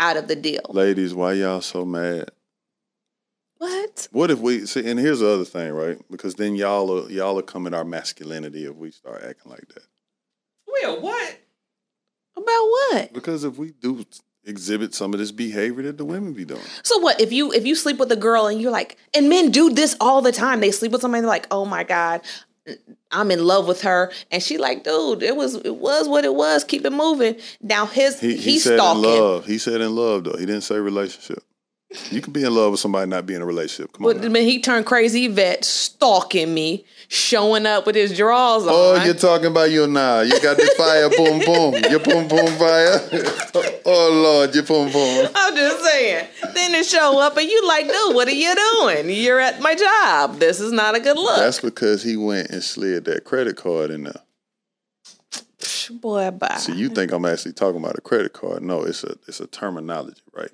out 0.00 0.16
of 0.16 0.26
the 0.26 0.34
deal. 0.34 0.62
Ladies, 0.70 1.14
why 1.14 1.34
y'all 1.34 1.60
so 1.60 1.84
mad? 1.84 2.32
What? 3.60 4.08
What 4.10 4.30
if 4.30 4.38
we 4.38 4.64
see? 4.64 4.88
And 4.90 4.98
here's 4.98 5.20
the 5.20 5.28
other 5.28 5.44
thing, 5.44 5.70
right? 5.74 5.98
Because 6.10 6.34
then 6.36 6.54
y'all 6.54 7.04
are, 7.04 7.10
y'all 7.10 7.38
are 7.38 7.42
coming 7.42 7.74
our 7.74 7.84
masculinity 7.84 8.64
if 8.64 8.74
we 8.74 8.90
start 8.90 9.22
acting 9.22 9.52
like 9.52 9.68
that. 9.74 9.82
Well, 10.66 11.02
what? 11.02 11.38
About 12.38 12.46
what? 12.46 13.12
Because 13.12 13.44
if 13.44 13.58
we 13.58 13.72
do 13.72 14.06
exhibit 14.46 14.94
some 14.94 15.12
of 15.12 15.20
this 15.20 15.30
behavior 15.30 15.82
that 15.82 15.98
the 15.98 16.06
women 16.06 16.32
be 16.32 16.46
doing, 16.46 16.62
So 16.84 16.96
what 17.00 17.20
if 17.20 17.32
you 17.32 17.52
if 17.52 17.66
you 17.66 17.74
sleep 17.74 17.98
with 17.98 18.10
a 18.10 18.16
girl 18.16 18.46
and 18.46 18.62
you're 18.62 18.72
like, 18.72 18.96
and 19.12 19.28
men 19.28 19.50
do 19.50 19.68
this 19.68 19.94
all 20.00 20.22
the 20.22 20.32
time. 20.32 20.60
They 20.60 20.70
sleep 20.70 20.92
with 20.92 21.02
somebody, 21.02 21.20
they're 21.20 21.28
like, 21.28 21.46
oh 21.50 21.66
my 21.66 21.84
god, 21.84 22.22
I'm 23.10 23.30
in 23.30 23.44
love 23.44 23.68
with 23.68 23.82
her, 23.82 24.10
and 24.30 24.42
she 24.42 24.56
like, 24.56 24.84
dude, 24.84 25.22
it 25.22 25.36
was 25.36 25.56
it 25.56 25.76
was 25.76 26.08
what 26.08 26.24
it 26.24 26.34
was. 26.34 26.64
Keep 26.64 26.86
it 26.86 26.94
moving. 26.94 27.36
Now 27.60 27.84
his 27.84 28.18
he, 28.20 28.36
he 28.36 28.52
he's 28.52 28.64
said 28.64 28.78
stalking. 28.78 29.04
in 29.04 29.20
love. 29.20 29.44
He 29.44 29.58
said 29.58 29.82
in 29.82 29.94
love 29.94 30.24
though. 30.24 30.38
He 30.38 30.46
didn't 30.46 30.62
say 30.62 30.78
relationship. 30.78 31.42
You 32.10 32.20
can 32.20 32.32
be 32.32 32.44
in 32.44 32.54
love 32.54 32.70
with 32.70 32.78
somebody 32.80 33.10
not 33.10 33.26
be 33.26 33.34
in 33.34 33.42
a 33.42 33.46
relationship. 33.46 33.92
Come 33.94 34.04
But 34.04 34.16
on. 34.16 34.22
now. 34.22 34.28
then 34.28 34.44
he 34.44 34.60
turned 34.60 34.86
crazy 34.86 35.26
vet, 35.26 35.64
stalking 35.64 36.54
me, 36.54 36.84
showing 37.08 37.66
up 37.66 37.84
with 37.84 37.96
his 37.96 38.16
drawers 38.16 38.62
on. 38.62 38.68
Oh, 38.72 39.04
you're 39.04 39.14
talking 39.14 39.48
about 39.48 39.72
your 39.72 39.88
now. 39.88 40.20
You 40.20 40.40
got 40.40 40.56
the 40.56 40.72
fire, 40.76 41.08
boom, 41.10 41.40
boom. 41.40 41.74
Your 41.90 41.98
boom, 41.98 42.28
boom 42.28 42.46
fire. 42.58 43.00
oh, 43.86 44.10
Lord, 44.22 44.54
your 44.54 44.62
boom, 44.62 44.92
boom. 44.92 45.28
I'm 45.34 45.56
just 45.56 45.84
saying. 45.84 46.28
Then 46.54 46.72
to 46.74 46.84
show 46.84 47.18
up 47.20 47.36
and 47.36 47.48
you 47.48 47.66
like, 47.66 47.86
dude, 47.88 48.14
what 48.14 48.28
are 48.28 48.30
you 48.30 48.54
doing? 48.54 49.10
You're 49.10 49.40
at 49.40 49.60
my 49.60 49.74
job. 49.74 50.38
This 50.38 50.60
is 50.60 50.70
not 50.70 50.94
a 50.94 51.00
good 51.00 51.16
look. 51.16 51.38
That's 51.38 51.60
because 51.60 52.04
he 52.04 52.16
went 52.16 52.50
and 52.50 52.62
slid 52.62 53.04
that 53.06 53.24
credit 53.24 53.56
card 53.56 53.90
in 53.90 54.04
there. 54.04 54.22
Boy, 55.90 56.30
bye. 56.30 56.56
See, 56.58 56.74
you 56.74 56.88
think 56.88 57.10
I'm 57.10 57.24
actually 57.24 57.52
talking 57.52 57.80
about 57.80 57.98
a 57.98 58.00
credit 58.00 58.32
card? 58.32 58.62
No, 58.62 58.82
it's 58.84 59.02
a 59.02 59.16
it's 59.26 59.40
a 59.40 59.48
terminology, 59.48 60.22
right? 60.32 60.50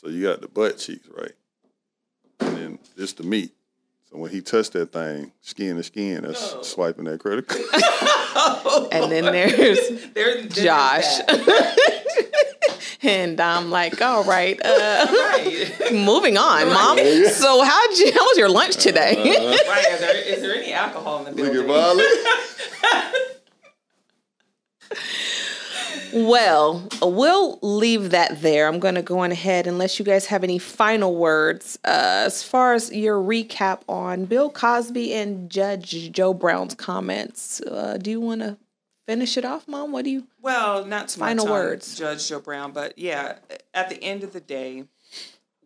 So 0.00 0.08
you 0.08 0.22
got 0.22 0.40
the 0.40 0.48
butt 0.48 0.78
cheeks, 0.78 1.08
right, 1.16 1.32
and 2.40 2.56
then 2.56 2.78
this 2.96 3.12
the 3.14 3.24
meat. 3.24 3.52
So 4.10 4.16
when 4.18 4.30
he 4.30 4.40
touched 4.40 4.72
that 4.72 4.92
thing, 4.92 5.32
skin 5.42 5.76
to 5.76 5.82
skin, 5.82 6.22
that's 6.22 6.66
swiping 6.66 7.04
that 7.06 7.20
credit 7.20 7.46
card. 7.48 7.60
and 8.92 9.10
then 9.12 9.24
there's 9.32 9.88
There, 10.14 10.36
there's 10.42 10.54
Josh. 10.54 11.18
and 13.02 13.38
I'm 13.40 13.70
like, 13.70 14.00
all 14.00 14.24
right, 14.24 14.58
uh, 14.64 15.06
Right. 15.10 15.92
moving 15.92 16.38
on, 16.38 16.68
mom. 16.68 16.98
So 17.26 17.62
how'd 17.62 17.98
you? 17.98 18.12
How 18.12 18.24
was 18.24 18.38
your 18.38 18.48
lunch 18.48 18.76
today? 18.76 19.14
right. 19.16 19.86
Is 19.90 20.00
there, 20.00 20.16
is 20.16 20.40
there 20.42 20.54
any 20.54 20.72
alcohol 20.72 21.26
in 21.26 21.36
the 21.36 21.42
Look 21.42 21.52
building? 21.52 21.70
at 21.70 21.76
Violet. 21.76 22.06
Well, 26.26 26.88
we'll 27.00 27.60
leave 27.62 28.10
that 28.10 28.42
there. 28.42 28.66
I'm 28.66 28.80
going 28.80 28.96
to 28.96 29.02
go 29.02 29.20
on 29.20 29.30
ahead 29.30 29.68
unless 29.68 30.00
you 30.00 30.04
guys 30.04 30.26
have 30.26 30.42
any 30.42 30.58
final 30.58 31.14
words 31.14 31.78
uh, 31.84 32.24
as 32.26 32.42
far 32.42 32.74
as 32.74 32.92
your 32.92 33.18
recap 33.18 33.82
on 33.88 34.24
Bill 34.24 34.50
Cosby 34.50 35.14
and 35.14 35.48
Judge 35.48 36.10
Joe 36.10 36.34
Brown's 36.34 36.74
comments. 36.74 37.60
Uh, 37.60 37.98
do 38.02 38.10
you 38.10 38.20
want 38.20 38.40
to 38.40 38.56
finish 39.06 39.36
it 39.36 39.44
off, 39.44 39.68
Mom? 39.68 39.92
What 39.92 40.04
do 40.04 40.10
you? 40.10 40.26
Well, 40.42 40.84
not 40.84 41.06
to 41.08 41.20
my 41.20 41.28
Final 41.28 41.44
tongue, 41.44 41.54
words. 41.54 41.96
Judge 41.96 42.28
Joe 42.28 42.40
Brown, 42.40 42.72
but 42.72 42.98
yeah, 42.98 43.36
at 43.72 43.88
the 43.88 44.02
end 44.02 44.24
of 44.24 44.32
the 44.32 44.40
day, 44.40 44.84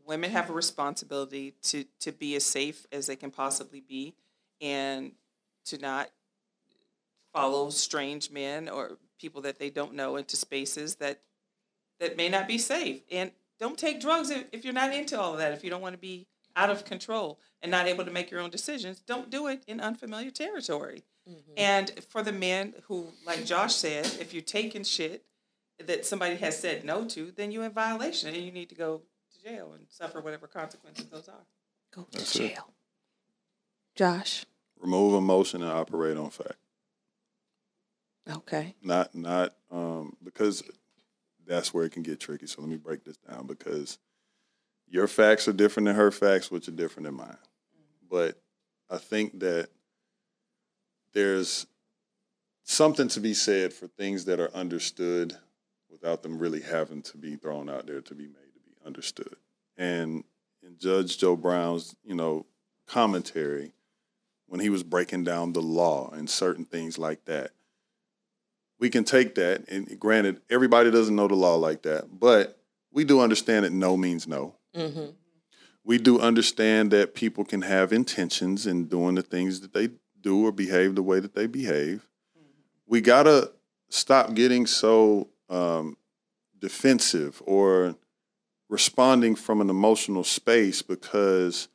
women 0.06 0.30
have 0.32 0.50
a 0.50 0.52
responsibility 0.52 1.54
to 1.62 1.86
to 2.00 2.12
be 2.12 2.36
as 2.36 2.44
safe 2.44 2.86
as 2.92 3.06
they 3.06 3.16
can 3.16 3.30
possibly 3.30 3.80
be, 3.80 4.14
and 4.60 5.12
to 5.64 5.78
not 5.78 6.10
follow 7.32 7.70
strange 7.70 8.30
men 8.30 8.68
or 8.68 8.98
people 9.22 9.40
that 9.42 9.58
they 9.58 9.70
don't 9.70 9.94
know 9.94 10.16
into 10.16 10.36
spaces 10.36 10.96
that 10.96 11.20
that 12.00 12.16
may 12.16 12.28
not 12.28 12.48
be 12.48 12.58
safe. 12.58 13.00
And 13.10 13.30
don't 13.60 13.78
take 13.78 14.00
drugs 14.00 14.28
if, 14.28 14.44
if 14.50 14.64
you're 14.64 14.74
not 14.74 14.92
into 14.92 15.18
all 15.18 15.32
of 15.34 15.38
that. 15.38 15.52
If 15.52 15.62
you 15.62 15.70
don't 15.70 15.80
want 15.80 15.94
to 15.94 15.98
be 15.98 16.26
out 16.56 16.68
of 16.68 16.84
control 16.84 17.38
and 17.62 17.70
not 17.70 17.86
able 17.86 18.04
to 18.04 18.10
make 18.10 18.30
your 18.30 18.40
own 18.40 18.50
decisions, 18.50 19.00
don't 19.00 19.30
do 19.30 19.46
it 19.46 19.62
in 19.68 19.80
unfamiliar 19.80 20.32
territory. 20.32 21.04
Mm-hmm. 21.30 21.52
And 21.56 21.92
for 22.08 22.24
the 22.24 22.32
men 22.32 22.74
who, 22.88 23.06
like 23.24 23.44
Josh 23.46 23.76
said, 23.76 24.04
if 24.20 24.34
you're 24.34 24.42
taking 24.42 24.82
shit 24.82 25.24
that 25.78 26.04
somebody 26.04 26.34
has 26.36 26.58
said 26.58 26.84
no 26.84 27.04
to, 27.06 27.30
then 27.30 27.52
you're 27.52 27.64
in 27.64 27.72
violation 27.72 28.34
and 28.34 28.44
you 28.44 28.50
need 28.50 28.68
to 28.70 28.74
go 28.74 29.02
to 29.32 29.48
jail 29.48 29.72
and 29.74 29.86
suffer 29.88 30.20
whatever 30.20 30.48
consequences 30.48 31.06
those 31.06 31.28
are. 31.28 31.46
Go 31.94 32.02
to 32.02 32.18
That's 32.18 32.34
it. 32.34 32.48
jail. 32.48 32.72
Josh. 33.94 34.44
Remove 34.80 35.14
emotion 35.14 35.62
and 35.62 35.70
operate 35.70 36.16
on 36.16 36.30
fact. 36.30 36.56
Okay. 38.30 38.74
Not 38.82 39.14
not 39.14 39.54
um, 39.70 40.16
because 40.22 40.62
that's 41.46 41.74
where 41.74 41.84
it 41.84 41.92
can 41.92 42.02
get 42.02 42.20
tricky. 42.20 42.46
So 42.46 42.60
let 42.60 42.70
me 42.70 42.76
break 42.76 43.04
this 43.04 43.16
down 43.16 43.46
because 43.46 43.98
your 44.88 45.08
facts 45.08 45.48
are 45.48 45.52
different 45.52 45.86
than 45.86 45.96
her 45.96 46.10
facts, 46.10 46.50
which 46.50 46.68
are 46.68 46.72
different 46.72 47.06
than 47.06 47.16
mine. 47.16 47.36
But 48.08 48.40
I 48.90 48.98
think 48.98 49.40
that 49.40 49.68
there's 51.14 51.66
something 52.64 53.08
to 53.08 53.20
be 53.20 53.34
said 53.34 53.72
for 53.72 53.86
things 53.86 54.26
that 54.26 54.38
are 54.38 54.54
understood 54.54 55.36
without 55.90 56.22
them 56.22 56.38
really 56.38 56.60
having 56.60 57.02
to 57.02 57.16
be 57.16 57.36
thrown 57.36 57.68
out 57.68 57.86
there 57.86 58.00
to 58.00 58.14
be 58.14 58.26
made 58.26 58.52
to 58.54 58.60
be 58.60 58.86
understood. 58.86 59.36
And 59.76 60.24
in 60.62 60.76
Judge 60.78 61.18
Joe 61.18 61.36
Brown's, 61.36 61.96
you 62.04 62.14
know, 62.14 62.46
commentary, 62.86 63.72
when 64.46 64.60
he 64.60 64.68
was 64.68 64.82
breaking 64.82 65.24
down 65.24 65.52
the 65.52 65.62
law 65.62 66.10
and 66.10 66.28
certain 66.28 66.64
things 66.64 66.98
like 66.98 67.24
that, 67.24 67.52
we 68.82 68.90
can 68.90 69.04
take 69.04 69.36
that 69.36 69.68
and 69.68 69.98
granted 70.00 70.40
everybody 70.50 70.90
doesn't 70.90 71.14
know 71.14 71.28
the 71.28 71.36
law 71.36 71.54
like 71.54 71.82
that 71.82 72.18
but 72.18 72.58
we 72.90 73.04
do 73.04 73.20
understand 73.20 73.64
that 73.64 73.72
no 73.72 73.96
means 73.96 74.26
no. 74.26 74.56
Mm-hmm. 74.74 75.10
we 75.84 75.98
do 75.98 76.18
understand 76.18 76.90
that 76.90 77.14
people 77.14 77.44
can 77.44 77.62
have 77.62 77.92
intentions 77.92 78.66
in 78.66 78.86
doing 78.86 79.14
the 79.14 79.22
things 79.22 79.60
that 79.60 79.72
they 79.72 79.90
do 80.20 80.46
or 80.46 80.50
behave 80.50 80.94
the 80.94 81.02
way 81.02 81.20
that 81.20 81.34
they 81.34 81.46
behave. 81.46 82.08
We 82.86 83.00
gotta 83.00 83.52
stop 83.88 84.34
getting 84.34 84.66
so 84.66 85.28
um, 85.48 85.96
defensive 86.58 87.40
or 87.46 87.96
responding 88.68 89.36
from 89.36 89.60
an 89.60 89.70
emotional 89.70 90.24
space 90.24 90.82
because 90.82 91.68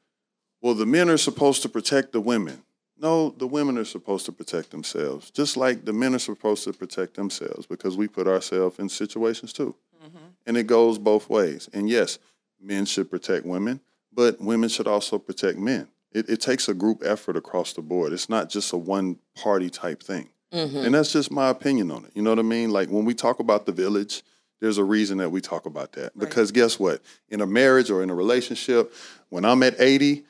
well 0.62 0.74
the 0.74 0.86
men 0.86 1.10
are 1.10 1.18
supposed 1.18 1.62
to 1.62 1.70
protect 1.70 2.12
the 2.12 2.22
women 2.22 2.64
no, 3.00 3.30
the 3.30 3.48
women 3.48 3.78
are 3.78 3.86
supposed 3.86 4.26
to 4.26 4.32
protect 4.32 4.72
themselves, 4.72 5.30
just 5.32 5.58
like 5.58 5.86
the 5.86 5.94
men 5.94 6.16
are 6.16 6.20
supposed 6.20 6.64
to 6.64 6.74
protect 6.74 7.16
themselves 7.16 7.66
because 7.66 7.96
we 7.96 8.08
put 8.08 8.28
ourselves 8.28 8.80
in 8.80 8.90
situations 8.90 9.54
too. 9.54 9.76
Mm-hmm. 10.04 10.26
And 10.46 10.58
it 10.58 10.68
goes 10.68 10.98
both 10.98 11.30
ways. 11.30 11.70
And 11.74 11.90
yes, 11.90 12.20
men 12.60 12.86
should 12.86 13.10
protect 13.10 13.46
women, 13.46 13.82
but 14.12 14.42
women 14.42 14.70
should 14.70 14.88
also 14.88 15.20
protect 15.20 15.58
men. 15.58 15.88
It, 16.12 16.30
it 16.30 16.42
takes 16.42 16.68
a 16.68 16.74
group 16.74 17.04
effort 17.06 17.38
across 17.38 17.74
the 17.74 17.82
board. 17.82 18.14
It's 18.14 18.30
not 18.30 18.50
just 18.50 18.74
a 18.74 18.78
one 18.78 19.20
party 19.36 19.70
type 19.70 20.02
thing. 20.02 20.30
Mm-hmm. 20.52 20.78
And 20.78 20.96
that's 20.96 21.12
just 21.12 21.30
my 21.30 21.50
opinion 21.50 21.92
on 21.92 22.06
it. 22.06 22.12
You 22.16 22.22
know 22.22 22.32
what 22.32 22.40
I 22.40 22.44
mean? 22.44 22.72
Like 22.72 22.90
when 22.90 23.06
we 23.06 23.14
talk 23.14 23.40
about 23.40 23.66
the 23.66 23.74
village, 23.74 24.24
there's 24.60 24.78
a 24.78 24.84
reason 24.84 25.20
that 25.20 25.30
we 25.30 25.42
talk 25.42 25.66
about 25.66 25.92
that. 25.94 26.18
Because 26.18 26.52
guess 26.52 26.80
what? 26.80 27.02
In 27.30 27.42
a 27.42 27.46
marriage 27.46 27.92
or 27.92 28.02
in 28.02 28.10
a 28.10 28.16
relationship, 28.16 28.94
when 29.30 29.46
I'm 29.46 29.62
at 29.62 29.80
80, 29.80 30.24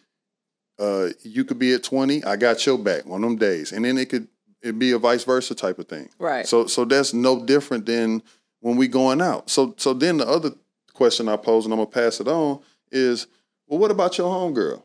uh, 0.79 1.09
you 1.23 1.43
could 1.43 1.59
be 1.59 1.73
at 1.73 1.83
20, 1.83 2.23
I 2.23 2.35
got 2.35 2.65
your 2.65 2.77
back 2.77 3.05
one 3.05 3.23
of 3.23 3.29
them 3.29 3.37
days. 3.37 3.71
And 3.71 3.83
then 3.85 3.97
it 3.97 4.09
could 4.09 4.27
it 4.61 4.77
be 4.79 4.91
a 4.91 4.97
vice 4.99 5.23
versa 5.23 5.55
type 5.55 5.79
of 5.79 5.87
thing. 5.87 6.09
Right. 6.19 6.45
So 6.47 6.65
so 6.67 6.85
that's 6.85 7.13
no 7.13 7.43
different 7.45 7.85
than 7.85 8.21
when 8.59 8.75
we 8.75 8.87
going 8.87 9.21
out. 9.21 9.49
So 9.49 9.73
so 9.77 9.93
then 9.93 10.17
the 10.17 10.27
other 10.27 10.51
question 10.93 11.29
I 11.29 11.37
pose, 11.37 11.65
and 11.65 11.73
I'm 11.73 11.79
gonna 11.79 11.89
pass 11.89 12.19
it 12.19 12.27
on, 12.27 12.59
is 12.91 13.27
well, 13.67 13.79
what 13.79 13.91
about 13.91 14.17
your 14.17 14.29
homegirl? 14.31 14.81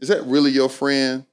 Is 0.00 0.08
that 0.08 0.22
really 0.24 0.50
your 0.50 0.68
friend 0.68 1.24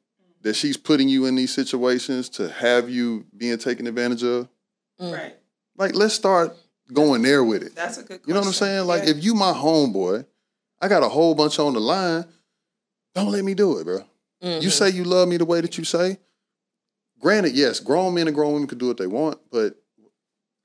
that 0.42 0.56
she's 0.56 0.78
putting 0.78 1.08
you 1.08 1.26
in 1.26 1.36
these 1.36 1.54
situations 1.54 2.28
to 2.30 2.50
have 2.50 2.90
you 2.90 3.26
being 3.38 3.58
taken 3.58 3.88
advantage 3.88 4.24
of? 4.24 4.48
Right. 5.00 5.36
Like, 5.78 5.96
let's 5.96 6.14
start 6.14 6.56
going 6.92 7.22
there 7.22 7.44
with 7.44 7.64
it. 7.64 7.76
That's 7.76 7.98
a 7.98 8.02
good 8.02 8.08
question. 8.08 8.24
You 8.28 8.34
know 8.34 8.40
what 8.42 8.48
I'm 8.48 8.54
saying? 8.54 8.88
Like, 8.88 9.04
Yeah. 9.04 9.12
if 9.12 9.24
you 9.24 9.34
my 9.36 9.54
homeboy, 9.54 10.26
I 10.82 10.88
got 10.88 11.04
a 11.04 11.10
whole 11.10 11.36
bunch 11.36 11.60
on 11.60 11.74
the 11.74 11.80
line. 11.80 12.26
Don't 13.14 13.32
let 13.32 13.44
me 13.44 13.54
do 13.54 13.78
it, 13.78 13.84
bro. 13.86 14.00
Mm-hmm. 14.44 14.64
You 14.64 14.70
say 14.70 14.90
you 14.90 15.04
love 15.04 15.28
me 15.28 15.38
the 15.38 15.46
way 15.46 15.62
that 15.62 15.78
you 15.78 15.84
say. 15.84 16.18
Granted, 17.20 17.54
yes, 17.54 17.80
grown 17.80 18.16
men 18.16 18.28
and 18.28 18.36
grown 18.36 18.54
women 18.54 18.68
can 18.68 18.78
do 18.80 18.88
what 18.88 18.98
they 18.98 19.06
want, 19.08 19.40
but 19.52 19.76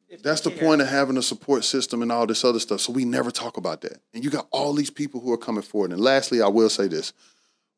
If 0.09 0.23
that's 0.23 0.41
the 0.41 0.51
care. 0.51 0.61
point 0.67 0.81
of 0.81 0.89
having 0.89 1.19
a 1.19 1.23
support 1.23 1.65
system 1.65 2.01
and 2.01 2.11
all 2.11 2.27
this 2.27 2.45
other 2.45 2.59
stuff. 2.61 2.81
So 2.81 2.93
we 2.93 3.05
never 3.05 3.31
talk 3.31 3.59
about 3.59 3.83
that. 3.83 3.99
And 4.15 4.25
you 4.25 4.31
got 4.31 4.47
all 4.51 4.73
these 4.73 4.91
people 4.91 5.21
who 5.21 5.33
are 5.33 5.39
coming 5.39 5.63
forward. 5.63 5.93
And 5.93 6.01
lastly, 6.01 6.41
I 6.41 6.49
will 6.49 6.71
say 6.71 6.89
this 6.89 7.13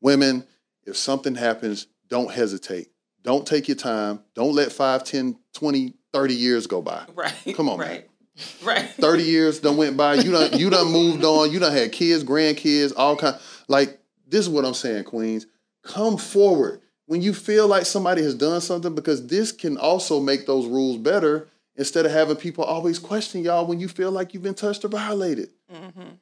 women, 0.01 0.45
if 0.85 0.95
something 0.95 1.35
happens, 1.35 1.87
don't 2.07 2.31
hesitate. 2.31 2.87
Don't 3.21 3.45
take 3.45 3.67
your 3.67 3.75
time. 3.75 4.21
Don't 4.33 4.55
let 4.55 4.71
5, 4.71 5.03
10, 5.03 5.37
20, 5.53 5.93
30 6.13 6.33
years 6.33 6.67
go 6.67 6.81
by. 6.81 7.03
Right. 7.15 7.33
Come 7.53 7.67
on, 7.67 7.79
man. 7.79 7.89
Right. 7.89 8.05
Right. 8.63 8.89
30 8.91 9.23
years 9.23 9.59
done 9.59 9.75
went 9.75 9.97
by. 9.97 10.13
You 10.13 10.31
done 10.31 10.57
you 10.57 10.69
done 10.69 10.89
moved 10.93 11.25
on. 11.25 11.51
You 11.51 11.59
done 11.59 11.73
had 11.73 11.91
kids, 11.91 12.23
grandkids, 12.23 12.93
all 12.95 13.17
kind. 13.17 13.35
Like 13.67 13.98
this 14.29 14.41
is 14.41 14.49
what 14.49 14.65
I'm 14.65 14.73
saying, 14.73 15.05
Queens. 15.05 15.47
Come 15.83 16.17
forward 16.17 16.81
when 17.05 17.21
you 17.21 17.33
feel 17.33 17.67
like 17.67 17.85
somebody 17.85 18.21
has 18.21 18.35
done 18.35 18.61
something, 18.61 18.93
because 18.93 19.25
this 19.27 19.51
can 19.51 19.77
also 19.77 20.19
make 20.19 20.45
those 20.45 20.67
rules 20.67 20.97
better 20.97 21.47
instead 21.75 22.05
of 22.05 22.11
having 22.11 22.35
people 22.35 22.63
always 22.63 22.99
question 22.99 23.43
y'all 23.43 23.65
when 23.65 23.79
you 23.79 23.87
feel 23.87 24.11
like 24.11 24.33
you've 24.33 24.43
been 24.43 24.53
touched 24.53 24.83
or 24.83 24.89
violated. 24.89 25.49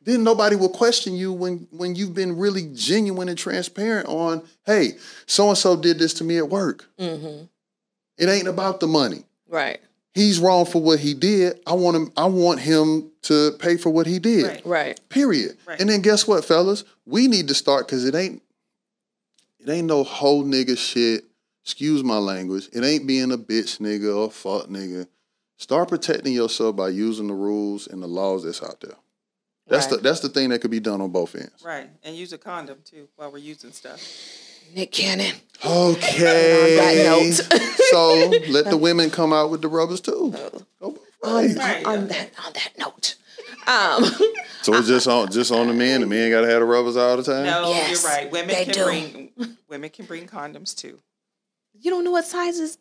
Then 0.04 0.24
nobody 0.24 0.56
will 0.56 0.70
question 0.70 1.16
you 1.16 1.32
when 1.34 1.68
when 1.72 1.96
you've 1.96 2.14
been 2.14 2.38
really 2.38 2.70
genuine 2.74 3.30
and 3.30 3.38
transparent 3.38 4.08
on, 4.08 4.44
hey, 4.66 4.94
so 5.26 5.50
and 5.50 5.58
so 5.58 5.76
did 5.76 6.00
this 6.00 6.14
to 6.16 6.24
me 6.24 6.38
at 6.38 6.50
work. 6.50 6.90
Mm-hmm. 7.00 7.46
It 8.18 8.30
ain't 8.30 8.48
about 8.48 8.80
the 8.80 8.88
money 8.88 9.24
Right. 9.50 9.80
He's 10.18 10.40
wrong 10.40 10.66
for 10.66 10.82
what 10.82 11.00
he 11.00 11.14
did. 11.14 11.60
I 11.66 11.74
want 11.74 11.96
him. 11.96 12.12
I 12.18 12.26
want 12.26 12.60
him 12.60 13.12
to 13.24 13.52
pay 13.60 13.78
for 13.78 13.90
what 13.90 14.08
he 14.08 14.20
did. 14.20 14.46
Right. 14.46 14.66
Right. 14.66 15.10
Period. 15.10 15.58
Right. 15.66 15.80
And 15.80 15.90
then 15.90 16.02
guess 16.02 16.28
what, 16.28 16.44
fellas? 16.44 16.84
We 17.06 17.28
need 17.28 17.48
to 17.50 17.54
start 17.54 17.88
because 17.88 18.06
it 18.06 18.16
ain't. 18.16 18.42
It 19.60 19.70
ain't 19.70 19.88
no 19.88 20.04
whole 20.04 20.44
nigga 20.44 20.78
shit. 20.78 21.26
Excuse 21.64 22.04
my 22.04 22.18
language. 22.18 22.70
It 22.72 22.84
ain't 22.84 23.06
being 23.06 23.32
a 23.32 23.38
bitch 23.38 23.80
nigga 23.80 24.16
or 24.16 24.32
fuck 24.32 24.68
nigga. 24.70 25.08
Start 25.58 25.90
protecting 25.90 26.34
yourself 26.34 26.76
by 26.76 26.90
using 26.90 27.28
the 27.28 27.34
rules 27.34 27.88
and 27.88 28.02
the 28.02 28.08
laws 28.08 28.44
that's 28.46 28.64
out 28.64 28.80
there. 28.82 28.96
That's 29.68 29.86
Right. 29.88 29.98
the 29.98 30.04
that's 30.04 30.22
the 30.22 30.30
thing 30.30 30.50
that 30.50 30.60
could 30.62 30.72
be 30.72 30.80
done 30.80 31.02
on 31.02 31.10
both 31.10 31.36
ends. 31.36 31.62
Right. 31.64 31.90
And 32.04 32.16
use 32.16 32.32
a 32.32 32.38
condom 32.38 32.78
too 32.86 33.10
while 33.18 33.32
we're 33.32 33.40
using 33.40 33.72
stuff. 33.74 34.00
Nick 34.76 34.92
Cannon. 34.92 35.36
Okay. 35.66 37.04
note. 37.06 37.34
so 37.90 38.30
let 38.50 38.66
the 38.66 38.78
women 38.78 39.10
come 39.10 39.34
out 39.34 39.50
with 39.50 39.62
the 39.62 39.68
rubbers 39.68 40.02
too. 40.02 40.34
Oh. 40.36 40.62
Go 40.80 40.98
On, 41.24 41.36
ways. 41.36 41.58
Right. 41.58 41.86
on 41.86 42.08
that 42.08 42.30
on 42.46 42.54
that 42.54 42.70
note. 42.78 43.16
Um, 43.68 44.04
So 44.62 44.74
it's 44.74 44.88
just 44.88 45.08
on 45.08 45.32
just 45.32 45.52
on 45.52 45.68
the 45.68 45.74
men. 45.74 46.02
The 46.02 46.08
men 46.08 46.30
gotta 46.30 46.48
have 46.48 46.60
the 46.60 46.66
rubbers 46.66 46.98
all 46.98 47.16
the 47.16 47.24
time. 47.24 47.46
No, 47.46 47.70
Yes, 47.70 48.04
you're 48.04 48.12
right. 48.12 48.30
Women 48.30 48.54
they 48.54 48.66
can 48.66 48.74
do. 48.74 48.84
bring 48.84 49.58
women 49.70 49.90
can 49.90 50.06
bring 50.06 50.28
condoms 50.28 50.76
too. 50.76 51.00
you 51.80 51.90
don't 51.90 52.04
know 52.04 52.12
what 52.12 52.26
sizes. 52.26 52.78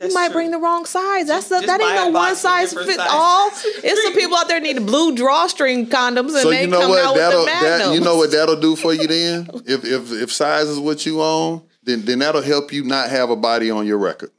That's 0.00 0.12
you 0.12 0.20
might 0.20 0.26
true. 0.28 0.34
bring 0.34 0.50
the 0.50 0.58
wrong 0.58 0.84
size. 0.86 1.28
That's 1.28 1.48
the, 1.48 1.60
that 1.60 1.80
ain't 1.80 1.94
no 1.94 2.08
one 2.08 2.34
size 2.34 2.72
fits 2.72 2.96
sizes. 2.96 3.06
all. 3.10 3.48
It's 3.84 4.04
the 4.08 4.20
people 4.20 4.36
out 4.36 4.48
there 4.48 4.60
need 4.60 4.84
blue 4.84 5.14
drawstring 5.14 5.86
condoms, 5.86 6.30
and 6.30 6.30
So 6.32 6.50
they 6.50 6.62
you 6.62 6.66
know 6.66 6.80
come 6.80 6.90
what 6.90 7.04
out 7.04 7.14
that'll 7.16 7.44
with 7.44 7.54
the 7.60 7.66
that 7.66 7.94
you 7.94 8.00
know 8.00 8.16
what 8.16 8.30
that'll 8.32 8.60
do 8.60 8.74
for 8.76 8.92
you 8.92 9.06
then? 9.06 9.48
if 9.66 9.84
if 9.84 10.10
if 10.12 10.32
size 10.32 10.68
is 10.68 10.80
what 10.80 11.06
you 11.06 11.22
own, 11.22 11.62
then 11.84 12.04
then 12.04 12.18
that'll 12.18 12.42
help 12.42 12.72
you 12.72 12.82
not 12.84 13.08
have 13.10 13.30
a 13.30 13.36
body 13.36 13.70
on 13.70 13.86
your 13.86 13.98
record. 13.98 14.30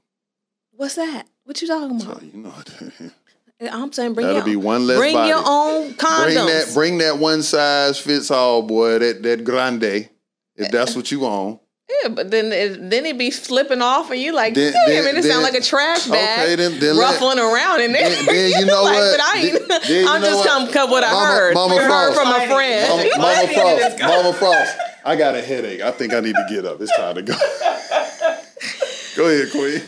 What's 0.71 0.95
that? 0.95 1.27
What 1.45 1.61
you 1.61 1.67
talking 1.67 2.01
about? 2.01 2.21
You 2.21 2.41
know, 2.41 2.49
what 2.49 3.71
I'm 3.71 3.93
saying 3.93 4.13
bring 4.13 4.27
that'll 4.27 4.41
your 4.41 4.45
be 4.45 4.57
one 4.57 4.85
less 4.85 4.97
bring 4.97 5.13
body. 5.13 5.29
your 5.29 5.41
own 5.45 5.93
condoms. 5.93 6.23
Bring 6.25 6.35
that 6.47 6.71
bring 6.73 6.97
that 6.97 7.17
one 7.17 7.41
size 7.43 7.97
fits 7.97 8.29
all, 8.29 8.61
boy. 8.61 8.99
That 8.99 9.23
that 9.23 9.43
grande. 9.45 10.09
If 10.57 10.71
that's 10.71 10.95
what 10.95 11.11
you 11.11 11.25
own. 11.25 11.59
Yeah, 12.03 12.09
but 12.09 12.31
then 12.31 12.51
it, 12.51 12.89
then 12.89 13.05
it 13.05 13.17
be 13.17 13.29
slipping 13.31 13.81
off, 13.81 14.09
and 14.11 14.19
you 14.19 14.33
like, 14.33 14.53
Then- 14.55 14.73
damn, 14.87 15.03
then- 15.03 15.17
it 15.17 15.23
sound 15.23 15.43
like 15.43 15.53
a 15.53 15.61
trash 15.61 16.07
bag 16.07 16.39
Okay, 16.39 16.55
then- 16.55 16.79
then 16.79 16.95
let- 16.97 17.11
ruffling 17.13 17.39
around 17.39 17.81
in 17.81 17.91
there. 17.93 18.09
Then, 18.09 18.25
then 18.25 18.51
you 18.59 18.65
know 18.65 18.83
like, 18.83 18.95
what? 18.95 19.17
But 19.17 19.21
I 19.21 19.37
ain't. 19.39 19.67
Then, 19.67 19.81
then 19.87 20.07
I'm 20.07 20.21
just 20.21 20.39
what? 20.39 20.47
come 20.47 20.67
come 20.71 20.89
what 20.89 21.03
I 21.03 21.11
Mama- 21.11 21.25
heard. 21.27 21.53
Mama 21.53 21.75
heard 21.77 21.87
Frost. 21.87 22.19
from 22.19 22.27
a 22.29 22.47
friend. 22.47 22.89
Mama, 22.89 23.09
Mama 23.17 23.47
Frost. 23.53 23.99
Mama 23.99 24.33
Frost. 24.33 24.77
I 25.05 25.15
got 25.15 25.35
a 25.35 25.41
headache. 25.41 25.81
I 25.81 25.91
think 25.91 26.13
I 26.13 26.19
need 26.21 26.33
to 26.35 26.45
get 26.49 26.65
up. 26.65 26.81
It's 26.81 26.95
time 26.97 27.15
to 27.15 27.21
go. 27.21 27.33
go 29.15 29.27
ahead, 29.29 29.51
Queen. 29.51 29.81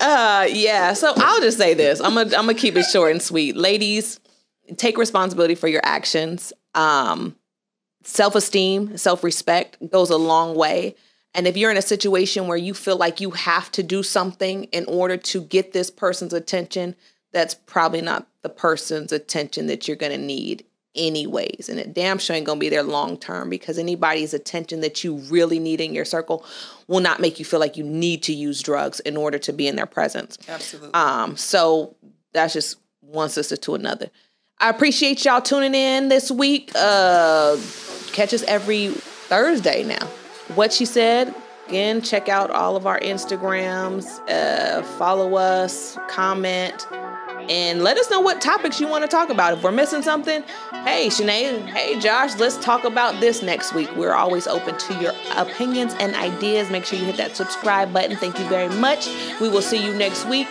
Uh, 0.00 0.46
yeah. 0.50 0.92
So 0.92 1.12
I'll 1.16 1.40
just 1.40 1.56
say 1.58 1.74
this. 1.74 2.00
I'm 2.00 2.14
gonna 2.14 2.36
I'm 2.36 2.44
gonna 2.46 2.54
keep 2.54 2.76
it 2.76 2.84
short 2.84 3.12
and 3.12 3.22
sweet. 3.22 3.56
Ladies, 3.56 4.20
take 4.76 4.98
responsibility 4.98 5.54
for 5.54 5.68
your 5.68 5.80
actions. 5.84 6.52
Um, 6.74 7.36
self 8.06 8.34
esteem, 8.34 8.96
self 8.96 9.22
respect 9.24 9.76
goes 9.90 10.10
a 10.10 10.16
long 10.16 10.54
way. 10.54 10.94
And 11.34 11.46
if 11.46 11.56
you're 11.56 11.70
in 11.70 11.76
a 11.76 11.82
situation 11.82 12.46
where 12.46 12.56
you 12.56 12.72
feel 12.72 12.96
like 12.96 13.20
you 13.20 13.32
have 13.32 13.70
to 13.72 13.82
do 13.82 14.02
something 14.02 14.64
in 14.64 14.86
order 14.86 15.18
to 15.18 15.42
get 15.42 15.72
this 15.72 15.90
person's 15.90 16.32
attention, 16.32 16.96
that's 17.32 17.52
probably 17.52 18.00
not 18.00 18.26
the 18.40 18.48
person's 18.48 19.12
attention 19.12 19.66
that 19.66 19.86
you're 19.86 19.98
gonna 19.98 20.16
need 20.16 20.64
anyways. 20.94 21.68
And 21.68 21.78
it 21.78 21.92
damn 21.92 22.18
sure 22.18 22.34
ain't 22.34 22.46
gonna 22.46 22.58
be 22.58 22.70
there 22.70 22.82
long 22.82 23.18
term 23.18 23.50
because 23.50 23.78
anybody's 23.78 24.32
attention 24.32 24.80
that 24.80 25.04
you 25.04 25.16
really 25.16 25.58
need 25.58 25.80
in 25.80 25.92
your 25.92 26.06
circle 26.06 26.44
will 26.86 27.00
not 27.00 27.20
make 27.20 27.38
you 27.38 27.44
feel 27.44 27.60
like 27.60 27.76
you 27.76 27.84
need 27.84 28.22
to 28.22 28.32
use 28.32 28.62
drugs 28.62 29.00
in 29.00 29.16
order 29.16 29.38
to 29.38 29.52
be 29.52 29.68
in 29.68 29.76
their 29.76 29.84
presence. 29.84 30.38
Absolutely. 30.48 30.94
Um, 30.94 31.36
so 31.36 31.96
that's 32.32 32.54
just 32.54 32.78
one 33.00 33.28
sister 33.28 33.56
to 33.56 33.74
another. 33.74 34.10
I 34.58 34.70
appreciate 34.70 35.22
y'all 35.24 35.42
tuning 35.42 35.74
in 35.74 36.08
this 36.08 36.30
week. 36.30 36.70
Uh, 36.74 37.58
catch 38.16 38.32
us 38.32 38.42
every 38.44 38.88
Thursday 38.88 39.84
now. 39.84 40.06
What 40.54 40.72
she 40.72 40.86
said. 40.86 41.34
Again, 41.68 42.00
check 42.00 42.28
out 42.28 42.50
all 42.50 42.76
of 42.76 42.86
our 42.86 42.98
Instagrams. 43.00 44.06
Uh, 44.30 44.82
follow 44.98 45.34
us, 45.34 45.98
comment, 46.08 46.86
and 47.50 47.82
let 47.82 47.98
us 47.98 48.08
know 48.08 48.20
what 48.20 48.40
topics 48.40 48.80
you 48.80 48.86
want 48.86 49.02
to 49.02 49.08
talk 49.08 49.30
about. 49.30 49.58
If 49.58 49.64
we're 49.64 49.72
missing 49.72 50.00
something, 50.00 50.44
hey, 50.84 51.08
Sinead, 51.08 51.66
hey, 51.66 51.98
Josh, 51.98 52.36
let's 52.38 52.56
talk 52.58 52.84
about 52.84 53.20
this 53.20 53.42
next 53.42 53.74
week. 53.74 53.94
We're 53.96 54.14
always 54.14 54.46
open 54.46 54.78
to 54.78 54.94
your 55.02 55.12
opinions 55.36 55.94
and 55.98 56.14
ideas. 56.14 56.70
Make 56.70 56.84
sure 56.84 57.00
you 57.00 57.04
hit 57.04 57.16
that 57.16 57.36
subscribe 57.36 57.92
button. 57.92 58.16
Thank 58.16 58.38
you 58.38 58.48
very 58.48 58.72
much. 58.76 59.08
We 59.40 59.48
will 59.48 59.62
see 59.62 59.84
you 59.84 59.92
next 59.92 60.24
week. 60.26 60.48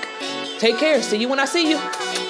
Take 0.59 0.77
care. 0.77 1.01
See 1.01 1.17
you 1.17 1.29
when 1.29 1.39
I 1.39 1.45
see 1.45 1.69
you. 1.69 2.24